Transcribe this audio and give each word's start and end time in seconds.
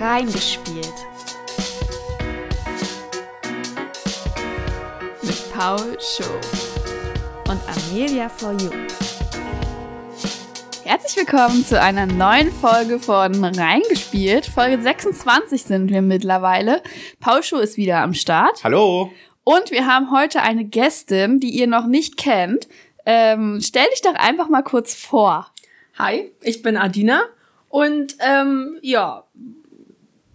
Reingespielt. 0.00 0.94
Mit 5.20 5.52
Paul 5.52 5.98
Show 6.00 6.24
und 7.50 7.60
Amelia 7.68 8.30
for 8.30 8.52
You. 8.52 8.70
Herzlich 10.84 11.16
willkommen 11.18 11.66
zu 11.66 11.78
einer 11.78 12.06
neuen 12.06 12.50
Folge 12.50 12.98
von 12.98 13.44
Reingespielt. 13.44 14.46
Folge 14.46 14.80
26 14.80 15.64
sind 15.64 15.90
wir 15.90 16.00
mittlerweile. 16.00 16.82
Paul 17.20 17.42
Show 17.42 17.58
ist 17.58 17.76
wieder 17.76 17.98
am 17.98 18.14
Start. 18.14 18.64
Hallo. 18.64 19.12
Und 19.44 19.70
wir 19.70 19.84
haben 19.84 20.10
heute 20.10 20.40
eine 20.40 20.64
Gästin, 20.64 21.40
die 21.40 21.50
ihr 21.50 21.66
noch 21.66 21.86
nicht 21.86 22.16
kennt. 22.16 22.68
Ähm, 23.04 23.60
stell 23.62 23.84
dich 23.92 24.00
doch 24.00 24.14
einfach 24.14 24.48
mal 24.48 24.62
kurz 24.62 24.94
vor. 24.94 25.52
Hi, 25.98 26.32
ich 26.40 26.62
bin 26.62 26.78
Adina 26.78 27.24
und 27.68 28.16
ähm, 28.20 28.78
ja. 28.80 29.24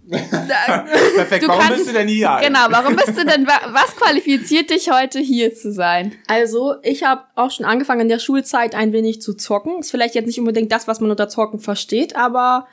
Perfekt, 1.16 1.44
Du 1.44 1.48
warum 1.48 1.62
kannst- 1.62 1.78
bist 1.78 1.90
du 1.90 1.94
denn 1.94 2.08
hier? 2.08 2.38
Genau, 2.44 2.60
warum 2.70 2.96
bist 2.96 3.18
du 3.18 3.26
denn, 3.26 3.48
wa- 3.48 3.70
was 3.72 3.96
qualifiziert 3.96 4.70
dich 4.70 4.92
heute 4.92 5.20
hier 5.20 5.54
zu 5.56 5.72
sein? 5.72 6.14
Also, 6.28 6.76
ich 6.84 7.04
habe 7.04 7.22
auch 7.36 7.52
schon 7.52 7.66
angefangen 7.66 8.02
in 8.02 8.10
der 8.10 8.20
Schulzeit 8.20 8.76
ein 8.76 8.94
wenig 8.94 9.22
zu 9.22 9.34
zocken. 9.34 9.80
Ist 9.80 9.92
vielleicht 9.92 10.16
jetzt 10.16 10.28
nicht 10.28 10.40
unbedingt 10.40 10.72
das, 10.72 10.88
was 10.88 11.00
man 11.02 11.10
unter 11.12 11.28
Zocken 11.30 11.60
versteht, 11.60 12.16
aber 12.16 12.68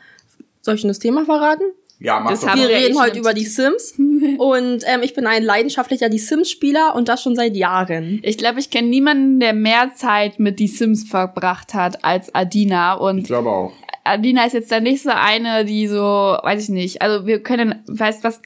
soll 0.60 0.74
ich 0.74 0.80
schon 0.80 0.88
das 0.88 0.98
Thema 0.98 1.24
verraten? 1.24 1.64
Ja, 1.98 2.18
mach 2.18 2.32
Das 2.32 2.42
Wir 2.44 2.68
reden 2.68 3.00
heute 3.00 3.18
über 3.20 3.32
die 3.32 3.44
Sims 3.46 3.94
und 4.38 4.82
ähm, 4.86 5.02
ich 5.02 5.14
bin 5.14 5.26
ein 5.28 5.44
leidenschaftlicher 5.44 6.08
Die 6.08 6.18
Sims-Spieler 6.18 6.94
und 6.96 7.08
das 7.08 7.22
schon 7.22 7.36
seit 7.36 7.54
Jahren. 7.56 8.18
Ich 8.24 8.38
glaube, 8.38 8.58
ich 8.58 8.70
kenne 8.70 8.88
niemanden, 8.88 9.38
der 9.38 9.52
mehr 9.52 9.92
Zeit 9.94 10.40
mit 10.40 10.58
die 10.58 10.66
Sims 10.66 11.04
verbracht 11.08 11.74
hat 11.74 12.04
als 12.04 12.34
Adina. 12.34 12.94
Ich 12.96 13.00
Und 13.00 13.22
glaube 13.24 13.50
auch. 13.50 13.72
Adina 14.04 14.44
ist 14.44 14.52
jetzt 14.52 14.72
dann 14.72 14.82
nicht 14.82 15.02
so 15.02 15.10
eine, 15.10 15.64
die 15.64 15.86
so, 15.86 15.98
weiß 15.98 16.62
ich 16.62 16.68
nicht. 16.68 17.02
Also 17.02 17.26
wir 17.26 17.42
können, 17.42 17.82
weißt 17.86 18.24
was, 18.24 18.40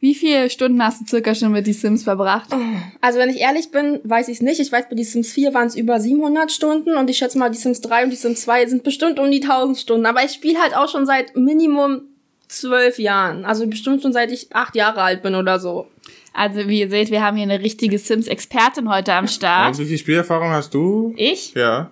wie 0.00 0.14
viele 0.14 0.48
Stunden 0.48 0.82
hast 0.82 1.00
du 1.00 1.06
circa 1.06 1.34
schon 1.34 1.50
mit 1.50 1.66
die 1.66 1.72
Sims 1.72 2.04
verbracht? 2.04 2.48
Also, 3.00 3.18
wenn 3.18 3.30
ich 3.30 3.40
ehrlich 3.40 3.72
bin, 3.72 3.98
weiß 4.04 4.28
ich 4.28 4.36
es 4.36 4.42
nicht. 4.42 4.60
Ich 4.60 4.70
weiß, 4.70 4.88
bei 4.88 4.94
die 4.94 5.02
Sims 5.02 5.32
4 5.32 5.54
waren 5.54 5.66
es 5.66 5.74
über 5.74 5.98
700 5.98 6.52
Stunden 6.52 6.96
und 6.96 7.10
ich 7.10 7.18
schätze 7.18 7.36
mal, 7.36 7.50
die 7.50 7.58
Sims 7.58 7.80
3 7.80 8.04
und 8.04 8.10
die 8.10 8.16
Sims 8.16 8.42
2 8.42 8.66
sind 8.66 8.84
bestimmt 8.84 9.18
um 9.18 9.28
die 9.30 9.42
1000 9.42 9.76
Stunden. 9.76 10.06
Aber 10.06 10.22
ich 10.24 10.30
spiele 10.30 10.60
halt 10.60 10.76
auch 10.76 10.88
schon 10.88 11.04
seit 11.04 11.36
Minimum 11.36 12.02
zwölf 12.46 13.00
Jahren. 13.00 13.44
Also 13.44 13.66
bestimmt 13.66 14.02
schon 14.02 14.12
seit 14.12 14.30
ich 14.30 14.54
acht 14.54 14.76
Jahre 14.76 15.02
alt 15.02 15.22
bin 15.22 15.34
oder 15.34 15.58
so. 15.58 15.88
Also 16.32 16.68
wie 16.68 16.80
ihr 16.80 16.90
seht, 16.90 17.10
wir 17.10 17.22
haben 17.22 17.36
hier 17.36 17.44
eine 17.44 17.60
richtige 17.60 17.98
Sims-Expertin 17.98 18.88
heute 18.88 19.14
am 19.14 19.26
Start. 19.26 19.74
Und 19.74 19.80
wie 19.80 19.88
viel 19.88 19.98
Spielerfahrung 19.98 20.50
hast 20.50 20.72
du? 20.72 21.12
Ich? 21.16 21.54
Ja. 21.54 21.90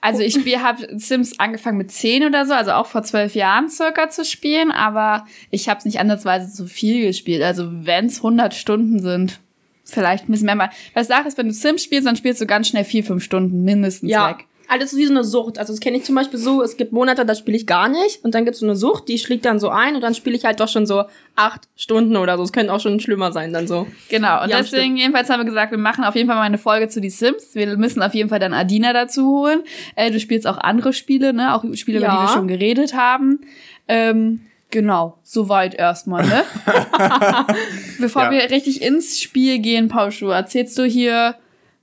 Also 0.00 0.20
ich 0.22 0.36
habe 0.58 0.88
Sims 0.98 1.38
angefangen 1.38 1.78
mit 1.78 1.90
10 1.90 2.24
oder 2.24 2.46
so, 2.46 2.52
also 2.52 2.72
auch 2.72 2.86
vor 2.86 3.02
zwölf 3.02 3.34
Jahren 3.34 3.68
circa 3.68 4.10
zu 4.10 4.24
spielen, 4.24 4.70
aber 4.70 5.26
ich 5.50 5.68
habe 5.68 5.78
es 5.78 5.84
nicht 5.84 6.00
ansatzweise 6.00 6.48
so 6.48 6.66
viel 6.66 7.06
gespielt. 7.06 7.42
Also 7.42 7.68
wenn 7.70 8.06
es 8.06 8.18
100 8.18 8.54
Stunden 8.54 9.00
sind, 9.00 9.40
vielleicht 9.84 10.28
ein 10.28 10.32
bisschen 10.32 10.46
mehr 10.46 10.56
mal. 10.56 10.70
Was 10.94 11.08
Sache 11.08 11.28
ist, 11.28 11.38
wenn 11.38 11.48
du 11.48 11.54
Sims 11.54 11.82
spielst, 11.84 12.06
dann 12.06 12.16
spielst 12.16 12.40
du 12.40 12.46
ganz 12.46 12.68
schnell 12.68 12.84
vier, 12.84 13.04
fünf 13.04 13.22
Stunden 13.24 13.62
mindestens 13.64 14.10
Ja. 14.10 14.30
weg. 14.30 14.46
Alles 14.72 14.96
wie 14.96 15.04
so 15.04 15.12
eine 15.12 15.22
Sucht. 15.22 15.58
Also 15.58 15.72
das 15.72 15.80
kenne 15.80 15.98
ich 15.98 16.04
zum 16.04 16.14
Beispiel 16.14 16.38
so, 16.38 16.62
es 16.62 16.78
gibt 16.78 16.92
Monate, 16.92 17.26
da 17.26 17.34
spiele 17.34 17.56
ich 17.58 17.66
gar 17.66 17.88
nicht. 17.90 18.24
Und 18.24 18.34
dann 18.34 18.44
gibt 18.46 18.54
es 18.54 18.60
so 18.60 18.66
eine 18.66 18.74
Sucht, 18.74 19.06
die 19.08 19.18
schlägt 19.18 19.44
dann 19.44 19.58
so 19.60 19.68
ein 19.68 19.94
und 19.96 20.00
dann 20.00 20.14
spiele 20.14 20.34
ich 20.34 20.46
halt 20.46 20.60
doch 20.60 20.68
schon 20.68 20.86
so 20.86 21.04
acht 21.36 21.68
Stunden 21.76 22.16
oder 22.16 22.38
so. 22.38 22.42
Es 22.42 22.52
könnte 22.52 22.72
auch 22.72 22.80
schon 22.80 22.98
schlimmer 22.98 23.32
sein 23.32 23.52
dann 23.52 23.66
so. 23.66 23.86
Genau, 24.08 24.42
und 24.42 24.48
Ja, 24.48 24.58
deswegen 24.58 24.96
jedenfalls 24.96 25.28
haben 25.28 25.40
wir 25.40 25.44
gesagt, 25.44 25.72
wir 25.72 25.78
machen 25.78 26.04
auf 26.04 26.14
jeden 26.14 26.26
Fall 26.26 26.36
mal 26.36 26.42
eine 26.44 26.56
Folge 26.56 26.88
zu 26.88 27.02
die 27.02 27.10
Sims. 27.10 27.54
Wir 27.54 27.76
müssen 27.76 28.02
auf 28.02 28.14
jeden 28.14 28.30
Fall 28.30 28.38
dann 28.38 28.54
Adina 28.54 28.94
dazu 28.94 29.26
holen. 29.28 29.62
Äh, 29.94 30.10
du 30.10 30.18
spielst 30.18 30.46
auch 30.46 30.56
andere 30.56 30.94
Spiele, 30.94 31.34
ne? 31.34 31.54
Auch 31.54 31.64
Spiele, 31.74 31.98
über 31.98 32.08
die 32.08 32.14
Ja. 32.14 32.22
wir 32.22 32.28
schon 32.28 32.48
geredet 32.48 32.94
haben. 32.94 33.40
Ähm, 33.88 34.40
genau, 34.70 35.18
soweit 35.22 35.74
erstmal, 35.74 36.26
ne? 36.26 36.44
Bevor 37.98 38.22
Ja. 38.24 38.30
wir 38.30 38.50
richtig 38.50 38.80
ins 38.80 39.20
Spiel 39.20 39.58
gehen, 39.58 39.88
Paul 39.88 40.12
Schuh, 40.12 40.28
erzählst 40.28 40.78
du 40.78 40.84
hier 40.84 41.34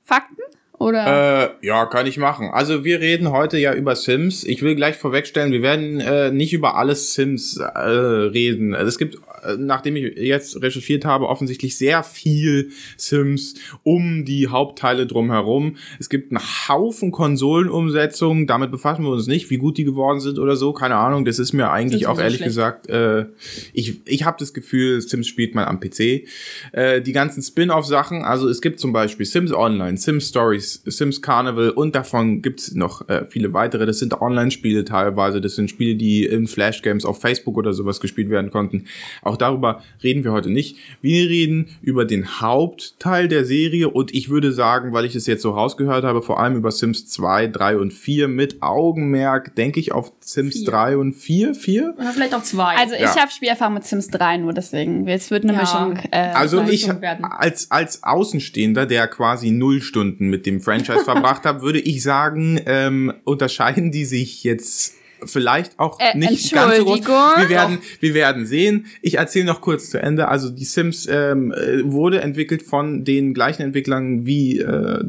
Fakten? 0.04 0.39
Oder? 0.80 1.60
Äh, 1.62 1.66
ja, 1.68 1.86
kann 1.86 2.08
ich 2.08 2.18
machen. 2.18 2.50
Also 2.52 2.86
wir 2.86 3.02
reden 3.02 3.32
heute 3.32 3.58
ja 3.58 3.74
über 3.74 3.98
Sims. 3.98 4.46
Ich 4.46 4.62
will 4.62 4.76
gleich 4.76 4.96
vorwegstellen, 4.96 5.52
wir 5.52 5.62
werden 5.62 6.00
äh, 6.00 6.32
nicht 6.32 6.54
über 6.54 6.76
alles 6.76 7.14
Sims 7.14 7.58
äh, 7.58 7.68
reden. 7.68 8.74
Also 8.74 8.88
es 8.88 8.98
gibt, 8.98 9.18
nachdem 9.58 9.96
ich 9.96 10.18
jetzt 10.18 10.62
recherchiert 10.62 11.06
habe, 11.06 11.28
offensichtlich 11.28 11.78
sehr 11.78 12.04
viel 12.04 12.72
Sims 12.98 13.56
um 13.84 14.26
die 14.26 14.48
Hauptteile 14.48 15.08
drumherum. 15.08 15.78
Es 16.00 16.10
gibt 16.10 16.32
einen 16.32 16.42
Haufen 16.68 17.12
Konsolenumsetzungen. 17.12 18.48
Damit 18.48 18.72
befassen 18.72 19.04
wir 19.04 19.12
uns 19.12 19.28
nicht, 19.28 19.50
wie 19.50 19.58
gut 19.58 19.78
die 19.78 19.84
geworden 19.84 20.20
sind 20.20 20.40
oder 20.40 20.56
so. 20.56 20.74
Keine 20.74 20.96
Ahnung. 20.96 21.26
Das 21.26 21.40
ist 21.40 21.54
mir 21.54 21.72
eigentlich 21.72 22.08
auch 22.08 22.16
sowieso 22.16 22.24
ehrlich 22.24 22.38
schlecht. 22.38 22.50
gesagt, 22.50 22.90
äh, 22.90 23.26
ich, 23.74 24.02
ich 24.06 24.26
habe 24.26 24.38
das 24.40 24.54
Gefühl, 24.54 25.02
Sims 25.02 25.28
spielt 25.28 25.56
man 25.56 25.66
am 25.66 25.80
PC. 25.80 26.26
Äh, 26.72 27.02
die 27.02 27.12
ganzen 27.12 27.42
Spin-off-Sachen, 27.42 28.24
also 28.24 28.48
es 28.48 28.62
gibt 28.62 28.80
zum 28.80 28.94
Beispiel 28.94 29.26
Sims 29.26 29.54
Online, 29.54 29.98
Sims 29.98 30.30
Stories, 30.30 30.82
Sims 30.86 31.22
Carnival 31.22 31.72
und 31.72 31.96
davon 31.96 32.42
gibt's 32.42 32.74
noch 32.74 33.08
äh, 33.10 33.26
viele 33.26 33.54
weitere. 33.54 33.86
Das 33.86 34.00
sind 34.00 34.20
Online-Spiele 34.20 34.86
teilweise, 34.86 35.42
das 35.42 35.56
sind 35.56 35.70
Spiele, 35.70 35.96
die 35.96 36.26
in 36.26 36.48
Flash-Games 36.48 37.06
auf 37.06 37.22
Facebook 37.22 37.58
oder 37.58 37.74
sowas 37.74 38.00
gespielt 38.00 38.30
werden 38.30 38.52
konnten. 38.52 38.86
Auch 39.30 39.38
darüber 39.38 39.82
reden 40.04 40.24
wir 40.24 40.32
heute 40.32 40.50
nicht. 40.50 40.78
Wir 41.02 41.30
reden 41.30 41.68
über 41.82 42.04
den 42.06 42.42
Hauptteil 42.42 43.28
der 43.28 43.46
Serie 43.46 43.90
und 43.90 44.14
ich 44.14 44.30
würde 44.30 44.52
sagen, 44.52 44.92
weil 44.92 45.06
ich 45.06 45.16
es 45.16 45.28
jetzt 45.28 45.44
so 45.44 45.52
rausgehört 45.52 46.04
habe, 46.04 46.22
vor 46.22 46.40
allem 46.40 46.56
über 46.56 46.72
Sims 46.72 47.08
2, 47.08 47.48
3 47.48 47.78
und 47.78 47.94
4 47.94 48.28
mit 48.28 48.62
Augenmerk, 48.62 49.56
denke 49.56 49.80
ich 49.80 49.92
auf 49.92 50.12
Sims 50.20 50.58
Vier. 50.58 50.66
3 50.68 50.98
und 50.98 51.14
4, 51.14 51.54
4? 51.56 51.94
Oder 51.98 52.12
vielleicht 52.12 52.34
auch 52.34 52.44
zwei. 52.44 52.76
also 52.76 52.96
ich 52.96 53.02
ja. 53.02 53.16
habe 53.18 53.32
Spielerfahrung 53.32 53.76
mit 53.76 53.84
Sims 53.86 54.08
3 54.08 54.38
nur, 54.38 54.54
deswegen. 54.54 55.08
Es 55.08 55.30
wird 55.32 55.44
eine 55.44 55.54
Ja. 55.54 55.60
Mischung. 55.62 55.98
Äh, 56.12 56.32
Also 56.34 56.62
ich 56.64 56.88
werden. 57.02 57.26
als 57.26 57.70
als 57.70 58.04
Außenstehender, 58.04 58.86
der 58.86 59.08
quasi 59.08 59.52
null 59.52 59.82
Stunden 59.82 60.28
mit 60.30 60.46
dem 60.46 60.60
Franchise 60.62 61.00
verbracht 61.06 61.46
hat, 61.46 61.62
würde 61.62 61.80
ich 61.80 62.02
sagen, 62.02 62.60
ähm, 62.66 63.14
unterscheiden 63.26 63.92
die 63.92 64.06
sich 64.06 64.44
jetzt 64.44 64.96
vielleicht 65.26 65.78
auch 65.80 66.00
Äh, 66.00 66.18
nicht 66.18 66.54
ganz 66.54 66.78
so 66.78 66.86
groß. 66.86 67.02
Wir 67.38 67.50
werden 67.50 67.80
wir 68.00 68.14
werden 68.14 68.46
sehen. 68.46 68.86
Ich 69.02 69.18
erzähle 69.18 69.46
noch 69.46 69.62
kurz 69.62 69.90
zu 69.90 70.02
Ende. 70.02 70.28
Also 70.28 70.50
die 70.50 70.66
Sims 70.66 71.08
ähm, 71.10 71.52
äh, 71.52 71.84
wurde 71.92 72.22
entwickelt 72.22 72.64
von 72.64 73.04
den 73.04 73.34
gleichen 73.34 73.64
Entwicklern 73.64 74.26
wie 74.26 74.60
äh, 74.60 75.04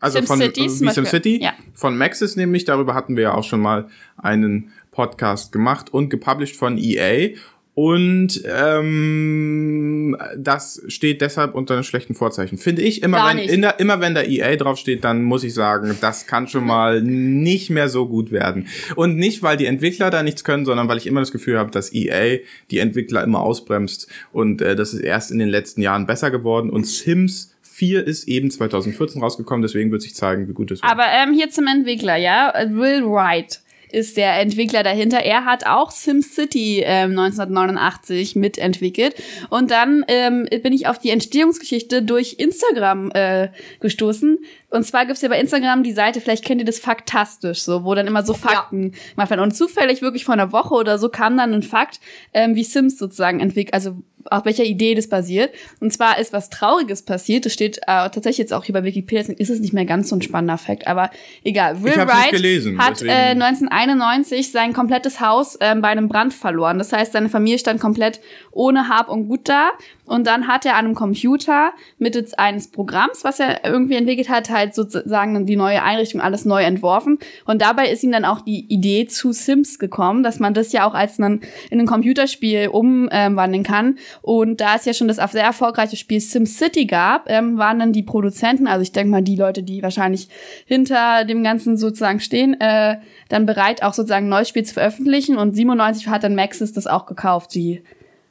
also 0.00 0.22
von 0.22 0.38
SimCity 0.38 0.60
äh, 0.66 0.80
wie. 0.80 0.90
SimCity 0.90 1.42
Ja. 1.42 1.52
von 1.74 1.96
Maxis 1.96 2.36
nämlich. 2.36 2.64
Darüber 2.64 2.94
hatten 2.94 3.16
wir 3.16 3.24
ja 3.24 3.34
auch 3.34 3.44
schon 3.44 3.60
mal 3.60 3.88
einen 4.16 4.72
Podcast 4.90 5.52
gemacht 5.52 5.92
und 5.92 6.08
gepublished 6.10 6.56
von 6.56 6.76
EA. 6.78 7.30
Und 7.78 8.42
ähm, 8.44 10.16
das 10.36 10.82
steht 10.88 11.20
deshalb 11.20 11.54
unter 11.54 11.74
einem 11.74 11.84
schlechten 11.84 12.16
Vorzeichen. 12.16 12.58
Finde 12.58 12.82
ich, 12.82 13.04
immer 13.04 13.18
Gar 13.18 13.28
wenn, 13.28 13.36
nicht. 13.36 13.50
in 13.50 13.62
der, 13.62 13.78
immer 13.78 14.00
wenn 14.00 14.16
da 14.16 14.22
EA 14.24 14.56
draufsteht, 14.56 15.04
dann 15.04 15.22
muss 15.22 15.44
ich 15.44 15.54
sagen, 15.54 15.96
das 16.00 16.26
kann 16.26 16.48
schon 16.48 16.66
mal 16.66 17.00
nicht 17.02 17.70
mehr 17.70 17.88
so 17.88 18.08
gut 18.08 18.32
werden. 18.32 18.66
Und 18.96 19.16
nicht, 19.16 19.44
weil 19.44 19.56
die 19.56 19.66
Entwickler 19.66 20.10
da 20.10 20.24
nichts 20.24 20.42
können, 20.42 20.64
sondern 20.64 20.88
weil 20.88 20.96
ich 20.96 21.06
immer 21.06 21.20
das 21.20 21.30
Gefühl 21.30 21.56
habe, 21.56 21.70
dass 21.70 21.94
EA 21.94 22.38
die 22.72 22.80
Entwickler 22.80 23.22
immer 23.22 23.42
ausbremst. 23.42 24.08
Und 24.32 24.60
äh, 24.60 24.74
das 24.74 24.92
ist 24.92 25.02
erst 25.02 25.30
in 25.30 25.38
den 25.38 25.48
letzten 25.48 25.80
Jahren 25.80 26.04
besser 26.04 26.32
geworden. 26.32 26.70
Und 26.70 26.84
Sims 26.84 27.54
4 27.62 28.04
ist 28.04 28.26
eben 28.26 28.50
2014 28.50 29.22
rausgekommen, 29.22 29.62
deswegen 29.62 29.92
wird 29.92 30.02
sich 30.02 30.16
zeigen, 30.16 30.48
wie 30.48 30.52
gut 30.52 30.72
es 30.72 30.82
wird. 30.82 30.90
Aber 30.90 31.04
ähm, 31.04 31.32
hier 31.32 31.48
zum 31.48 31.68
Entwickler, 31.68 32.16
ja. 32.16 32.52
Will 32.70 33.04
Wright 33.04 33.60
ist 33.90 34.16
der 34.16 34.38
Entwickler 34.40 34.82
dahinter. 34.82 35.18
Er 35.18 35.44
hat 35.44 35.66
auch 35.66 35.90
SimCity 35.90 36.82
ähm, 36.84 37.10
1989 37.18 38.36
mitentwickelt. 38.36 39.14
Und 39.50 39.70
dann 39.70 40.04
ähm, 40.08 40.48
bin 40.62 40.72
ich 40.72 40.86
auf 40.86 40.98
die 40.98 41.10
Entstehungsgeschichte 41.10 42.02
durch 42.02 42.36
Instagram 42.38 43.10
äh, 43.12 43.48
gestoßen. 43.80 44.38
Und 44.70 44.84
zwar 44.84 45.06
gibt's 45.06 45.22
ja 45.22 45.28
bei 45.28 45.40
Instagram 45.40 45.82
die 45.82 45.92
Seite, 45.92 46.20
vielleicht 46.20 46.44
kennt 46.44 46.60
ihr 46.60 46.66
das 46.66 46.78
Faktastisch, 46.78 47.62
so, 47.62 47.84
wo 47.84 47.94
dann 47.94 48.06
immer 48.06 48.22
so 48.22 48.34
Fakten 48.34 48.92
gemacht 49.14 49.30
werden. 49.30 49.40
Und 49.40 49.56
zufällig 49.56 50.02
wirklich 50.02 50.24
vor 50.26 50.34
einer 50.34 50.52
Woche 50.52 50.74
oder 50.74 50.98
so 50.98 51.08
kam 51.08 51.36
dann 51.38 51.54
ein 51.54 51.62
Fakt, 51.62 52.00
ähm, 52.34 52.54
wie 52.54 52.64
Sims 52.64 52.98
sozusagen 52.98 53.40
entwickelt, 53.40 53.72
also 53.72 53.96
auf 54.30 54.44
welcher 54.44 54.64
Idee 54.64 54.94
das 54.94 55.08
basiert. 55.08 55.54
Und 55.80 55.90
zwar 55.92 56.18
ist 56.18 56.32
was 56.34 56.50
Trauriges 56.50 57.02
passiert. 57.02 57.46
Das 57.46 57.54
steht 57.54 57.78
äh, 57.78 58.10
tatsächlich 58.10 58.38
jetzt 58.38 58.52
auch 58.52 58.64
hier 58.64 58.74
bei 58.74 58.84
Wikipedia. 58.84 59.34
Ist 59.34 59.48
es 59.48 59.60
nicht 59.60 59.72
mehr 59.72 59.86
ganz 59.86 60.10
so 60.10 60.16
ein 60.16 60.22
spannender 60.22 60.58
Fakt. 60.58 60.86
Aber 60.86 61.10
egal. 61.44 61.82
Will 61.82 61.96
Wright 61.96 62.30
gelesen, 62.32 62.78
hat 62.78 63.00
deswegen- 63.00 63.10
äh, 63.10 63.34
1991 63.34 64.52
sein 64.52 64.72
komplettes 64.72 65.20
Haus 65.20 65.56
ähm, 65.60 65.80
bei 65.80 65.88
einem 65.88 66.08
Brand 66.08 66.34
verloren. 66.34 66.78
Das 66.78 66.92
heißt, 66.92 67.12
seine 67.12 67.28
Familie 67.30 67.58
stand 67.58 67.80
komplett 67.80 68.20
ohne 68.50 68.88
Hab 68.88 69.08
und 69.08 69.28
Gut 69.28 69.48
da. 69.48 69.70
Und 70.08 70.26
dann 70.26 70.48
hat 70.48 70.64
er 70.66 70.76
an 70.76 70.86
einem 70.86 70.94
Computer 70.94 71.72
mittels 71.98 72.34
eines 72.34 72.70
Programms, 72.70 73.24
was 73.24 73.40
er 73.40 73.64
irgendwie 73.64 73.96
entwickelt 73.96 74.28
hat, 74.28 74.50
halt 74.50 74.74
sozusagen 74.74 75.46
die 75.46 75.56
neue 75.56 75.82
Einrichtung 75.82 76.20
alles 76.20 76.44
neu 76.44 76.62
entworfen. 76.62 77.18
Und 77.44 77.62
dabei 77.62 77.90
ist 77.90 78.02
ihm 78.02 78.12
dann 78.12 78.24
auch 78.24 78.40
die 78.40 78.66
Idee 78.72 79.06
zu 79.06 79.32
Sims 79.32 79.78
gekommen, 79.78 80.22
dass 80.22 80.40
man 80.40 80.54
das 80.54 80.72
ja 80.72 80.88
auch 80.88 80.94
als 80.94 81.18
man 81.18 81.40
in 81.70 81.80
ein 81.80 81.86
Computerspiel 81.86 82.68
umwandeln 82.68 83.62
kann. 83.62 83.98
Und 84.22 84.60
da 84.60 84.76
es 84.76 84.84
ja 84.84 84.94
schon 84.94 85.08
das 85.08 85.18
sehr 85.32 85.44
erfolgreiche 85.44 85.96
Spiel 85.96 86.20
SimCity 86.20 86.86
gab, 86.86 87.28
ähm, 87.28 87.58
waren 87.58 87.78
dann 87.78 87.92
die 87.92 88.02
Produzenten, 88.02 88.66
also 88.66 88.82
ich 88.82 88.92
denke 88.92 89.10
mal 89.10 89.22
die 89.22 89.36
Leute, 89.36 89.62
die 89.62 89.82
wahrscheinlich 89.82 90.28
hinter 90.66 91.24
dem 91.24 91.42
Ganzen 91.44 91.76
sozusagen 91.76 92.20
stehen, 92.20 92.58
äh, 92.60 92.96
dann 93.28 93.46
bereit, 93.46 93.82
auch 93.82 93.92
sozusagen 93.92 94.26
ein 94.26 94.30
neues 94.30 94.48
Spiel 94.48 94.64
zu 94.64 94.74
veröffentlichen. 94.74 95.36
Und 95.36 95.54
97 95.54 96.08
hat 96.08 96.24
dann 96.24 96.34
Maxis 96.34 96.72
das 96.72 96.86
auch 96.86 97.06
gekauft, 97.06 97.54
die 97.54 97.82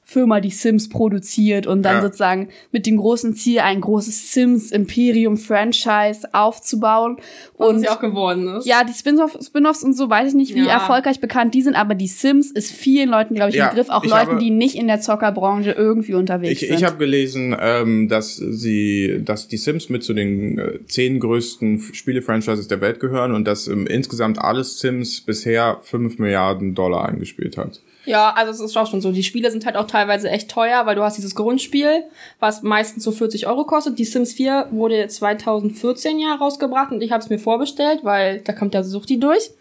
Firma, 0.09 0.39
die 0.39 0.51
Sims 0.51 0.87
produziert 0.87 1.67
und 1.67 1.83
dann 1.83 1.97
ja. 1.97 2.01
sozusagen 2.01 2.47
mit 2.71 2.85
dem 2.85 2.95
großen 2.95 3.35
Ziel, 3.35 3.59
ein 3.59 3.81
großes 3.81 4.31
Sims 4.31 4.71
Imperium 4.71 5.35
Franchise 5.35 6.29
aufzubauen. 6.31 7.17
Was 7.57 7.67
und 7.67 7.83
ja 7.83 7.91
auch 7.91 7.99
geworden 7.99 8.47
ist. 8.55 8.65
Ja, 8.65 8.85
die 8.85 8.93
Spin-offs 8.93 9.47
Spin 9.47 9.65
und 9.65 9.97
so 9.97 10.09
weiß 10.09 10.29
ich 10.29 10.33
nicht, 10.33 10.55
wie 10.55 10.65
ja. 10.65 10.75
erfolgreich 10.75 11.19
bekannt 11.19 11.53
die 11.53 11.61
sind, 11.61 11.75
aber 11.75 11.93
die 11.93 12.07
Sims 12.07 12.51
ist 12.51 12.71
vielen 12.71 13.09
Leuten, 13.09 13.35
glaube 13.35 13.49
ich, 13.49 13.57
ein 13.57 13.65
ja, 13.65 13.69
Begriff, 13.69 13.89
auch 13.89 14.05
Leuten, 14.05 14.31
habe, 14.31 14.39
die 14.39 14.49
nicht 14.49 14.75
in 14.75 14.87
der 14.87 15.01
Zockerbranche 15.01 15.71
irgendwie 15.71 16.13
unterwegs 16.13 16.61
ich, 16.61 16.69
sind. 16.69 16.77
Ich 16.77 16.85
habe 16.85 16.95
gelesen, 16.95 17.53
ähm, 17.59 18.07
dass 18.07 18.37
sie, 18.37 19.19
dass 19.25 19.49
die 19.49 19.57
Sims 19.57 19.89
mit 19.89 20.05
zu 20.05 20.13
den 20.13 20.57
äh, 20.57 20.79
zehn 20.85 21.19
größten 21.19 21.81
Spiele-Franchises 21.91 22.69
der 22.69 22.79
Welt 22.79 23.01
gehören 23.01 23.33
und 23.33 23.45
dass 23.45 23.67
ähm, 23.67 23.85
insgesamt 23.85 24.39
alles 24.39 24.79
Sims 24.79 25.19
bisher 25.19 25.79
fünf 25.83 26.17
Milliarden 26.17 26.75
Dollar 26.75 27.09
eingespielt 27.09 27.57
hat. 27.57 27.81
Ja, 28.07 28.31
also 28.33 28.51
es 28.51 28.71
ist 28.71 28.77
auch 28.77 28.87
schon 28.87 29.01
so. 29.01 29.11
Die 29.11 29.21
Spiele 29.21 29.51
sind 29.51 29.65
halt 29.65 29.75
auch 29.75 29.85
teilweise 29.85 30.29
echt 30.29 30.49
teuer, 30.49 30.85
weil 30.85 30.95
du 30.95 31.03
hast 31.03 31.17
dieses 31.17 31.35
Grundspiel, 31.35 32.05
was 32.39 32.63
meistens 32.63 33.03
so 33.03 33.11
40 33.11 33.47
Euro 33.47 33.65
kostet. 33.65 33.99
Die 33.99 34.05
Sims 34.05 34.31
4 34.31 34.69
wurde 34.71 35.05
2014 35.09 36.17
ja 36.17 36.35
rausgebracht 36.35 36.93
und 36.93 37.01
ich 37.01 37.11
habe 37.11 37.21
es 37.21 37.29
mir 37.29 37.37
vorbestellt, 37.37 37.99
weil 38.03 38.39
da 38.39 38.53
kommt 38.53 38.73
ja 38.73 38.83
Suchti 38.83 39.19
durch. 39.19 39.51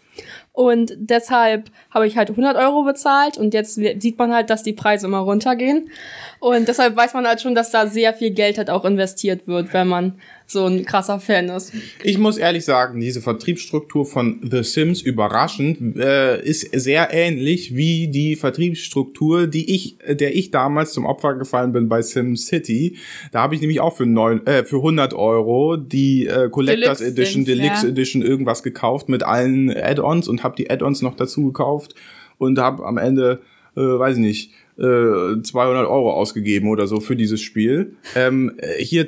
Und 0.53 0.93
deshalb 0.95 1.69
habe 1.91 2.07
ich 2.07 2.15
halt 2.15 2.29
100 2.29 2.55
Euro 2.55 2.83
bezahlt 2.83 3.37
und 3.37 3.53
jetzt 3.53 3.75
sieht 3.75 4.17
man 4.17 4.33
halt, 4.33 4.49
dass 4.49 4.63
die 4.63 4.73
Preise 4.73 5.07
immer 5.07 5.19
runtergehen. 5.19 5.91
Und 6.39 6.69
deshalb 6.69 6.95
weiß 6.95 7.13
man 7.13 7.27
halt 7.27 7.41
schon, 7.41 7.53
dass 7.53 7.71
da 7.71 7.85
sehr 7.85 8.13
viel 8.13 8.31
Geld 8.31 8.57
halt 8.57 8.69
auch 8.69 8.85
investiert 8.85 9.45
wird, 9.47 9.73
wenn 9.73 9.89
man 9.89 10.21
so 10.49 10.65
ein 10.65 10.85
krasser 10.85 11.19
Fan 11.19 11.49
ist. 11.49 11.73
Ich 12.03 12.17
muss 12.17 12.37
ehrlich 12.37 12.63
sagen, 12.63 13.01
diese 13.01 13.21
Vertriebsstruktur 13.21 14.05
von 14.05 14.39
The 14.49 14.63
Sims 14.63 15.01
überraschend 15.01 15.97
äh, 15.97 16.41
ist 16.41 16.69
sehr 16.73 17.13
ähnlich 17.13 17.75
wie 17.75 18.07
die 18.07 18.37
Vertriebsstruktur, 18.37 19.47
die 19.47 19.75
ich, 19.75 19.97
der 20.07 20.33
ich 20.35 20.49
damals 20.51 20.93
zum 20.93 21.05
Opfer 21.05 21.35
gefallen 21.35 21.73
bin 21.73 21.89
bei 21.89 22.01
Sim 22.01 22.37
City. 22.37 22.95
Da 23.33 23.41
habe 23.41 23.55
ich 23.55 23.61
nämlich 23.61 23.81
auch 23.81 23.97
für 23.97 24.05
neun, 24.05 24.47
äh, 24.47 24.63
für 24.63 24.77
100 24.77 25.13
Euro 25.13 25.75
die 25.75 26.27
äh, 26.27 26.49
Collectors 26.49 26.99
Deluxe 26.99 27.05
Edition, 27.05 27.43
Dings, 27.43 27.59
Deluxe 27.59 27.85
ja. 27.85 27.91
Edition 27.91 28.21
irgendwas 28.21 28.63
gekauft 28.63 29.09
mit 29.09 29.23
allen 29.23 29.69
Add-ons 29.69 30.29
und 30.29 30.43
habe 30.43 30.55
die 30.55 30.69
Add-ons 30.69 31.01
noch 31.01 31.17
dazu 31.17 31.47
gekauft 31.47 31.93
und 32.37 32.57
habe 32.57 32.85
am 32.85 32.97
Ende, 32.97 33.41
äh, 33.75 33.81
weiß 33.81 34.15
ich 34.15 34.21
nicht, 34.21 34.51
äh, 34.77 35.41
200 35.41 35.87
Euro 35.87 36.13
ausgegeben 36.13 36.69
oder 36.69 36.87
so 36.87 37.01
für 37.01 37.17
dieses 37.17 37.41
Spiel. 37.41 37.97
Ähm, 38.15 38.53
äh, 38.59 38.81
hier 38.81 39.07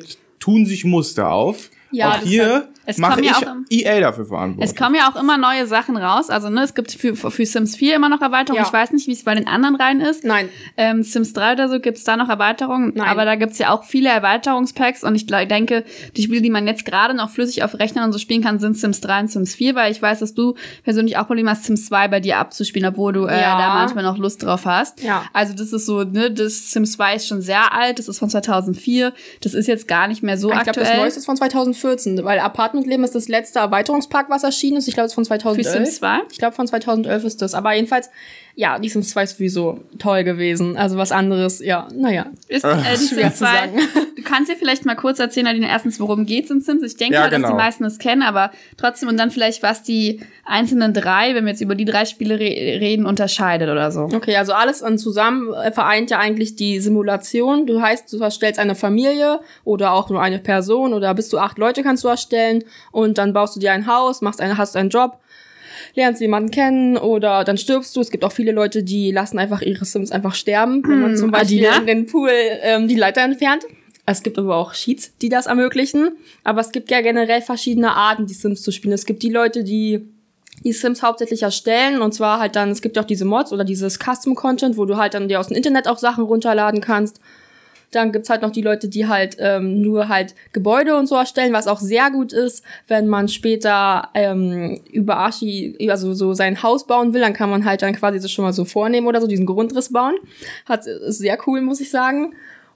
tun 0.49 0.65
sich 0.65 0.83
Muster 0.83 1.31
auf. 1.31 1.69
Ja, 1.91 2.11
auch 2.11 2.21
hier 2.21 2.67
mache 2.97 3.23
ja 3.23 3.33
ich 3.69 3.85
EA 3.85 3.99
dafür 3.99 4.25
verantwortlich. 4.25 4.71
Es 4.71 4.75
kommen 4.75 4.95
ja 4.95 5.09
auch 5.09 5.15
immer 5.15 5.37
neue 5.37 5.67
Sachen 5.67 5.97
raus. 5.97 6.29
Also 6.29 6.49
ne, 6.49 6.63
es 6.63 6.73
gibt 6.73 6.91
für, 6.91 7.15
für 7.15 7.45
Sims 7.45 7.75
4 7.75 7.95
immer 7.95 8.09
noch 8.09 8.21
Erweiterungen. 8.21 8.63
Ja. 8.63 8.67
Ich 8.67 8.73
weiß 8.73 8.91
nicht, 8.91 9.07
wie 9.07 9.11
es 9.11 9.23
bei 9.23 9.35
den 9.35 9.47
anderen 9.47 9.75
Reihen 9.75 10.01
ist. 10.01 10.23
Nein. 10.23 10.49
Ähm, 10.77 11.03
Sims 11.03 11.33
3 11.33 11.53
oder 11.53 11.69
so 11.69 11.79
gibt's 11.79 12.03
da 12.03 12.17
noch 12.17 12.29
Erweiterungen. 12.29 12.93
Nein. 12.95 13.07
Aber 13.07 13.25
da 13.25 13.35
gibt's 13.35 13.59
ja 13.59 13.71
auch 13.71 13.83
viele 13.83 14.09
Erweiterungspacks. 14.09 15.03
Und 15.03 15.15
ich 15.15 15.27
denke, 15.27 15.83
die 16.15 16.23
Spiele, 16.23 16.41
die 16.41 16.49
man 16.49 16.67
jetzt 16.67 16.85
gerade 16.85 17.13
noch 17.13 17.29
flüssig 17.29 17.63
auf 17.63 17.77
Rechnern 17.77 18.05
und 18.05 18.13
so 18.13 18.19
spielen 18.19 18.41
kann, 18.41 18.59
sind 18.59 18.77
Sims 18.77 19.01
3 19.01 19.21
und 19.21 19.31
Sims 19.31 19.55
4. 19.55 19.75
Weil 19.75 19.91
ich 19.91 20.01
weiß, 20.01 20.19
dass 20.19 20.33
du 20.33 20.55
persönlich 20.83 21.17
auch 21.17 21.27
Probleme 21.27 21.51
hast, 21.51 21.65
Sims 21.65 21.85
2 21.87 22.07
bei 22.07 22.19
dir 22.19 22.37
abzuspielen, 22.37 22.89
obwohl 22.89 23.13
du 23.13 23.25
äh, 23.25 23.39
ja. 23.39 23.57
da 23.57 23.73
manchmal 23.75 24.03
noch 24.03 24.17
Lust 24.17 24.43
drauf 24.43 24.65
hast. 24.65 25.03
Ja. 25.03 25.23
Also 25.33 25.53
das 25.53 25.73
ist 25.73 25.85
so, 25.85 26.03
ne, 26.03 26.31
das 26.31 26.71
Sims 26.71 26.93
2 26.93 27.15
ist 27.15 27.27
schon 27.27 27.41
sehr 27.41 27.73
alt. 27.73 27.99
Das 27.99 28.07
ist 28.07 28.19
von 28.19 28.29
2004. 28.29 29.13
Das 29.41 29.53
ist 29.53 29.67
jetzt 29.67 29.87
gar 29.87 30.07
nicht 30.07 30.23
mehr 30.23 30.37
so 30.37 30.49
ich 30.49 30.55
aktuell. 30.55 30.69
Ich 30.69 30.73
glaube, 30.73 30.89
das 30.89 30.97
Neueste 30.97 31.19
ist 31.19 31.25
von 31.25 31.37
2014. 31.79 32.23
Weil 32.23 32.39
Apartmentleben 32.39 33.03
ist 33.03 33.15
das 33.15 33.27
letzte 33.27 33.59
Erweiterungspack, 33.59 34.29
was 34.29 34.43
erschienen 34.43 34.77
ist. 34.77 34.87
Ich 34.87 34.93
glaube, 34.93 35.05
es 35.05 35.11
ist 35.11 35.15
von 35.15 35.25
2011. 35.25 35.67
Für 35.67 35.85
Sims 35.85 35.97
2? 35.97 36.19
Ich 36.31 36.37
glaube, 36.37 36.55
von 36.55 36.67
2011 36.67 37.23
ist 37.23 37.41
das. 37.41 37.53
Aber 37.53 37.73
jedenfalls, 37.73 38.09
ja, 38.59 38.77
die 38.77 38.89
Sims 38.89 39.11
2 39.11 39.23
ist 39.23 39.37
sowieso 39.37 39.79
toll 39.99 40.25
gewesen. 40.25 40.75
Also 40.75 40.97
was 40.97 41.13
anderes, 41.13 41.63
ja, 41.63 41.87
naja. 41.95 42.25
Ist 42.49 42.65
äh, 42.65 42.75
die 42.99 43.05
Sims 43.05 43.37
2, 43.37 43.67
du 44.17 44.21
kannst 44.23 44.51
dir 44.51 44.57
vielleicht 44.57 44.83
mal 44.83 44.95
kurz 44.95 45.17
erzählen, 45.19 45.45
Nadine, 45.45 45.69
erstens, 45.69 45.97
worum 45.97 46.25
geht's 46.25 46.51
in 46.51 46.59
Sims? 46.59 46.83
Ich 46.83 46.97
denke 46.97 47.13
ja, 47.13 47.21
mal, 47.21 47.29
genau. 47.29 47.43
dass 47.43 47.47
die 47.47 47.53
genau. 47.53 47.63
meisten 47.63 47.85
es 47.85 47.99
kennen, 47.99 48.21
aber 48.21 48.51
trotzdem 48.75 49.07
und 49.07 49.15
dann 49.15 49.31
vielleicht, 49.31 49.63
was 49.63 49.81
die 49.83 50.19
einzelnen 50.43 50.93
drei, 50.93 51.35
wenn 51.35 51.45
wir 51.45 51.51
jetzt 51.51 51.61
über 51.61 51.73
die 51.73 51.85
drei 51.85 52.03
Spiele 52.03 52.37
re 52.37 52.49
reden, 52.81 53.05
unterscheidet 53.05 53.69
oder 53.69 53.93
so. 53.93 54.09
Okay, 54.13 54.35
also 54.35 54.51
alles 54.51 54.83
zusammen 54.97 55.53
äh, 55.53 55.71
vereint 55.71 56.09
ja 56.11 56.19
eigentlich 56.19 56.57
die 56.57 56.81
Simulation. 56.81 57.65
Du 57.65 57.81
heißt, 57.81 58.11
du 58.11 58.17
erstellst 58.17 58.59
eine 58.59 58.75
Familie 58.75 59.39
oder 59.63 59.93
auch 59.93 60.09
nur 60.09 60.21
eine 60.21 60.39
Person 60.39 60.93
oder 60.93 61.13
bis 61.13 61.29
zu 61.29 61.39
acht 61.39 61.57
Leute 61.57 61.81
kannst 61.81 62.03
du 62.03 62.09
erstellen 62.09 62.65
und 62.91 63.17
dann 63.19 63.31
baust 63.31 63.55
du 63.55 63.61
dir 63.61 63.71
ein 63.71 63.87
Haus, 63.87 64.19
machst 64.21 64.41
eine, 64.41 64.57
hast 64.57 64.75
einen 64.75 64.89
Job 64.89 65.19
lernst 65.99 66.21
jemanden 66.21 66.49
kennen 66.49 66.97
oder 66.97 67.43
dann 67.43 67.57
stirbst 67.57 67.95
du. 67.95 68.01
Es 68.01 68.09
gibt 68.09 68.25
auch 68.25 68.31
viele 68.31 68.51
Leute, 68.51 68.83
die 68.83 69.11
lassen 69.11 69.37
einfach 69.37 69.61
ihre 69.61 69.85
Sims 69.85 70.11
einfach 70.11 70.33
sterben, 70.33 70.83
wenn 70.87 71.01
man 71.01 71.11
hm, 71.11 71.17
zum 71.17 71.31
Beispiel 71.31 71.67
Adina? 71.67 71.81
in 71.81 71.87
den 71.87 72.05
Pool 72.07 72.31
ähm, 72.61 72.87
die 72.87 72.95
Leiter 72.95 73.21
entfernt. 73.21 73.63
Es 74.05 74.23
gibt 74.23 74.39
aber 74.39 74.55
auch 74.55 74.73
Cheats, 74.73 75.15
die 75.21 75.29
das 75.29 75.45
ermöglichen. 75.45 76.13
Aber 76.43 76.61
es 76.61 76.71
gibt 76.71 76.89
ja 76.89 77.01
generell 77.01 77.41
verschiedene 77.41 77.91
Arten, 77.91 78.25
die 78.25 78.33
Sims 78.33 78.63
zu 78.63 78.71
spielen. 78.71 78.93
Es 78.93 79.05
gibt 79.05 79.21
die 79.21 79.29
Leute, 79.29 79.63
die 79.63 80.01
die 80.63 80.73
Sims 80.73 81.03
hauptsächlich 81.03 81.43
erstellen 81.43 82.01
und 82.01 82.13
zwar 82.13 82.39
halt 82.39 82.55
dann, 82.55 82.69
es 82.69 82.81
gibt 82.81 82.97
auch 82.97 83.05
diese 83.05 83.23
Mods 83.23 83.53
oder 83.53 83.63
dieses 83.63 83.97
Custom 83.97 84.35
Content, 84.35 84.77
wo 84.77 84.85
du 84.85 84.97
halt 84.97 85.13
dann 85.13 85.27
dir 85.29 85.39
aus 85.39 85.47
dem 85.47 85.55
Internet 85.55 85.87
auch 85.87 85.97
Sachen 85.97 86.23
runterladen 86.23 86.81
kannst. 86.81 87.21
Dann 87.91 88.11
gibt's 88.11 88.29
halt 88.29 88.41
noch 88.41 88.51
die 88.51 88.61
Leute, 88.61 88.87
die 88.87 89.07
halt 89.07 89.37
ähm, 89.39 89.81
nur 89.81 90.09
halt 90.09 90.35
Gebäude 90.53 90.95
und 90.95 91.07
so 91.07 91.15
erstellen, 91.15 91.53
was 91.53 91.67
auch 91.67 91.79
sehr 91.79 92.11
gut 92.11 92.33
ist, 92.33 92.63
wenn 92.87 93.07
man 93.07 93.27
später 93.27 94.09
ähm, 94.13 94.79
über 94.91 95.17
Archi, 95.17 95.75
also 95.89 96.13
so 96.13 96.33
sein 96.33 96.61
Haus 96.61 96.85
bauen 96.85 97.13
will, 97.13 97.21
dann 97.21 97.33
kann 97.33 97.49
man 97.49 97.65
halt 97.65 97.81
dann 97.81 97.95
quasi 97.95 98.19
das 98.19 98.31
schon 98.31 98.45
mal 98.45 98.53
so 98.53 98.65
vornehmen 98.65 99.07
oder 99.07 99.21
so, 99.21 99.27
diesen 99.27 99.45
Grundriss 99.45 99.91
bauen. 99.91 100.15
Hat, 100.65 100.85
ist 100.85 101.17
sehr 101.19 101.37
cool, 101.47 101.61
muss 101.61 101.81
ich 101.81 101.89
sagen. 101.89 102.33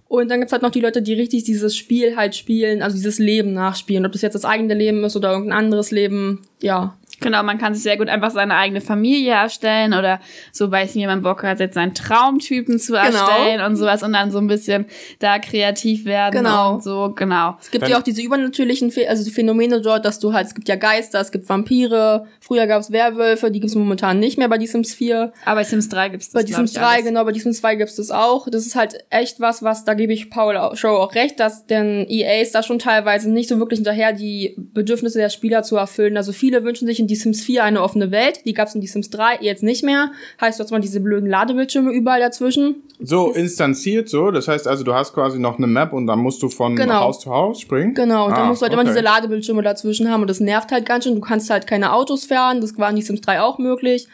Und 0.07 0.30
dann 0.30 0.39
gibt's 0.39 0.54
halt 0.54 0.62
noch 0.62 0.69
die 0.69 0.80
Leute, 0.80 1.01
die 1.01 1.13
richtig 1.13 1.44
dieses 1.44 1.75
Spiel 1.75 2.15
halt 2.15 2.36
spielen, 2.36 2.83
also 2.83 2.95
dieses 2.95 3.18
Leben 3.18 3.54
nachspielen. 3.54 4.06
Ob 4.06 4.12
das 4.12 4.21
jetzt 4.21 4.36
das 4.36 4.45
eigene 4.45 4.75
Leben 4.75 5.04
ist 5.04 5.15
oder 5.15 5.31
irgendein 5.31 5.57
anderes 5.57 5.89
Leben, 5.89 6.42
ja, 6.62 6.95
Genau, 7.24 7.44
man 7.44 7.58
kann 7.58 7.74
sich 7.74 7.84
sehr 7.84 7.98
gut 7.98 8.10
einfach 8.10 8.31
seine 8.31 8.56
eigene 8.56 8.81
Familie 8.81 9.34
erstellen 9.34 9.94
oder 9.94 10.20
so, 10.52 10.72
weil 10.72 10.88
jemand 10.88 11.24
Bock 11.24 11.44
hat, 11.44 11.60
jetzt 11.60 11.75
seinen 11.75 11.94
Traumtypen 11.94 12.80
zu 12.80 12.94
genau. 12.94 13.06
erstellen 13.06 13.58
genau. 13.58 13.66
und 13.68 13.75
sowas 13.78 14.04
und 14.04 14.14
dann 14.14 14.31
so 14.31 14.40
ein 14.40 14.48
bisschen 14.48 14.86
da 15.20 15.40
kreativ 15.40 16.06
werden 16.06 16.44
genau. 16.44 16.75
und 16.75 16.84
so, 16.84 17.14
genau. 17.16 17.58
Es 17.62 17.72
gibt 17.72 17.88
ja 17.88 17.98
auch 17.98 18.04
diese 18.04 18.22
übernatürlichen, 18.22 18.92
also 19.08 19.24
die 19.24 19.31
Phänomene 19.31 19.81
dort, 19.81 20.06
dass 20.06 20.20
du 20.20 20.34
halt, 20.34 20.48
es 20.48 20.56
gibt 20.56 20.68
ja 20.68 20.75
Geister, 20.75 21.20
es 21.20 21.31
gibt 21.31 21.48
Vampire, 21.50 22.28
früher 22.40 22.68
gab 22.68 22.81
es 22.81 22.92
Werwölfe, 22.92 23.52
die 23.52 23.60
gibt's 23.60 23.75
momentan 23.75 24.20
nicht 24.20 24.38
mehr 24.38 24.50
bei 24.50 24.58
die 24.58 24.68
Sims 24.68 24.94
4. 24.94 25.34
Aber 25.46 25.62
bei 25.62 25.64
Sims 25.64 25.90
3 25.90 26.10
gibt's 26.10 26.28
das, 26.28 26.42
Bei 26.42 26.44
die 26.46 26.54
Sims 26.54 26.74
3, 26.74 26.86
alles. 26.86 27.06
genau, 27.06 27.24
bei 27.24 27.31
die 27.31 27.40
Sims 27.40 27.60
2 27.60 27.75
gibt's 27.75 27.96
das 27.96 28.12
auch. 28.12 28.48
Das 28.50 28.65
ist 28.65 28.75
halt 28.75 29.06
echt 29.10 29.39
was, 29.39 29.63
was, 29.63 29.86
da 29.86 29.94
gebe 29.94 30.13
ich 30.13 30.30
Paul 30.30 30.58
Show 30.75 30.89
auch 30.89 31.15
recht, 31.15 31.39
dass 31.39 31.65
denn 31.65 32.06
EA 32.10 32.42
ist 32.42 32.56
da 32.56 32.63
schon 32.63 32.80
teilweise 32.80 33.32
nicht 33.32 33.50
so 33.50 33.60
wirklich 33.60 33.77
hinterher, 33.77 34.13
die 34.13 34.56
Bedürfnisse 34.58 35.20
der 35.20 35.30
Spieler 35.30 35.63
zu 35.63 35.77
erfüllen. 35.77 36.18
Also 36.18 36.32
viele 36.32 36.63
wünschen 36.63 36.88
sich 36.88 37.00
in 37.00 37.08
die 37.13 37.20
Sims 37.20 37.41
4 37.43 37.63
eine 37.63 37.82
offene 37.82 38.12
Welt. 38.12 38.39
Die 38.46 38.53
gab 38.53 38.67
es 38.67 38.75
in 38.75 38.82
die 38.82 38.88
Sims 38.88 39.10
3 39.12 39.38
jetzt 39.41 39.62
nicht 39.62 39.84
mehr. 39.84 40.12
Heißt, 40.41 40.60
du 40.60 40.63
hast 40.63 40.72
mal 40.72 40.79
diese 40.79 41.00
blöden 41.00 41.29
Ladebildschirme 41.29 41.91
überall 41.91 42.20
dazwischen. 42.20 42.84
So, 43.00 43.32
instanziert 43.32 44.10
so. 44.10 44.32
Das 44.32 44.48
heißt 44.48 44.67
also, 44.67 44.84
du 44.84 44.93
hast 44.93 45.13
quasi 45.13 45.39
noch 45.39 45.58
eine 45.58 45.67
Map 45.67 45.93
und 45.93 46.08
dann 46.08 46.20
musst 46.20 46.41
du 46.41 46.50
von 46.50 46.75
genau. 46.75 47.01
Haus 47.01 47.20
zu 47.20 47.29
Haus 47.29 47.62
springen. 47.62 47.93
Genau, 47.93 48.25
und 48.25 48.34
ah, 48.34 48.38
dann 48.38 48.48
musst 48.48 48.62
du 48.62 48.63
halt 48.63 48.74
okay. 48.74 48.82
immer 48.82 48.89
diese 48.89 49.03
Ladebildschirme 49.03 49.62
dazwischen 49.62 50.10
haben 50.10 50.22
und 50.22 50.29
das 50.29 50.39
nervt 50.39 50.72
halt 50.72 50.86
ganz 50.86 51.03
schön. 51.03 51.15
Du 51.15 51.22
kannst 51.22 51.50
halt 51.50 51.67
keine 51.67 51.93
Autos 51.93 52.25
fahren. 52.25 52.62
Das 52.62 52.77
war 52.77 52.89
in 52.89 52.96
die 52.96 53.01
Sims 53.03 53.22
3 53.22 53.41
auch 53.41 53.60
möglich. 53.60 54.08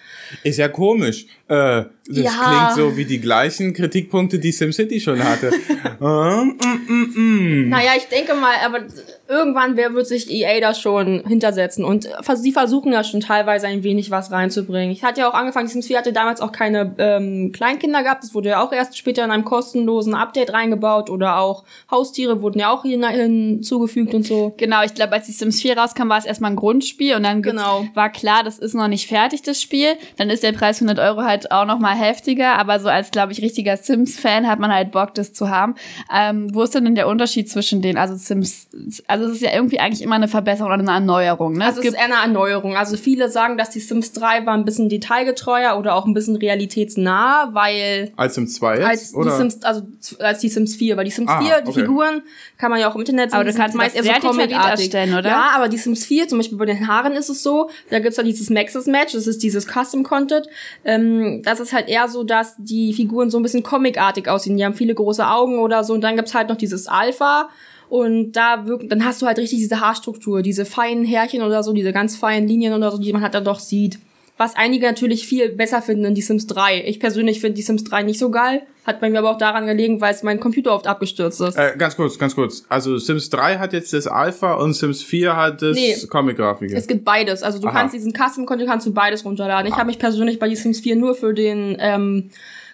Ist 0.44 0.58
ja 0.58 0.68
komisch. 0.68 1.27
Äh, 1.48 1.86
das 2.10 2.24
ja. 2.24 2.32
klingt 2.32 2.75
so 2.75 2.98
wie 2.98 3.06
die 3.06 3.22
gleichen 3.22 3.72
Kritikpunkte, 3.72 4.39
die 4.39 4.51
SimCity 4.51 5.00
schon 5.00 5.24
hatte. 5.24 5.51
mm, 6.00 6.58
mm, 6.88 7.13
mm. 7.16 7.70
Naja, 7.70 7.92
ich 7.98 8.06
denke 8.06 8.34
mal, 8.34 8.56
aber 8.66 8.80
irgendwann 9.28 9.78
wer 9.78 9.94
wird 9.94 10.08
sich 10.08 10.32
EA 10.32 10.60
da 10.60 10.74
schon 10.74 11.24
hintersetzen 11.28 11.86
und 11.86 12.10
sie 12.36 12.51
versuchen 12.51 12.92
ja 12.92 13.04
schon 13.04 13.20
teilweise 13.20 13.68
ein 13.68 13.84
wenig 13.84 14.10
was 14.10 14.32
reinzubringen. 14.32 14.89
Ich 14.89 15.04
hatte 15.04 15.22
ja 15.22 15.30
auch 15.30 15.36
angefangen, 15.36 15.68
die 15.68 15.74
Sims 15.74 15.86
4 15.86 16.00
hatte 16.00 16.13
damals 16.13 16.42
auch 16.42 16.51
keine 16.51 16.96
ähm, 16.98 17.51
Kleinkinder 17.51 18.01
gehabt, 18.01 18.24
das 18.24 18.34
wurde 18.34 18.50
ja 18.50 18.63
auch 18.63 18.74
erst 18.74 18.98
später 18.98 19.24
in 19.24 19.30
einem 19.30 19.46
kostenlosen 19.46 20.16
Update 20.16 20.51
reingebaut 20.51 21.12
oder 21.12 21.38
auch 21.38 21.63
Haustiere 21.92 22.42
wurden 22.42 22.58
ja 22.58 22.72
auch 22.72 22.84
hinzugefügt 22.84 24.16
und 24.16 24.25
so. 24.25 24.56
Genau, 24.58 24.84
ich 24.84 24.96
glaube, 24.96 25.13
als 25.13 25.28
die 25.28 25.32
Sims 25.32 25.62
4 25.62 25.78
rauskam, 25.78 26.10
war 26.10 26.18
es 26.18 26.25
erstmal 26.25 26.50
ein 26.50 26.56
Grundspiel 26.56 27.16
und 27.16 27.22
dann 27.22 27.44
genau. 27.44 27.86
war 27.94 28.10
klar, 28.12 28.44
das 28.44 28.58
ist 28.58 28.74
noch 28.74 28.88
nicht 28.88 29.08
fertig, 29.08 29.44
das 29.44 29.62
Spiel. 29.62 29.94
Dann 30.18 30.32
ist 30.32 30.42
der 30.42 30.54
Preis 30.54 30.82
100 30.82 30.98
Euro 30.98 31.22
halt 31.22 31.51
auch 31.51 31.66
nochmal 31.66 31.99
heftiger, 32.00 32.58
aber 32.58 32.79
so 32.79 32.88
als, 32.89 33.12
glaube 33.12 33.32
ich, 33.34 33.41
richtiger 33.41 33.77
Sims-Fan 33.77 34.48
hat 34.48 34.60
man 34.60 34.74
halt 34.74 34.91
Bock, 34.91 35.13
das 35.13 35.34
zu 35.34 35.50
haben. 35.50 35.75
Ähm, 36.13 36.53
wo 36.53 36.63
ist 36.63 36.74
denn, 36.74 36.86
denn 36.86 36.96
der 36.96 37.08
Unterschied 37.08 37.50
zwischen 37.50 37.82
den, 37.82 37.98
also 37.98 38.15
Sims, 38.15 38.68
also 39.08 39.25
es 39.25 39.34
ist 39.34 39.41
ja 39.41 39.53
irgendwie 39.53 39.79
eigentlich 39.79 40.01
immer 40.01 40.15
eine 40.15 40.27
Verbesserung 40.27 40.72
oder 40.72 40.82
eine 40.82 40.91
Erneuerung, 40.91 41.53
ne? 41.53 41.65
Also 41.65 41.82
es, 41.82 41.88
es 41.88 41.94
ist 41.94 42.00
eher 42.00 42.06
eine 42.06 42.15
Erneuerung. 42.24 42.75
Also 42.77 42.98
viele 42.98 43.29
sagen, 43.29 43.58
dass 43.58 43.70
die 43.70 43.79
Sims 43.79 44.13
3 44.13 44.46
war 44.46 44.53
ein 44.53 44.65
bisschen 44.65 44.89
detailgetreuer 44.89 45.77
oder 45.77 45.96
auch 45.96 46.06
ein 46.06 46.13
bisschen 46.13 46.36
realitätsnah, 46.38 47.50
weil 47.53 48.12
Als 48.15 48.36
Sims 48.36 48.53
2 48.56 48.75
jetzt? 48.77 48.86
als 48.88 49.13
oder? 49.13 49.32
die 49.32 49.38
Sims, 49.38 49.63
also 49.63 49.82
als 50.20 50.39
die 50.39 50.50
Sims 50.50 50.75
4, 50.75 50.98
weil 50.98 51.06
die 51.06 51.12
Sims 51.12 51.29
Ah, 51.29 51.41
4, 51.41 51.62
die 51.62 51.70
okay. 51.70 51.79
Figuren 51.82 52.22
kann 52.58 52.72
man 52.72 52.79
ja 52.79 52.89
auch 52.89 52.96
im 52.96 53.01
Internet 53.01 53.34
Aber 53.34 53.44
du 53.44 53.53
kannst 53.53 53.75
meist 53.75 53.96
eher 53.96 54.20
comicartig. 54.20 54.86
erstellen, 54.86 55.13
oder? 55.18 55.29
Ja, 55.29 55.51
aber 55.56 55.68
die 55.70 55.77
Sims 55.77 56.06
4, 56.06 56.27
zum 56.27 56.39
Beispiel 56.39 56.58
bei 56.58 56.65
den 56.65 56.88
Haaren 56.88 57.13
ist 57.13 57.29
es 57.29 57.44
so, 57.44 57.70
da 57.89 58.00
gibt's 58.00 58.18
ja 58.18 58.24
dieses 58.24 58.50
Maxis 58.50 58.86
Match, 58.88 59.13
das 59.13 59.27
ist 59.27 59.44
dieses 59.44 59.65
Custom 59.68 60.03
Content. 60.03 60.48
Ähm, 60.86 61.41
das 61.44 61.60
ist 61.60 61.74
halt 61.74 61.88
eher 61.89 62.08
so, 62.08 62.24
dass 62.24 62.55
die 62.58 62.93
Figuren 62.93 63.29
so 63.29 63.38
ein 63.39 63.43
bisschen 63.43 63.63
comicartig 63.63 64.27
aussehen. 64.27 64.58
Die 64.58 64.63
haben 64.63 64.75
viele 64.75 64.96
große 64.96 65.27
Augen 65.27 65.60
oder 65.60 65.84
so 65.84 65.93
und 65.93 66.01
dann 66.01 66.15
gibt's 66.15 66.34
halt 66.34 66.50
noch 66.50 66.58
dieses 66.58 66.88
Alpha. 66.88 67.50
Und 67.89 68.34
da 68.34 68.67
wirkt, 68.67 68.91
dann 68.91 69.03
hast 69.03 69.22
du 69.22 69.25
halt 69.25 69.39
richtig 69.39 69.58
diese 69.58 69.79
Haarstruktur, 69.79 70.43
diese 70.43 70.63
feinen 70.63 71.05
Härchen 71.05 71.41
oder 71.41 71.63
so, 71.63 71.74
diese 71.74 71.91
ganz 71.91 72.15
feinen 72.15 72.48
Linien 72.48 72.74
oder 72.74 72.91
so, 72.91 73.00
die 73.00 73.12
man 73.12 73.24
halt 73.24 73.34
dann 73.34 73.43
doch 73.43 73.60
sieht. 73.60 73.98
Was 74.41 74.55
einige 74.55 74.86
natürlich 74.86 75.27
viel 75.27 75.50
besser 75.50 75.81
finden 75.81 76.05
in 76.05 76.15
die 76.15 76.22
Sims 76.22 76.48
3. 76.48 76.86
Ich 76.86 77.01
persönlich 77.01 77.41
finde 77.41 77.55
die 77.55 77.62
Sims 77.62 77.84
3 77.84 78.03
nicht 78.03 78.19
so 78.19 78.31
geil. 78.31 78.62
Hat 78.86 79.01
bei 79.01 79.10
mir 79.10 79.19
aber 79.19 79.31
auch 79.31 79.38
daran 79.38 79.67
gelegen, 79.67 80.00
weil 80.00 80.13
es 80.13 80.24
mein 80.24 80.39
Computer 80.39 80.74
oft 80.74 80.88
abgestürzt 80.88 81.41
ist. 81.41 81.58
Äh, 81.58 81.74
ganz 81.77 81.98
kurz, 81.98 82.17
ganz 82.17 82.36
kurz. 82.36 82.63
Also 82.69 82.98
Sims 82.98 83.29
3 83.31 83.58
hat 83.58 83.74
jetzt 83.74 83.91
das 83.91 84.08
Alpha 84.08 84.53
und 84.53 84.74
Sims 84.75 85.03
4 85.03 85.36
hat 85.36 85.62
das 85.62 85.75
Nee. 85.75 85.93
Comic-Grafische. 86.10 86.74
Es 86.77 86.88
gibt 86.88 87.03
beides. 87.03 87.43
Also 87.43 87.60
du 87.60 87.67
Aha. 87.67 87.79
kannst 87.79 87.93
diesen 87.93 88.13
Custom 88.13 88.46
Content 88.46 88.69
kannst 88.69 88.88
du 88.88 88.93
beides 88.93 89.25
runterladen. 89.25 89.67
Ich 89.69 89.77
habe 89.77 89.88
mich 89.88 90.00
persönlich 90.00 90.39
bei 90.39 90.48
die 90.48 90.55
Sims 90.55 90.79
4 90.79 90.96
nur 90.96 91.15
für 91.15 91.34
den 91.34 91.75
ähm, 91.77 92.29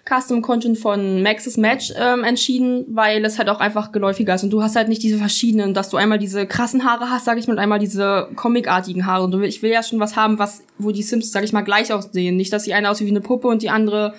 Custom 0.08 0.40
Content 0.40 0.78
von 0.78 1.22
Maxis 1.22 1.56
Match 1.56 1.92
ähm, 1.96 2.22
entschieden, 2.22 2.84
weil 2.88 3.24
es 3.24 3.38
halt 3.38 3.48
auch 3.48 3.58
einfach 3.58 3.90
geläufiger 3.90 4.36
ist 4.36 4.44
und 4.44 4.50
du 4.50 4.62
hast 4.62 4.76
halt 4.76 4.88
nicht 4.88 5.02
diese 5.02 5.18
verschiedenen, 5.18 5.74
dass 5.74 5.90
du 5.90 5.96
einmal 5.96 6.18
diese 6.18 6.46
krassen 6.46 6.84
Haare 6.84 7.10
hast, 7.10 7.24
sag 7.24 7.38
ich 7.38 7.48
mal, 7.48 7.54
und 7.54 7.58
einmal 7.58 7.80
diese 7.80 8.28
comicartigen 8.36 9.04
Haare. 9.04 9.24
Und 9.24 9.42
ich 9.42 9.62
will 9.62 9.72
ja 9.72 9.82
schon 9.82 9.98
was 9.98 10.14
haben, 10.14 10.38
was 10.38 10.62
wo 10.78 10.92
die 10.92 11.02
Sims, 11.02 11.32
sag 11.32 11.42
ich 11.42 11.52
mal, 11.52 11.62
gleich 11.62 11.92
aussehen. 11.92 12.36
Nicht, 12.36 12.52
dass 12.52 12.62
die 12.62 12.74
eine 12.74 12.88
aussieht 12.88 13.06
wie 13.06 13.10
eine 13.10 13.20
Puppe 13.20 13.48
und 13.48 13.62
die 13.62 13.70
andere 13.70 14.14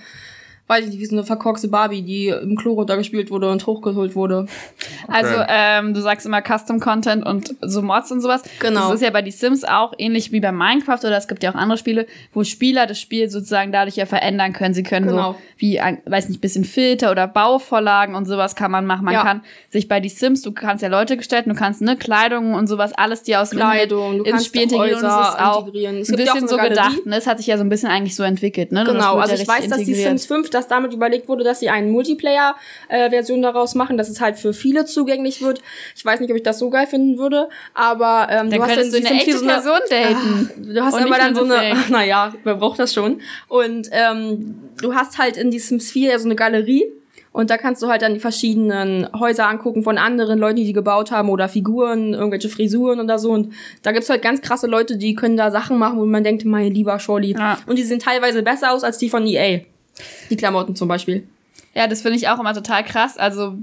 weiß 0.68 0.84
ich 0.86 0.92
nicht, 0.92 1.00
wie 1.00 1.06
so 1.06 1.16
eine 1.16 1.24
verkorkste 1.26 1.70
Barbie, 1.70 2.02
die 2.02 2.28
im 2.28 2.56
Klo 2.58 2.74
runtergespielt 2.74 3.32
wurde 3.32 3.50
und 3.50 3.66
hochgeholt 3.66 4.16
wurde. 4.16 4.48
Also, 5.08 5.34
ähm, 5.48 5.94
du 5.94 6.02
sagst 6.02 6.26
immer 6.26 6.42
Custom 6.42 6.80
Content 6.80 7.26
und 7.26 7.56
so 7.62 7.82
Mods 7.82 8.12
und 8.12 8.22
sowas. 8.22 8.44
Genau. 8.60 8.88
Das 8.88 8.96
ist 8.96 9.02
ja 9.02 9.10
bei 9.10 9.22
die 9.22 9.32
Sims 9.32 9.64
auch 9.64 9.94
ähnlich 9.98 10.32
wie 10.32 10.40
bei 10.42 10.52
Minecraft 10.52 11.00
oder 11.00 11.18
es 11.18 11.28
gibt 11.28 11.44
ja 11.44 11.52
auch 11.52 11.56
andere 11.56 11.78
Spiele, 11.78 12.06
wo 12.34 12.44
Spieler 12.44 12.86
das 12.86 13.00
Spiel 13.00 13.30
sozusagen 13.30 13.72
dadurch 13.72 13.96
ja 13.96 14.06
verändern 14.06 14.52
können. 14.54 14.74
Sie 14.74 14.84
können 14.84 15.08
Genau. 15.08 15.34
so 15.34 15.38
wie, 15.58 15.80
ein- 15.80 16.00
weiß 16.06 16.28
nicht, 16.30 16.42
bisschen 16.42 16.66
Filter 16.66 17.12
oder 17.12 17.28
Bauvorlagen 17.28 18.14
und 18.16 18.26
sowas 18.26 18.56
kann 18.56 18.70
man 18.72 18.86
machen. 18.86 19.06
Man 19.06 19.14
Ja. 19.14 19.24
kann 19.24 19.42
sich 19.70 19.88
bei 19.88 20.00
die 20.02 20.10
Sims, 20.10 20.42
du 20.42 20.52
kannst 20.52 20.84
ja 20.84 20.90
Leute 20.90 21.16
gestalten, 21.18 21.50
du 21.50 21.56
kannst 21.56 21.82
ne 21.82 21.96
Kleidung 21.96 22.54
und 22.54 22.68
sowas 22.68 22.92
alles 22.94 23.24
dir 23.24 23.42
aus 23.42 23.52
dem 23.52 23.60
Kleidung, 23.60 24.18
du 24.20 24.24
ins 24.26 24.46
Spiel 24.46 24.64
integrieren 24.64 25.00
und 25.04 25.10
es 25.10 25.28
ist 25.30 25.40
auch 25.40 25.60
integrieren. 25.68 25.98
Es 25.98 26.10
ein 26.10 26.20
ja 26.20 26.26
auch 26.32 26.34
bisschen 26.36 26.48
so 26.50 26.58
gedacht. 26.58 27.06
Ne? 27.06 27.16
Es 27.16 27.26
hat 27.28 27.38
sich 27.38 27.48
ja 27.48 27.58
so 27.58 27.64
ein 27.64 27.70
bisschen 27.70 27.90
eigentlich 27.90 28.16
so 28.16 28.24
entwickelt. 28.24 28.72
Ne? 28.72 28.84
Genau, 28.84 29.16
also 29.16 29.34
ja 29.34 29.42
ich 29.42 29.48
weiß, 29.48 29.68
dass 29.70 29.78
die. 29.80 29.94
Sims 29.96 30.26
5, 30.26 30.50
dass 30.58 30.68
damit 30.68 30.94
überlegt 30.94 31.28
wurde, 31.30 31.44
dass 31.44 31.60
sie 31.60 31.70
eine 31.70 31.88
Multiplayer-Version 31.92 33.42
daraus 33.42 33.76
machen, 33.76 33.98
dass 33.98 34.10
es 34.10 34.20
halt 34.22 34.38
für 34.38 34.54
viele 34.54 34.86
zugänglich 34.86 35.42
wird. 35.42 35.62
Ich 35.96 36.04
weiß 36.04 36.20
nicht, 36.20 36.30
ob 36.32 36.38
ich 36.38 36.44
das 36.44 36.60
so 36.60 36.70
geil 36.70 36.88
finden 36.88 37.18
würde, 37.18 37.50
aber 37.74 38.28
ähm, 38.30 38.50
Dann 38.50 38.60
du 38.60 38.64
hast 38.66 38.76
du 38.78 39.00
die 39.02 39.08
eine 39.08 39.08
Sims 39.08 39.08
4 39.08 39.16
echte 39.18 39.38
so 39.38 39.44
eine- 39.46 39.54
Person 39.54 39.80
daten. 39.90 40.50
Ah, 40.50 40.74
Du 40.74 40.84
hast 40.84 40.94
Und 40.94 41.04
aber 41.04 41.18
dann 41.18 41.36
so 41.36 41.44
eine, 41.44 41.76
naja, 41.90 42.34
wer 42.44 42.56
braucht 42.56 42.80
das 42.80 42.94
schon? 42.94 43.22
Und 43.48 43.88
ähm, 43.92 44.56
du 44.82 44.94
hast 44.96 45.18
halt 45.18 45.38
in 45.38 45.52
die 45.52 45.60
Sims 45.60 45.92
4 45.92 46.12
ja 46.12 46.20
so 46.20 46.26
eine 46.26 46.36
Galerie 46.36 46.86
und 47.32 47.50
da 47.52 47.58
kannst 47.58 47.84
du 47.84 47.88
halt 47.88 48.02
dann 48.02 48.16
die 48.16 48.20
verschiedenen 48.20 49.08
Häuser 49.18 49.48
angucken 49.48 49.84
von 49.84 49.98
anderen 50.00 50.40
Leuten, 50.40 50.56
die 50.56 50.64
die 50.66 50.74
gebaut 50.74 51.12
haben 51.12 51.30
oder 51.30 51.48
Figuren, 51.48 52.14
irgendwelche 52.16 52.50
Frisuren 52.50 53.00
oder 53.00 53.20
so. 53.20 53.30
Und 53.32 53.54
da 53.84 53.92
gibt's 53.92 54.10
halt 54.10 54.24
ganz 54.24 54.42
krasse 54.42 54.66
Leute, 54.66 54.98
die 54.98 55.14
können 55.14 55.38
da 55.38 55.52
Sachen 55.52 55.78
machen, 55.78 56.00
wo 56.00 56.06
man 56.06 56.24
denkt, 56.24 56.46
mein 56.46 56.74
lieber 56.74 56.98
Shorty. 57.00 57.34
Ja. 57.38 57.60
Und 57.68 57.78
die 57.78 57.84
sehen 57.84 58.00
teilweise 58.00 58.42
besser 58.42 58.72
aus 58.72 58.84
als 58.84 58.98
die 58.98 59.10
von 59.10 59.28
EA. 59.28 59.60
Die 60.30 60.38
Klamotten 60.38 60.76
zum 60.76 60.88
Beispiel. 60.88 61.28
Ja, 61.74 61.88
das 61.88 62.02
finde 62.02 62.18
ich 62.18 62.28
auch 62.28 62.40
immer 62.40 62.54
total 62.54 62.84
krass. 62.84 63.18
Also 63.18 63.56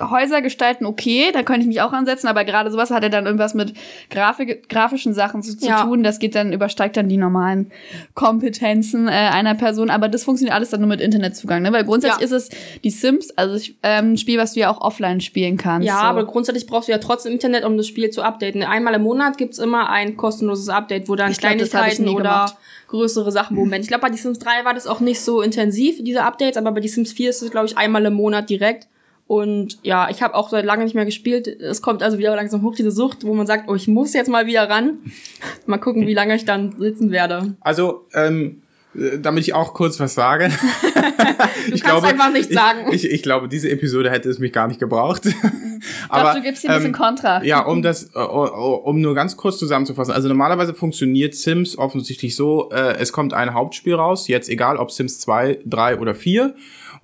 Häuser 0.00 0.42
gestalten 0.42 0.84
okay, 0.86 1.30
da 1.32 1.42
könnte 1.42 1.62
ich 1.62 1.66
mich 1.66 1.80
auch 1.80 1.92
ansetzen, 1.92 2.28
aber 2.28 2.44
gerade 2.44 2.70
sowas 2.70 2.90
hat 2.90 3.02
ja 3.02 3.08
dann 3.08 3.24
irgendwas 3.26 3.54
mit 3.54 3.72
Grafik, 4.10 4.68
grafischen 4.68 5.14
Sachen 5.14 5.42
zu, 5.42 5.56
zu 5.56 5.66
Ja. 5.66 5.82
tun. 5.84 6.02
Das 6.02 6.18
geht 6.18 6.34
dann, 6.34 6.52
übersteigt 6.52 6.96
dann 6.96 7.08
die 7.08 7.16
normalen 7.16 7.70
Kompetenzen 8.14 9.08
äh, 9.08 9.12
einer 9.12 9.54
Person. 9.54 9.90
Aber 9.90 10.08
das 10.08 10.24
funktioniert 10.24 10.54
alles 10.54 10.70
dann 10.70 10.80
nur 10.80 10.88
mit 10.88 11.00
Internetzugang, 11.00 11.62
ne? 11.62 11.72
Weil 11.72 11.84
grundsätzlich 11.84 12.28
Ja. 12.30 12.36
ist 12.36 12.50
es 12.52 12.58
die 12.82 12.90
Sims, 12.90 13.30
also 13.36 13.56
ich, 13.56 13.76
ähm, 13.82 14.12
ein 14.12 14.18
Spiel, 14.18 14.38
was 14.38 14.54
du 14.54 14.60
ja 14.60 14.70
auch 14.70 14.80
offline 14.80 15.20
spielen 15.20 15.56
kannst. 15.56 15.86
Ja, 15.86 16.00
so. 16.00 16.06
aber 16.06 16.24
grundsätzlich 16.24 16.66
brauchst 16.66 16.88
du 16.88 16.92
ja 16.92 16.98
trotzdem 16.98 17.32
Internet, 17.32 17.64
um 17.64 17.76
das 17.76 17.86
Spiel 17.86 18.10
zu 18.10 18.22
updaten. 18.22 18.62
Einmal 18.62 18.94
im 18.94 19.02
Monat 19.02 19.38
gibt's 19.38 19.58
immer 19.58 19.88
ein 19.90 20.16
kostenloses 20.16 20.68
Update, 20.68 21.08
wo 21.08 21.14
dann 21.16 21.30
Ich 21.30 21.38
glaub, 21.38 21.52
Kleinigkeiten 21.52 22.04
nie 22.04 22.10
oder 22.10 22.22
gemacht. 22.22 22.56
größere 22.88 23.30
Sachen 23.32 23.56
moment. 23.56 23.84
Ich 23.84 23.88
glaube, 23.88 24.02
bei 24.02 24.10
die 24.10 24.18
Sims 24.18 24.38
3 24.38 24.64
war 24.64 24.74
das 24.74 24.86
auch 24.86 25.00
nicht 25.00 25.20
so 25.20 25.40
intensiv, 25.42 26.02
diese 26.02 26.22
Updates, 26.24 26.56
aber 26.56 26.72
bei 26.72 26.80
die 26.80 26.88
Sims 26.88 27.12
4 27.12 27.30
ist 27.30 27.42
es, 27.42 27.50
glaube 27.50 27.66
ich, 27.66 27.76
einmal 27.78 28.04
im 28.06 28.14
Monat 28.14 28.50
direkt. 28.50 28.86
Und 29.26 29.78
ja, 29.82 30.08
ich 30.08 30.22
habe 30.22 30.34
auch 30.34 30.48
seit 30.50 30.64
lange 30.64 30.84
nicht 30.84 30.94
mehr 30.94 31.04
gespielt. 31.04 31.48
Es 31.48 31.82
kommt 31.82 32.02
also 32.02 32.18
wieder 32.18 32.36
langsam 32.36 32.62
hoch, 32.62 32.76
diese 32.76 32.92
Sucht, 32.92 33.24
wo 33.24 33.34
man 33.34 33.46
sagt, 33.46 33.68
oh, 33.68 33.74
ich 33.74 33.88
muss 33.88 34.14
jetzt 34.14 34.28
mal 34.28 34.46
wieder 34.46 34.68
ran. 34.68 34.98
mal 35.66 35.78
gucken, 35.78 36.06
wie 36.06 36.14
lange 36.14 36.36
ich 36.36 36.44
dann 36.44 36.76
sitzen 36.78 37.10
werde. 37.10 37.56
Also, 37.60 38.06
ähm, 38.14 38.62
äh, 38.94 39.18
damit 39.18 39.42
ich 39.42 39.52
auch 39.54 39.74
kurz 39.74 39.98
was 40.00 40.14
sage. 40.14 40.50
Du 41.68 41.78
kannst 41.80 42.04
einfach 42.04 42.30
nichts 42.30 42.54
sagen. 42.54 42.86
Ich, 42.92 43.04
ich, 43.04 43.10
ich 43.10 43.22
glaube, 43.22 43.48
diese 43.48 43.68
Episode 43.70 44.10
hätte 44.10 44.28
es 44.28 44.38
mich 44.38 44.52
gar 44.52 44.68
nicht 44.68 44.78
gebraucht. 44.78 45.26
ich 45.26 45.34
glaube, 46.08 46.34
du 46.36 46.42
gibst 46.42 46.62
hier 46.62 46.70
ein 46.70 46.76
bisschen 46.76 46.92
Kontra. 46.92 47.42
Ja, 47.42 47.60
um 47.60 47.82
das, 47.82 48.14
äh, 48.14 48.18
um 48.18 49.00
nur 49.00 49.14
ganz 49.14 49.36
kurz 49.36 49.58
zusammenzufassen. 49.58 50.14
Also 50.14 50.28
normalerweise 50.28 50.74
funktioniert 50.74 51.34
Sims 51.34 51.76
offensichtlich 51.76 52.36
so, 52.36 52.70
äh, 52.70 52.96
es 52.98 53.12
kommt 53.12 53.34
ein 53.34 53.52
Hauptspiel 53.52 53.94
raus, 53.94 54.28
jetzt 54.28 54.48
egal 54.48 54.76
ob 54.76 54.92
Sims 54.92 55.18
2, 55.18 55.60
3 55.64 55.98
oder 55.98 56.14
4. 56.14 56.54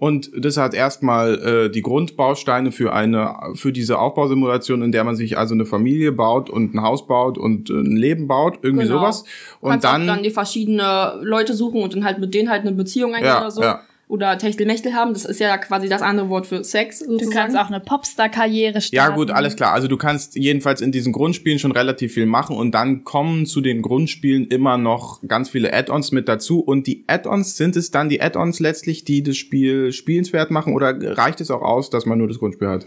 Und 0.03 0.33
das 0.37 0.57
hat 0.57 0.75
erstmal 0.75 1.39
äh, 1.39 1.71
die 1.71 1.81
Grundbausteine 1.81 2.73
für 2.73 2.93
eine, 2.93 3.37
für 3.55 3.71
diese 3.73 4.01
Aufbausimulation, 4.01 4.83
in 4.83 4.91
der 4.91 5.05
man 5.05 5.15
sich 5.15 5.39
also 5.39 5.55
eine 5.55 5.65
Familie 5.65 6.11
baut 6.11 6.51
und 6.51 6.75
ein 6.75 6.83
Haus 6.83 7.07
baut 7.07 7.39
und 7.39 7.71
äh, 7.71 7.75
ein 7.75 7.97
Leben 7.97 8.27
baut, 8.27 8.59
irgendwie 8.63 8.87
Genau. 8.87 8.99
sowas. 8.99 9.23
Und 9.61 9.71
kannst 9.71 9.85
dann, 9.85 10.09
dann 10.09 10.25
die 10.25 10.31
verschiedene 10.31 11.21
Leute 11.23 11.55
suchen 11.55 11.81
und 11.83 11.95
dann 11.95 12.05
halt 12.05 12.19
mit 12.19 12.35
denen 12.35 12.51
halt 12.51 12.63
eine 12.63 12.73
Beziehung 12.73 13.15
eingehen 13.15 13.29
Ja, 13.29 13.41
oder 13.43 13.51
so. 13.53 13.63
ja. 13.63 13.81
Oder 14.13 14.37
Techtelmechtel 14.37 14.93
haben. 14.93 15.15
Das 15.15 15.25
ist 15.25 15.41
ja 15.41 15.57
quasi 15.57 15.89
das 15.89 16.03
andere 16.03 16.29
Wort 16.29 16.47
für 16.47 16.63
Sex. 16.65 16.99
Du 16.99 17.13
Sozusagen. 17.13 17.35
kannst 17.35 17.57
auch 17.57 17.69
eine 17.69 17.81
Popstar-Karriere 17.81 18.83
starten. 18.83 18.95
Ja, 18.95 19.09
gut, 19.09 19.31
alles 19.31 19.57
klar. 19.57 19.73
Also 19.73 19.89
du 19.89 19.97
kannst 19.97 20.37
jedenfalls 20.37 20.83
in 20.83 20.93
diesen 20.93 21.15
Grundspielen 21.15 21.59
schon 21.59 21.73
relativ 21.73 22.13
viel 22.13 22.27
machen 22.27 22.55
und 22.55 22.73
dann 22.73 23.05
kommen 23.05 23.47
zu 23.47 23.63
den 23.63 23.81
Grundspielen 23.81 24.49
immer 24.49 24.77
noch 24.77 25.23
ganz 25.27 25.49
viele 25.49 25.73
Add-ons 25.73 26.13
mit 26.13 26.29
dazu. 26.29 26.61
Und 26.61 26.87
die 26.87 27.05
Add-ons, 27.07 27.57
sind 27.57 27.75
es 27.75 27.91
dann 27.91 28.11
die 28.11 28.21
Add-ons 28.21 28.61
letztlich, 28.61 29.05
die 29.05 29.23
das 29.23 29.39
Spiel 29.39 29.93
spielenswert 29.93 30.51
machen 30.51 30.75
oder 30.75 30.95
reicht 31.17 31.41
es 31.41 31.51
auch 31.51 31.63
aus, 31.63 31.89
dass 31.89 32.05
man 32.05 32.19
nur 32.19 32.29
das 32.29 32.39
Grundspiel 32.39 32.69
hat? 32.69 32.85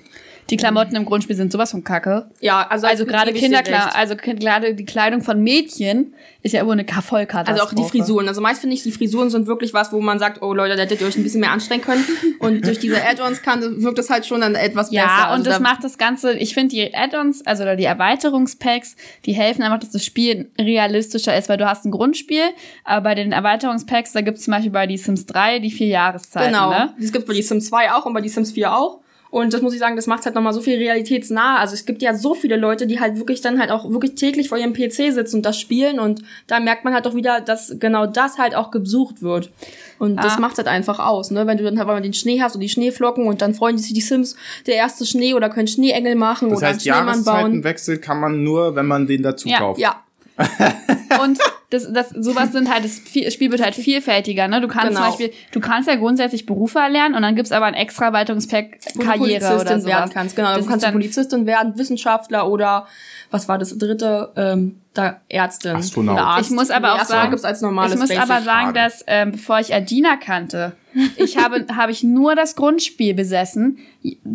Die 0.51 0.57
Klamotten 0.57 0.95
im 0.95 1.05
Grundspiel 1.05 1.35
sind 1.35 1.51
sowas 1.51 1.71
von 1.71 1.83
kacke. 1.83 2.27
Ja, 2.39 2.67
also, 2.69 2.85
Also 2.85 3.05
gerade 3.07 3.33
Kinderkleidung, 3.33 3.89
also 3.93 4.15
gerade 4.15 4.75
die 4.75 4.85
Kleidung 4.85 5.21
von 5.23 5.41
Mädchen 5.41 6.13
ist 6.43 6.51
ja 6.51 6.61
immer 6.61 6.73
eine 6.73 6.85
Ka- 6.85 7.01
Vollkatastrophe. 7.01 7.61
Also 7.63 7.63
auch 7.63 7.73
die 7.75 7.89
Frisuren. 7.89 8.27
Also 8.27 8.41
meist 8.41 8.61
finde 8.61 8.75
ich, 8.75 8.83
die 8.83 8.91
Frisuren 8.91 9.31
sind 9.31 9.47
wirklich 9.47 9.73
was, 9.73 9.91
wo 9.91 9.99
man 10.01 10.19
sagt, 10.19 10.43
oh 10.43 10.53
Leute, 10.53 10.75
da 10.75 10.83
hättet 10.83 11.01
ihr 11.01 11.07
euch 11.07 11.17
ein 11.17 11.23
bisschen 11.23 11.39
mehr 11.41 11.51
anstrengen 11.51 11.81
können. 11.83 12.05
Und 12.39 12.63
durch 12.67 12.77
diese 12.77 13.03
Add-ons 13.03 13.41
kann, 13.41 13.81
wirkt 13.81 13.97
es 13.97 14.11
halt 14.11 14.27
schon 14.27 14.41
dann 14.41 14.53
etwas 14.53 14.91
Ja, 14.91 15.01
besser. 15.05 15.15
Also 15.29 15.35
und 15.39 15.47
das 15.47 15.55
da- 15.55 15.59
macht 15.63 15.83
das 15.83 15.97
Ganze, 15.97 16.33
ich 16.33 16.53
finde 16.53 16.75
die 16.75 16.93
Add-ons, 16.93 17.43
also 17.47 17.63
die 17.75 17.85
Erweiterungspacks, 17.85 18.95
die 19.25 19.33
helfen 19.33 19.63
einfach, 19.63 19.79
dass 19.79 19.89
das 19.91 20.05
Spiel 20.05 20.51
realistischer 20.59 21.35
ist, 21.35 21.49
weil 21.49 21.57
du 21.57 21.67
hast 21.67 21.85
ein 21.85 21.91
Grundspiel, 21.91 22.43
aber 22.83 23.01
bei 23.01 23.15
den 23.15 23.31
Erweiterungspacks, 23.31 24.13
da 24.13 24.21
gibt 24.21 24.37
es 24.37 24.43
zum 24.43 24.51
Beispiel 24.53 24.71
bei 24.71 24.85
die 24.85 24.97
Sims 24.97 25.25
3 25.25 25.57
die 25.59 25.71
vier 25.71 25.87
Jahreszeiten, 25.87 26.53
Genau. 26.53 26.69
ne? 26.69 26.93
Das 26.99 27.11
gibt 27.11 27.25
bei 27.25 27.33
die 27.33 27.41
Sims 27.41 27.67
2 27.69 27.91
auch 27.93 28.05
und 28.05 28.13
bei 28.13 28.21
die 28.21 28.29
Sims 28.29 28.51
4 28.51 28.71
auch. 28.75 28.99
Und 29.35 29.53
das 29.53 29.61
muss 29.61 29.73
ich 29.73 29.79
sagen, 29.79 29.97
das 29.97 30.07
macht 30.07 30.23
halt 30.25 30.33
nochmal 30.33 30.53
so 30.53 30.61
viel 30.61 30.77
realitätsnah. 30.77 31.57
Also 31.57 31.73
es 31.73 31.85
gibt 31.85 32.01
ja 32.01 32.13
so 32.13 32.35
viele 32.35 32.55
Leute, 32.55 32.87
die 32.87 33.01
halt 33.01 33.17
wirklich 33.17 33.41
dann 33.41 33.59
halt 33.59 33.69
auch 33.69 33.89
wirklich 33.91 34.15
täglich 34.15 34.47
vor 34.47 34.57
ihrem 34.57 34.71
PC 34.71 35.11
sitzen 35.11 35.35
und 35.37 35.45
das 35.45 35.59
spielen. 35.59 35.99
Und 35.99 36.21
da 36.47 36.61
merkt 36.61 36.85
man 36.85 36.93
halt 36.93 37.05
auch 37.05 37.15
wieder, 37.15 37.41
dass 37.41 37.75
genau 37.77 38.05
das 38.05 38.37
halt 38.37 38.55
auch 38.55 38.71
gesucht 38.71 39.21
wird. 39.21 39.51
Und 39.99 40.15
das 40.23 40.37
Ah. 40.37 40.39
macht 40.39 40.57
halt 40.57 40.69
einfach 40.69 40.99
aus, 40.99 41.31
ne? 41.31 41.45
Wenn 41.47 41.57
du 41.57 41.65
dann 41.65 41.77
halt 41.77 41.85
mal 41.85 42.01
den 42.01 42.13
Schnee 42.13 42.41
hast 42.41 42.55
und 42.55 42.61
die 42.61 42.69
Schneeflocken 42.69 43.27
und 43.27 43.41
dann 43.41 43.53
freuen 43.53 43.77
sich 43.77 43.91
die 43.91 43.99
Sims, 43.99 44.37
der 44.67 44.75
erste 44.75 45.05
Schnee 45.05 45.33
oder 45.33 45.49
können 45.49 45.67
Schneeengel 45.67 46.15
machen 46.15 46.47
Das 46.49 46.59
oder 46.59 46.67
einen 46.67 46.75
heißt, 46.77 46.83
Schneemann 46.85 47.05
bauen. 47.25 47.25
Jahreszeitenwechsel 47.35 47.97
kann 47.97 48.21
man 48.21 48.41
nur, 48.41 48.77
wenn 48.77 48.85
man 48.85 49.05
den 49.05 49.21
dazu 49.21 49.49
Ja, 49.49 49.57
kauft. 49.57 49.81
Ja, 49.81 50.01
Und 51.21 51.39
das, 51.69 51.91
das, 51.91 52.09
sowas 52.09 52.51
sind 52.51 52.71
halt, 52.73 52.85
das 52.85 53.01
Spiel 53.33 53.51
wird 53.51 53.61
halt 53.63 53.75
vielfältiger, 53.75 54.47
ne? 54.47 54.61
Du 54.61 54.67
kannst 54.67 54.89
Genau. 54.89 54.99
zum 55.01 55.09
Beispiel, 55.09 55.31
du 55.51 55.59
kannst 55.59 55.89
ja 55.89 55.95
grundsätzlich 55.95 56.45
Berufe 56.45 56.79
erlernen 56.79 57.15
und 57.15 57.21
dann 57.21 57.35
gibt's 57.35 57.51
aber 57.51 57.65
ein 57.65 57.73
extra 57.73 58.05
Erweiterungspack 58.05 58.77
Karriere 58.99 59.55
oder 59.55 59.79
sowas. 59.79 59.85
werden 59.85 60.11
kannst. 60.13 60.35
Genau, 60.35 60.55
Das 60.55 60.65
du 60.65 60.69
kannst 60.71 60.91
Polizistin 60.91 61.45
werden, 61.45 61.77
Wissenschaftler 61.77 62.49
oder 62.49 62.87
was 63.31 63.47
war 63.47 63.57
das 63.57 63.77
dritte? 63.77 64.31
Ähm, 64.35 64.79
da 64.93 65.19
Ärztin. 65.27 65.75
Astronaut. 65.75 66.17
Arzt. 66.17 66.49
Ich 66.49 66.55
muss 66.55 66.69
aber 66.69 66.93
auch 66.93 66.99
Astronaut 66.99 67.07
sagen, 67.23 67.29
gibt's 67.31 67.43
als 67.45 67.61
normales 67.61 67.93
ich 67.95 67.99
muss 67.99 68.07
Basic. 68.09 68.23
aber 68.23 68.41
sagen, 68.41 68.73
Frage. 68.73 68.79
dass 68.79 69.03
ähm, 69.07 69.31
bevor 69.33 69.59
ich 69.59 69.73
Adina 69.73 70.15
kannte, 70.15 70.71
ich 71.17 71.37
habe 71.37 71.65
habe 71.75 71.91
ich 71.91 72.01
nur 72.03 72.35
das 72.35 72.55
Grundspiel 72.55 73.13
besessen, 73.13 73.79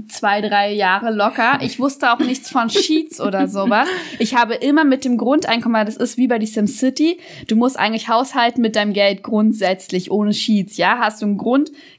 zwei 0.08 0.42
drei 0.42 0.72
Jahre 0.72 1.10
locker. 1.12 1.60
Ich 1.62 1.78
wusste 1.78 2.12
auch 2.12 2.18
nichts 2.18 2.50
von 2.50 2.68
Sheets 2.68 3.22
oder 3.22 3.48
sowas. 3.48 3.88
Ich 4.18 4.34
habe 4.34 4.54
immer 4.54 4.84
mit 4.84 5.06
dem 5.06 5.16
Grundeinkommen, 5.16 5.86
das 5.86 5.96
ist 5.96 6.18
wie 6.18 6.28
bei 6.28 6.38
die 6.38 6.46
SimCity. 6.70 7.18
Du 7.48 7.56
musst 7.56 7.78
eigentlich 7.78 8.08
haushalten 8.08 8.62
mit 8.62 8.76
deinem 8.76 8.92
Geld 8.92 9.22
grundsätzlich 9.22 10.10
ohne 10.10 10.32
Sheets. 10.32 10.76
Ja, 10.76 10.98
hast 10.98 11.22
du 11.22 11.26
einen 11.26 11.38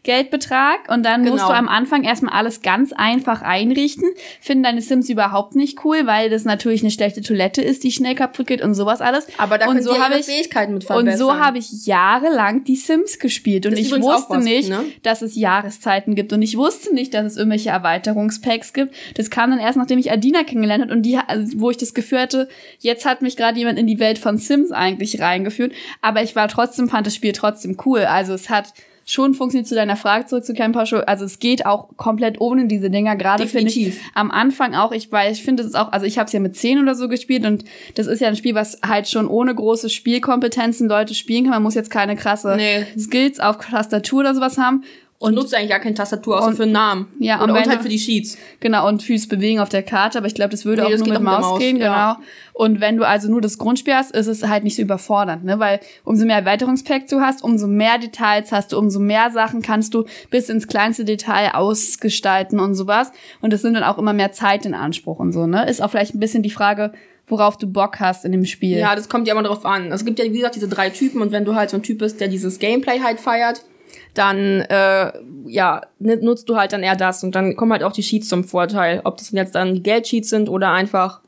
Grundgeldbetrag 0.03 0.89
und 0.89 1.03
dann 1.05 1.21
musst 1.21 1.33
Genau. 1.33 1.47
du 1.49 1.53
am 1.53 1.67
Anfang 1.67 2.03
erstmal 2.03 2.33
alles 2.33 2.61
ganz 2.61 2.91
einfach 2.93 3.41
einrichten. 3.41 4.09
Finden 4.39 4.63
deine 4.63 4.81
Sims 4.81 5.09
überhaupt 5.09 5.55
nicht 5.55 5.83
cool, 5.85 6.05
weil 6.07 6.29
das 6.29 6.43
natürlich 6.43 6.81
eine 6.81 6.91
schlechte 6.91 7.21
Toilette 7.21 7.61
ist, 7.61 7.83
die 7.83 7.91
schnell 7.91 8.15
kaputt 8.15 8.47
geht 8.47 8.61
und 8.61 8.73
sowas 8.73 9.01
alles. 9.01 9.27
aber 9.37 9.57
da 9.57 9.67
und 9.67 9.73
können 9.73 9.83
so 9.83 9.95
ihre 9.95 10.19
ich 10.19 10.25
Fähigkeiten 10.25 10.73
mit 10.73 10.83
und 10.83 10.87
verbessern. 10.87 11.19
so 11.19 11.35
habe 11.35 11.57
ich 11.57 11.85
jahrelang 11.85 12.63
die 12.63 12.75
Sims 12.75 13.19
gespielt 13.19 13.65
und 13.65 13.77
ich 13.77 13.91
wusste 13.91 14.35
was, 14.37 14.43
nicht, 14.43 14.69
ne? 14.69 14.83
dass 15.03 15.21
es 15.21 15.35
Jahreszeiten 15.35 16.15
gibt 16.15 16.33
und 16.33 16.41
ich 16.41 16.57
wusste 16.57 16.93
nicht, 16.93 17.13
dass 17.13 17.25
es 17.25 17.37
irgendwelche 17.37 17.69
Erweiterungspacks 17.69 18.73
gibt. 18.73 18.95
Das 19.15 19.29
kam 19.29 19.51
dann 19.51 19.59
erst, 19.59 19.77
nachdem 19.77 19.99
ich 19.99 20.11
Adina 20.11 20.43
kennengelernt 20.43 20.83
habe 20.83 20.93
und 20.93 21.03
die, 21.03 21.17
also, 21.17 21.59
wo 21.59 21.69
ich 21.69 21.77
das 21.77 21.93
Gefühl 21.93 22.19
hatte, 22.19 22.47
jetzt 22.79 23.05
hat 23.05 23.21
mich 23.21 23.37
gerade 23.37 23.57
jemand 23.59 23.77
in 23.77 23.87
die 23.87 23.99
Welt 23.99 24.17
von 24.17 24.37
Sims 24.37 24.71
eigentlich 24.71 25.19
reingeführt, 25.21 25.73
aber 26.01 26.23
ich 26.23 26.35
war 26.35 26.47
trotzdem, 26.47 26.89
fand 26.89 27.05
das 27.07 27.15
Spiel 27.15 27.31
trotzdem 27.33 27.77
cool. 27.85 28.01
Also 28.01 28.33
es 28.33 28.49
hat 28.49 28.73
schon 29.05 29.33
funktioniert 29.33 29.67
zu 29.67 29.75
deiner 29.75 29.95
Frage 29.95 30.25
zurückzukehren, 30.25 30.71
Pascho. 30.71 30.97
Also 30.97 31.25
es 31.25 31.39
geht 31.39 31.65
auch 31.65 31.89
komplett 31.97 32.39
ohne 32.39 32.67
diese 32.67 32.89
Dinger. 32.89 33.15
Gerade 33.15 33.47
finde 33.47 33.69
ich 33.69 33.75
Definitiv. 33.75 34.01
am 34.13 34.31
Anfang 34.31 34.75
auch, 34.75 34.91
ich 34.91 35.11
weil 35.11 35.31
ich 35.31 35.43
finde 35.43 35.63
es 35.63 35.75
auch, 35.75 35.91
also 35.91 36.05
ich 36.05 36.17
habe 36.17 36.27
es 36.27 36.33
ja 36.33 36.39
mit 36.39 36.55
10 36.55 36.79
oder 36.79 36.95
so 36.95 37.07
gespielt 37.07 37.45
und 37.45 37.63
das 37.95 38.07
ist 38.07 38.19
ja 38.21 38.27
ein 38.27 38.35
Spiel, 38.35 38.55
was 38.55 38.79
halt 38.87 39.07
schon 39.09 39.27
ohne 39.27 39.53
große 39.53 39.89
Spielkompetenzen 39.89 40.87
Leute 40.87 41.13
spielen 41.13 41.43
kann. 41.43 41.53
Man 41.53 41.63
muss 41.63 41.75
jetzt 41.75 41.89
keine 41.91 42.15
krasse 42.15 42.55
Nee. 42.57 42.85
Skills 42.97 43.39
auf 43.39 43.57
Tastatur 43.57 44.21
oder 44.21 44.35
sowas 44.35 44.57
haben. 44.57 44.83
Und 45.21 45.35
nutzt 45.35 45.53
eigentlich 45.55 45.69
gar 45.69 45.79
keine 45.79 45.93
Tastatur, 45.95 46.37
außer 46.37 46.47
und- 46.47 46.55
für 46.55 46.63
einen 46.63 46.71
Namen. 46.71 47.07
Ja, 47.19 47.35
und 47.37 47.43
Oder, 47.43 47.53
und, 47.53 47.59
wenn 47.61 47.69
halt 47.69 47.81
für 47.81 47.89
die 47.89 47.99
Sheets. 47.99 48.37
genau, 48.59 48.87
und 48.87 49.03
fürs 49.03 49.27
Bewegen 49.27 49.59
auf 49.59 49.69
der 49.69 49.83
Karte, 49.83 50.17
aber 50.17 50.27
ich 50.27 50.33
glaube, 50.35 50.49
das 50.49 50.65
würde 50.65 50.81
Nee, 50.81 50.87
auch 50.87 50.91
das 50.91 50.99
nur 51.01 51.09
mit 51.09 51.17
auch 51.17 51.21
Maus 51.21 51.41
Maus, 51.41 51.59
gehen, 51.59 51.77
ja. 51.77 52.13
genau. 52.13 52.25
Und 52.53 52.81
wenn 52.81 52.97
du 52.97 53.07
also 53.07 53.29
nur 53.29 53.39
das 53.41 53.57
Grundspiel 53.57 53.93
hast, 53.93 54.11
ist 54.11 54.27
es 54.27 54.47
halt 54.47 54.63
nicht 54.63 54.75
so 54.75 54.81
überfordernd, 54.81 55.43
ne? 55.45 55.57
Weil 55.59 55.79
umso 56.03 56.25
mehr 56.25 56.37
Erweiterungspack 56.37 57.07
du 57.07 57.21
hast, 57.21 57.43
umso 57.43 57.67
mehr 57.67 57.97
Details 57.97 58.51
hast 58.51 58.71
du, 58.73 58.77
umso 58.77 58.99
mehr 58.99 59.31
Sachen 59.31 59.61
kannst 59.61 59.93
du 59.93 60.05
bis 60.29 60.49
ins 60.49 60.67
kleinste 60.67 61.05
Detail 61.05 61.51
ausgestalten 61.53 62.59
und 62.59 62.75
sowas. 62.75 63.11
Und 63.41 63.53
das 63.53 63.63
nimmt 63.63 63.75
dann 63.77 63.83
auch 63.83 63.97
immer 63.97 64.13
mehr 64.13 64.31
Zeit 64.31 64.65
in 64.65 64.73
Anspruch 64.73 65.19
und 65.19 65.31
so, 65.33 65.47
ne? 65.47 65.69
Ist 65.69 65.81
auch 65.81 65.89
vielleicht 65.91 66.15
ein 66.15 66.19
bisschen 66.19 66.43
die 66.43 66.49
Frage, 66.49 66.93
worauf 67.27 67.57
du 67.57 67.67
Bock 67.67 67.99
hast 67.99 68.25
in 68.25 68.31
dem 68.33 68.45
Spiel. 68.45 68.77
Ja, 68.77 68.95
das 68.95 69.07
kommt 69.07 69.27
ja 69.27 69.33
immer 69.33 69.43
drauf 69.43 69.65
an. 69.65 69.91
Es 69.91 70.03
gibt 70.03 70.19
ja, 70.19 70.25
wie 70.25 70.29
gesagt, 70.37 70.55
diese 70.55 70.67
drei 70.67 70.89
Typen 70.89 71.21
und 71.21 71.31
wenn 71.31 71.45
du 71.45 71.55
halt 71.55 71.69
so 71.69 71.77
ein 71.77 71.83
Typ 71.83 71.99
bist, 71.99 72.19
der 72.19 72.27
dieses 72.27 72.59
Gameplay 72.59 72.99
halt 72.99 73.19
feiert, 73.19 73.63
dann 74.13 74.61
äh, 74.61 75.11
ja, 75.45 75.81
nutzt 75.99 76.49
du 76.49 76.57
halt 76.57 76.73
dann 76.73 76.83
eher 76.83 76.95
das 76.95 77.23
und 77.23 77.35
dann 77.35 77.55
kommen 77.55 77.71
halt 77.71 77.83
auch 77.83 77.93
die 77.93 78.03
Sheets 78.03 78.27
zum 78.27 78.43
Vorteil. 78.43 79.01
Ob 79.03 79.17
das 79.17 79.31
jetzt 79.31 79.55
dann 79.55 79.83
Geldsheets 79.83 80.29
sind 80.29 80.49
oder 80.49 80.71
einfach 80.71 81.21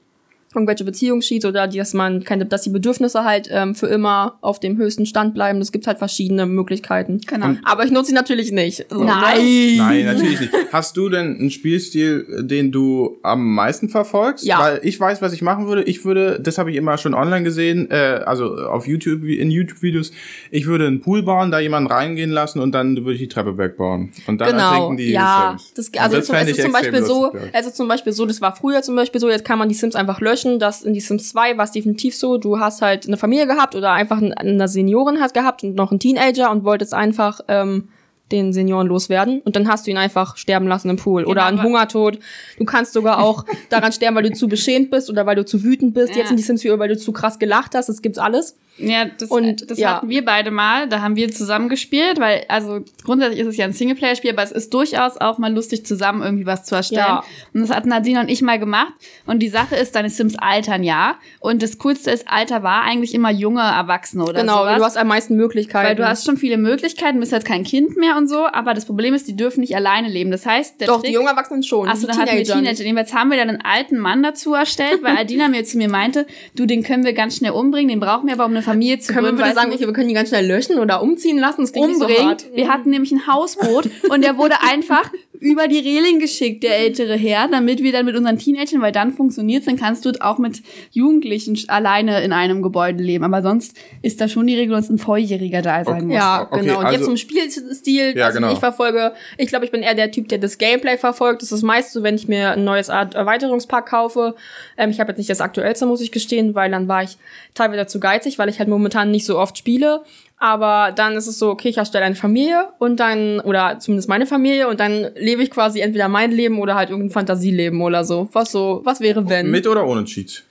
irgendwelche 0.56 0.84
Beziehungssheets 0.84 1.46
oder 1.46 1.68
dass 1.68 1.94
man 1.94 2.24
keine, 2.24 2.46
dass 2.46 2.62
die 2.62 2.70
Bedürfnisse 2.70 3.24
halt 3.24 3.50
ähm, 3.52 3.76
für 3.76 3.88
immer 3.88 4.38
auf 4.42 4.60
dem 4.60 4.78
höchsten 4.78 5.06
Stand 5.06 5.34
bleiben. 5.34 5.60
Es 5.62 5.72
gibt 5.72 5.88
halt 5.88 5.98
verschiedene 5.98 6.46
Möglichkeiten. 6.46 7.22
Genau. 7.26 7.56
Aber 7.64 7.86
ich 7.86 7.92
nutze 7.92 8.08
sie 8.08 8.14
natürlich 8.14 8.52
nicht. 8.52 8.86
So, 8.90 9.04
ne? 9.04 9.12
Nein, 9.12 10.06
natürlich 10.06 10.40
nicht. 10.40 10.54
Hast 10.72 10.98
du 10.98 11.10
denn 11.10 11.38
einen 11.40 11.52
Spielstil, 11.52 12.44
den 12.44 12.72
du 12.72 13.18
am 13.24 13.54
meisten 13.56 13.90
verfolgst? 13.90 14.46
Ja. 14.46 14.60
Weil 14.60 14.80
ich 14.84 15.00
weiß, 15.00 15.22
was 15.22 15.34
ich 15.34 15.42
machen 15.42 15.68
würde. 15.68 15.84
Ich 15.84 16.06
würde, 16.06 16.40
das 16.42 16.58
habe 16.58 16.72
ich 16.72 16.78
immer 16.78 16.98
schon 16.98 17.14
online 17.14 17.44
gesehen, 17.44 17.90
äh, 17.92 18.22
also 18.26 18.56
auf 18.56 18.88
YouTube, 18.88 19.24
in 19.24 19.52
YouTube-Videos, 19.52 20.12
ich 20.52 20.66
würde 20.66 20.88
einen 20.88 21.02
Pool 21.02 21.24
bauen, 21.24 21.52
da 21.52 21.60
jemanden 21.60 21.92
reingehen 21.92 22.32
lassen 22.32 22.60
und 22.60 22.74
dann 22.74 22.96
würde 22.98 23.14
ich 23.14 23.20
die 23.20 23.28
Treppe 23.28 23.58
wegbauen. 23.58 24.12
Und 24.28 24.40
dann 24.40 24.50
Genau, 24.50 24.72
ertrinken 24.72 24.98
die 24.98 25.12
ja. 25.12 25.56
Sims. 25.58 25.74
Das, 25.74 25.88
Und 25.88 26.00
also 26.00 26.18
das 26.18 26.26
zum, 26.28 26.36
es 26.36 26.50
ist 26.50 26.62
zum 26.62 26.72
Beispiel 26.72 27.04
so, 27.04 27.24
lustig, 27.26 27.42
ja. 27.42 27.60
es 27.60 27.66
ist 27.68 27.76
zum 27.76 27.88
Beispiel 27.88 28.14
so, 28.14 28.26
das 28.26 28.42
war 28.42 28.56
früher 28.56 28.82
zum 28.82 28.96
Beispiel 28.96 29.20
so, 29.20 29.30
jetzt 29.30 29.46
kann 29.46 29.60
man 29.60 29.70
die 29.70 29.76
Sims 29.76 29.96
einfach 29.96 30.22
löschen. 30.22 30.43
Das 30.60 30.82
in 30.84 30.94
die 30.94 31.00
Sims 31.02 31.30
2 31.30 31.58
war 31.58 31.66
es 31.66 31.72
definitiv 31.72 32.16
so, 32.16 32.38
du 32.38 32.60
hast 32.60 32.82
halt 32.82 33.08
eine 33.08 33.18
Familie 33.18 33.48
gehabt 33.48 33.76
oder 33.76 33.92
einfach 33.92 34.22
ein- 34.22 34.34
eine 34.34 34.68
Seniorin 34.68 35.20
hat 35.20 35.34
gehabt 35.34 35.64
und 35.64 35.76
noch 35.76 35.92
einen 35.92 36.00
Teenager 36.00 36.52
und 36.52 36.64
wolltest 36.64 36.94
einfach 36.94 37.42
ähm, 37.48 37.90
den 38.32 38.52
Senioren 38.54 38.88
loswerden 38.88 39.42
und 39.42 39.56
dann 39.56 39.68
hast 39.68 39.86
du 39.86 39.92
ihn 39.92 39.98
einfach 39.98 40.38
sterben 40.38 40.68
lassen 40.68 40.90
im 40.90 40.96
Pool 40.96 41.26
oder 41.26 41.46
einen 41.46 41.60
aber- 41.60 41.68
Hungertod. 41.68 42.20
Du 42.58 42.66
kannst 42.66 42.94
sogar 42.94 43.20
auch 43.22 43.46
daran 43.70 43.92
sterben, 43.92 44.16
weil 44.16 44.24
du 44.24 44.32
zu 44.34 44.48
beschämt 44.48 44.90
bist 44.92 45.10
oder 45.10 45.26
weil 45.26 45.36
du 45.36 45.46
zu 45.46 45.64
wütend 45.64 45.94
bist. 45.94 46.12
Ja. 46.14 46.20
Jetzt 46.20 46.30
sind 46.30 46.38
die 46.38 46.44
Sims 46.44 46.62
4, 46.64 46.80
weil 46.80 46.90
du 46.90 46.98
zu 46.98 47.12
krass 47.12 47.38
gelacht 47.38 47.76
hast. 47.76 47.90
Das 47.90 48.02
gibt's 48.02 48.18
alles. 48.18 48.56
Ja, 48.78 49.06
das, 49.06 49.30
Und, 49.30 49.70
das 49.70 49.78
ja. 49.78 49.96
hatten 49.98 50.10
wir 50.10 50.26
beide 50.26 50.50
mal. 50.50 50.90
Da 50.90 51.02
haben 51.02 51.16
wir 51.16 51.32
zusammen 51.32 51.70
gespielt, 51.70 52.20
weil, 52.20 52.44
also 52.48 52.84
grundsätzlich 53.04 53.40
ist 53.40 53.48
es 53.48 53.58
ja 53.58 53.66
ein 53.66 53.74
Singleplayer-Spiel, 53.74 54.32
aber 54.32 54.42
es 54.42 54.52
ist 54.52 54.74
durchaus 54.74 55.18
auch 55.18 55.38
mal 55.38 55.54
lustig, 55.54 55.86
zusammen 55.86 56.24
irgendwie 56.24 56.48
was 56.48 56.64
zu 56.64 56.76
erstellen. 56.76 57.06
Ja. 57.06 57.24
Und 57.54 57.62
das 57.62 57.70
hatten 57.70 57.90
Nadine 57.90 58.20
und 58.20 58.30
ich 58.30 58.42
mal 58.42 58.58
gemacht. 58.58 58.94
Und 59.28 59.40
die 59.40 59.50
Sache 59.50 59.76
ist, 59.76 59.96
deine 59.96 60.10
Sims 60.10 60.36
altern 60.38 60.84
ja. 60.84 61.18
Und 61.40 61.62
das 61.62 61.78
Coolste 61.78 62.10
ist, 62.10 62.28
Alter 62.28 62.64
war 62.64 62.82
eigentlich 62.84 63.14
immer 63.14 63.30
junge 63.30 63.62
Erwachsene 63.62 64.24
oder 64.24 64.42
genau, 64.42 64.64
sowas. 64.64 64.78
du 64.78 64.84
hast 64.86 64.98
am 64.98 65.08
meisten 65.08 65.36
Möglichkeiten. 65.36 65.88
weil 65.88 65.96
du 65.96 66.08
hast 66.08 66.26
schon 66.26 66.38
viele 66.38 66.58
Möglichkeiten, 66.58 67.20
bist 67.20 67.32
jetzt 67.32 67.46
kein 67.46 67.64
Kind 67.64 67.96
mehr 67.96 68.18
und 68.18 68.28
so, 68.28 68.48
aber 68.48 68.74
das 68.74 68.86
Problem 68.86 69.14
ist, 69.14 69.28
die 69.28 69.36
dürfen 69.36 69.62
nicht 69.62 69.76
alleine 69.76 70.10
leben. 70.10 70.32
Das 70.32 70.48
heißt, 70.48 70.82
der 70.82 70.88
Doch, 70.88 71.02
Trick, 71.02 71.10
die 71.10 71.14
jungen 71.14 71.28
Erwachsenen 71.28 71.62
schon. 71.62 71.88
Achso, 71.88 72.08
dann 72.08 72.18
hatten 72.18 72.36
wir. 72.36 72.44
Teenager. 72.44 72.84
Jedenfalls 72.84 73.14
haben 73.14 73.30
wir 73.30 73.38
dann 73.38 73.50
einen 73.50 73.62
alten 73.62 74.00
Mann 74.00 74.24
dazu 74.24 74.56
erstellt, 74.56 75.04
weil 75.04 75.16
Adina 75.16 75.48
mir 75.48 75.64
zu 75.64 75.78
mir 75.78 75.90
meinte, 75.90 76.26
du, 76.56 76.66
den 76.66 76.82
können 76.82 77.06
wir 77.06 77.14
ganz 77.14 77.38
schnell 77.38 77.52
umbringen, 77.52 77.90
den 77.90 78.00
brauchen 78.00 78.28
wir 78.28 78.34
aber, 78.34 78.46
um 78.46 78.52
eine 78.52 78.63
Familie 78.64 79.00
zu 79.00 79.14
Können 79.14 79.26
wir 79.26 79.30
gründen. 79.32 79.38
bitte 79.44 79.56
weißt 79.56 79.70
sagen, 79.72 79.80
wir 79.88 79.94
können 79.94 80.08
die 80.08 80.14
ganz 80.14 80.30
schnell 80.30 80.46
löschen 80.48 80.80
oder 80.80 81.02
umziehen 81.02 81.38
lassen? 81.38 81.62
Das 81.62 81.72
so 81.72 81.80
umbringen. 81.82 82.26
hart. 82.28 82.46
wir 82.54 82.68
hatten 82.70 82.90
nämlich 82.90 83.12
ein 83.12 83.28
Hausboot 83.28 83.90
und 84.10 84.24
der 84.24 84.38
wurde 84.38 84.56
einfach 84.62 85.12
über 85.40 85.68
die 85.68 85.80
Reling 85.80 86.20
geschickt, 86.20 86.64
der 86.64 86.80
ältere 86.80 87.18
Herr, 87.18 87.50
damit 87.50 87.84
wir 87.84 87.92
dann 87.92 88.06
mit 88.06 88.16
unseren 88.16 88.38
Teenagern, 88.38 88.82
weil 88.82 88.94
dann 88.94 89.12
funktioniert's, 89.12 89.66
dann 89.66 89.76
kannst 89.76 90.06
du 90.06 90.12
auch 90.22 90.38
mit 90.38 90.62
Jugendlichen 90.92 91.58
alleine 91.68 92.24
in 92.24 92.32
einem 92.32 92.62
Gebäude 92.62 93.04
leben. 93.04 93.26
Aber 93.26 93.42
sonst 93.42 93.76
ist 94.02 94.22
da 94.22 94.30
schon 94.30 94.48
die 94.48 94.56
Regel, 94.56 94.74
dass 94.76 94.90
ein 94.90 95.00
Volljähriger 95.00 95.62
da 95.62 95.84
sein 95.84 95.96
Okay. 95.96 96.06
muss. 96.06 96.16
Ja, 96.16 96.48
Okay, 96.50 96.62
genau. 96.62 96.80
Und 96.80 96.86
also- 96.86 96.96
jetzt 96.98 97.06
zum 97.06 97.18
Spielstil, 97.18 98.14
Ja, 98.18 98.28
also 98.28 98.40
genau. 98.40 98.54
ich 98.54 98.60
verfolge, 98.60 99.12
ich 99.38 99.48
glaube, 99.48 99.66
ich 99.66 99.72
bin 99.72 99.82
eher 99.82 99.96
der 99.96 100.12
Typ, 100.12 100.30
der 100.30 100.38
das 100.38 100.58
Gameplay 100.58 100.98
verfolgt. 100.98 101.42
Das 101.42 101.52
ist 101.52 101.62
meist 101.64 101.92
so, 101.92 102.04
wenn 102.04 102.16
ich 102.16 102.30
mir 102.30 102.52
ein 102.52 102.64
neues 102.64 102.90
Art 102.90 103.16
Erweiterungspack 103.16 103.88
kaufe. 103.90 104.36
Ähm, 104.78 104.92
ich 104.92 105.00
habe 105.02 105.12
jetzt 105.12 105.18
nicht 105.18 105.30
das 105.30 105.42
aktuellste, 105.42 105.86
muss 105.86 106.00
ich 106.00 106.12
gestehen, 106.14 106.56
weil 106.56 106.72
dann 106.72 106.88
war 106.88 107.04
ich 107.04 107.18
teilweise 107.54 107.86
zu 107.88 108.00
geizig, 108.00 108.40
weil 108.40 108.48
ich 108.50 108.53
halt 108.60 108.70
momentan 108.70 109.12
nicht 109.12 109.26
so 109.26 109.38
oft 109.38 109.58
spiele. 109.58 110.04
Aber 110.38 110.92
dann 110.92 111.16
ist 111.16 111.28
es 111.28 111.40
so, 111.40 111.50
okay, 111.50 111.70
ich 111.70 111.78
erstelle 111.78 112.04
eine 112.04 112.16
Familie 112.16 112.68
und 112.78 113.00
dann, 113.00 113.40
oder 113.40 113.80
zumindest 113.80 114.10
meine 114.10 114.26
Familie, 114.26 114.68
und 114.68 114.80
dann 114.82 115.08
lebe 115.16 115.42
ich 115.42 115.50
quasi 115.50 115.80
entweder 115.80 116.10
mein 116.10 116.32
Leben 116.32 116.60
oder 116.60 116.76
halt 116.76 116.90
irgendein 116.90 117.14
Fantasieleben 117.14 117.82
oder 117.82 118.04
so. 118.04 118.28
Was 118.34 118.52
so, 118.52 118.82
was 118.84 119.00
wäre 119.00 119.30
wenn? 119.30 119.50
Mit 119.50 119.68
oder 119.68 119.88
ohne 119.88 120.04
Cheats? 120.04 120.44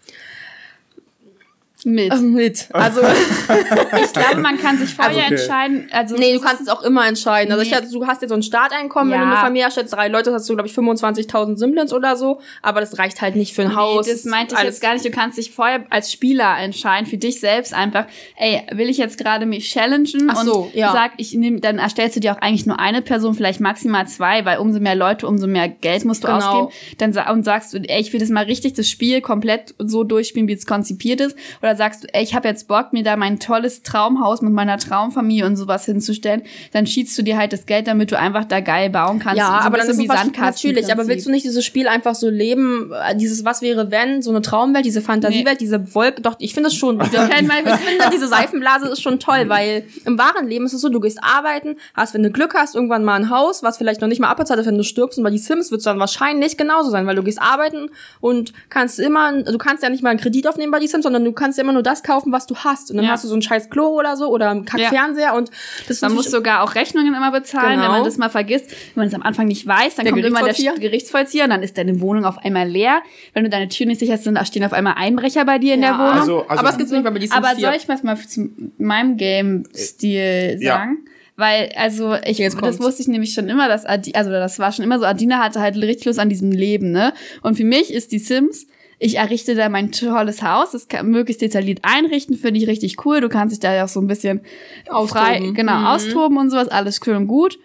Mit. 1.85 2.13
Ähm, 2.13 2.33
Mit. 2.33 2.69
Also, 2.73 3.01
Ich 4.05 4.13
glaube, 4.13 4.37
man 4.41 4.59
kann 4.59 4.79
sich 4.79 4.95
vorher 4.95 5.15
Also, 5.15 5.21
okay. 5.27 5.35
entscheiden. 5.35 5.89
Also 5.93 6.17
Nee, 6.17 6.33
du 6.35 6.41
kannst 6.41 6.63
es 6.63 6.69
auch 6.69 6.83
immer 6.83 7.07
entscheiden. 7.07 7.53
Also 7.53 7.65
Nee. 7.65 7.77
ich, 7.85 7.91
du 7.93 8.07
hast 8.07 8.23
jetzt 8.23 8.31
so 8.31 8.35
ein 8.37 8.43
Starteinkommen, 8.43 9.13
wenn 9.13 9.21
du 9.21 9.25
Ja. 9.27 9.33
eine 9.33 9.41
Familie 9.41 9.67
hast, 9.67 9.77
jetzt 9.77 9.93
drei 9.93 10.09
Leute, 10.09 10.33
hast 10.33 10.49
du, 10.49 10.55
glaube 10.55 10.69
ich, 10.69 10.75
25.000 10.75 11.57
Simplens 11.57 11.93
oder 11.93 12.17
so. 12.17 12.41
Aber 12.63 12.81
das 12.81 12.99
reicht 12.99 13.21
halt 13.21 13.37
nicht 13.37 13.55
für 13.55 13.63
ein 13.63 13.75
Haus. 13.77 14.07
Nee, 14.07 14.13
das 14.13 14.25
meinte 14.25 14.55
ich 14.55 14.59
Alles- 14.61 14.75
jetzt 14.77 14.81
gar 14.83 14.93
nicht. 14.95 15.05
Du 15.05 15.11
kannst 15.11 15.39
dich 15.39 15.51
vorher 15.51 15.85
als 15.91 16.13
Spieler 16.13 16.57
entscheiden, 16.59 17.07
für 17.07 17.17
dich 17.19 17.41
selbst 17.41 17.75
einfach, 17.75 18.07
ey, 18.37 18.63
will 18.73 18.89
ich 18.89 18.99
jetzt 18.99 19.19
gerade 19.19 19.47
mich 19.47 19.71
challengen 19.71 20.31
Ach 20.31 20.43
so, 20.45 20.55
und 20.65 20.75
ja. 20.75 20.93
sag, 20.93 21.13
ich 21.17 21.35
nehm, 21.35 21.61
dann 21.61 21.79
erstellst 21.79 22.17
du 22.17 22.21
dir 22.21 22.33
auch 22.33 22.41
eigentlich 22.41 22.67
nur 22.67 22.79
eine 22.79 23.03
Person, 23.03 23.35
vielleicht 23.35 23.61
maximal 23.61 24.07
zwei, 24.07 24.45
weil 24.45 24.59
umso 24.59 24.81
mehr 24.81 24.95
Leute, 24.95 25.27
umso 25.27 25.47
mehr 25.47 25.69
Geld 25.69 26.05
musst 26.05 26.23
du 26.25 26.29
Genau. 26.29 26.39
ausgeben. 26.39 26.69
Dann 26.99 27.13
und 27.33 27.45
sagst 27.45 27.73
du, 27.75 27.79
ey, 27.79 28.01
ich 28.01 28.13
will 28.13 28.21
das 28.21 28.29
mal 28.31 28.45
richtig 28.45 28.75
das 28.75 28.89
Spiel 28.89 29.21
komplett 29.21 29.75
so 29.79 30.05
durchspielen, 30.05 30.49
wie 30.49 30.53
es 30.53 30.67
konzipiert 30.67 31.21
ist. 31.21 31.37
Oder 31.61 31.72
sagst 31.77 32.05
du, 32.05 32.15
ey, 32.15 32.23
ich 32.23 32.35
habe 32.35 32.49
jetzt 32.49 32.69
Bock, 32.69 32.93
mir 32.93 33.03
da 33.03 33.17
mein 33.17 33.39
tolles 33.39 33.83
Traumhaus 33.83 34.43
mit 34.43 34.53
meiner 34.53 34.79
Traumfamilie 34.79 35.47
und 35.47 35.57
sowas 35.57 35.85
hinzustellen. 35.85 36.43
Dann 36.73 36.87
schiebst 36.87 37.17
du 37.19 37.23
dir 37.23 37.37
halt 37.37 37.53
das 37.53 37.67
Geld, 37.67 37.87
damit 37.87 38.13
du 38.13 38.19
einfach 38.19 38.45
da 38.45 38.61
geil 38.61 38.91
bauen 38.91 39.19
kannst. 39.19 39.39
ja, 39.39 39.47
So 39.47 39.67
aber 39.67 39.79
dann 39.79 39.89
ist 39.89 39.99
es 39.99 40.09
was, 40.09 40.27
natürlich. 40.37 40.93
Aber 40.93 41.07
willst 41.09 41.27
du 41.27 41.31
nicht 41.31 41.45
dieses 41.45 41.65
Spiel 41.65 41.89
einfach 41.89 42.15
so 42.15 42.29
leben, 42.29 42.93
äh, 42.93 43.17
dieses 43.17 43.45
Was 43.45 43.63
wäre 43.63 43.91
wenn, 43.91 44.23
so 44.23 44.31
eine 44.31 44.43
Traumwelt, 44.43 44.85
diese 44.85 45.01
Fantasiewelt, 45.01 45.61
diese 45.61 45.95
Wolke, 45.95 46.23
doch, 46.23 46.37
ich 46.39 46.55
finde 46.55 46.69
es 46.69 46.75
schon, 46.75 47.01
ich 47.01 47.09
finde 47.09 48.11
diese 48.13 48.29
Seifenblase 48.29 48.89
ist 48.89 49.03
schon 49.03 49.19
toll, 49.19 49.49
weil 49.49 49.85
im 50.05 50.19
wahren 50.19 50.47
Leben 50.47 50.65
ist 50.67 50.73
es 50.73 50.81
so, 50.81 50.89
du 50.89 51.01
gehst 51.01 51.19
arbeiten, 51.23 51.77
hast, 51.95 52.15
wenn 52.15 52.23
du 52.23 52.31
Glück 52.31 52.55
hast, 52.55 52.75
irgendwann 52.75 53.05
mal 53.05 53.17
ein 53.17 53.31
Haus, 53.31 53.63
was 53.63 53.79
vielleicht 53.79 54.01
noch 54.01 54.09
nicht 54.09 54.21
mal 54.21 54.29
abbezahlt 54.29 54.61
ist, 54.61 54.67
wenn 54.67 54.77
du 54.77 54.85
stirbst, 54.85 55.19
und 55.19 55.25
bei 55.25 55.31
die 55.31 55.39
Sims 55.39 55.71
wird 55.71 55.81
es 55.81 55.85
dann 55.85 55.99
wahrscheinlich 55.99 56.57
genauso 56.57 56.91
sein, 56.91 57.07
weil 57.07 57.17
du 57.17 57.23
gehst 57.23 57.41
arbeiten 57.41 57.91
und 58.21 58.53
kannst 58.69 58.99
immer, 58.99 59.33
du 59.43 59.59
kannst 59.59 59.83
ja 59.83 59.89
nicht 59.89 60.03
mal 60.03 60.11
einen 60.11 60.21
Kredit 60.21 60.47
aufnehmen 60.47 60.73
bei 60.73 60.79
die 60.79 60.89
Sims, 60.89 61.05
sondern 61.05 61.25
du 61.25 61.33
kannst 61.33 61.59
ja 61.59 61.62
immer 61.63 61.73
nur 61.73 61.83
das 61.83 62.03
kaufen, 62.03 62.33
was 62.33 62.47
du 62.47 62.57
hast. 62.57 62.91
Und 62.91 62.99
dann 62.99 63.07
Ja. 63.07 63.13
hast 63.13 63.25
du 63.25 63.29
so 63.29 63.35
ein 63.35 63.41
scheiß 63.41 63.71
Klo 63.71 63.87
oder 63.99 64.17
so 64.19 64.29
oder 64.29 64.51
einen 64.51 64.67
Kackfernseher 64.67 65.35
und 65.35 65.51
das 65.89 66.03
Man 66.03 66.13
muss 66.13 66.31
sogar 66.31 66.63
auch 66.63 66.75
Rechnungen 66.75 67.15
immer 67.15 67.31
bezahlen, 67.31 67.77
Genau. 67.77 67.85
wenn 67.85 67.91
man 67.93 68.05
das 68.05 68.19
mal 68.19 68.29
vergisst. 68.29 68.71
Wenn 68.95 69.03
man 69.03 69.09
es 69.09 69.15
am 69.15 69.23
Anfang 69.23 69.47
nicht 69.47 69.67
weiß, 69.67 69.95
dann 69.95 70.05
Der 70.05 70.13
kommt 70.13 70.25
immer 70.27 70.43
der 70.43 70.75
Gerichtsvollzieher. 70.75 71.45
Und 71.45 71.51
dann 71.51 71.63
ist 71.63 71.79
deine 71.79 72.01
Wohnung 72.01 72.25
auf 72.27 72.39
einmal 72.45 72.69
leer. 72.69 73.01
Wenn 73.33 73.45
du 73.45 73.51
deine 73.51 73.69
Tür 73.69 73.87
nicht 73.87 74.01
sicherst, 74.01 74.25
sind 74.25 74.35
da 74.35 74.45
stehen 74.45 74.65
auf 74.65 74.73
einmal 74.75 74.95
Einbrecher 74.99 75.45
bei 75.45 75.59
dir 75.59 75.75
in 75.75 75.81
der 75.81 75.91
Ja. 75.93 75.99
Wohnung. 75.99 76.21
Also- 76.21 76.41
also- 76.47 76.61
aber 76.61 76.69
es 76.69 76.77
gibt's 76.77 76.93
nicht 76.93 77.03
mal 77.05 77.11
bei 77.11 77.27
Aber 77.31 77.55
soll 77.59 77.75
ich 77.77 77.89
was 77.89 78.03
mal 78.03 78.17
zu 78.19 78.51
meinem 78.79 79.17
Game-Stil 79.17 80.59
Ja. 80.61 80.75
sagen? 80.79 80.99
Weil, 81.37 81.71
also, 81.77 82.15
ich, 82.27 82.39
Jetzt 82.39 82.55
das 82.55 82.61
kommt's. 82.61 82.81
wusste 82.81 83.03
ich 83.03 83.09
nämlich 83.09 83.33
schon 83.33 83.49
immer, 83.49 83.67
dass 83.67 83.87
Adi, 83.87 84.13
also 84.15 84.31
das 84.31 84.59
war 84.59 84.71
schon 84.71 84.85
immer 84.85 84.99
so, 84.99 85.07
Adina 85.07 85.39
hatte 85.39 85.61
halt 85.61 85.77
richtig 85.77 86.05
Lust 86.05 86.19
an 86.19 86.29
diesem 86.29 86.53
Leben, 86.53 86.91
ne? 86.91 87.15
Und 87.43 87.57
für 87.57 87.65
mich 87.65 87.93
ist 87.93 88.13
die 88.13 88.19
Sims, 88.19 88.67
ich 89.05 89.17
errichte 89.19 89.55
da 89.57 89.69
mein 89.69 89.91
tolles 89.91 90.43
Haus, 90.43 90.71
das 90.71 90.87
kann 90.89 91.09
möglichst 91.11 91.43
detailliert 91.43 91.81
einrichten, 91.83 92.37
finde 92.37 92.61
ich 92.61 92.69
richtig 92.69 93.05
cool. 93.05 93.21
Du 93.21 93.29
kannst 93.29 93.53
dich 93.53 93.61
da 93.61 93.75
ja 93.75 93.85
auch 93.85 93.89
so 93.89 94.01
ein 94.01 94.07
bisschen 94.07 94.43
frei, 94.85 95.37
Austoben. 95.37 95.55
genau, 95.55 95.79
Mhm. 95.81 95.87
austoben 95.87 96.37
und 96.39 96.51
sowas, 96.51 96.69
alles 96.69 97.01
schön 97.05 97.17
und 97.17 97.27
gut. 97.27 97.59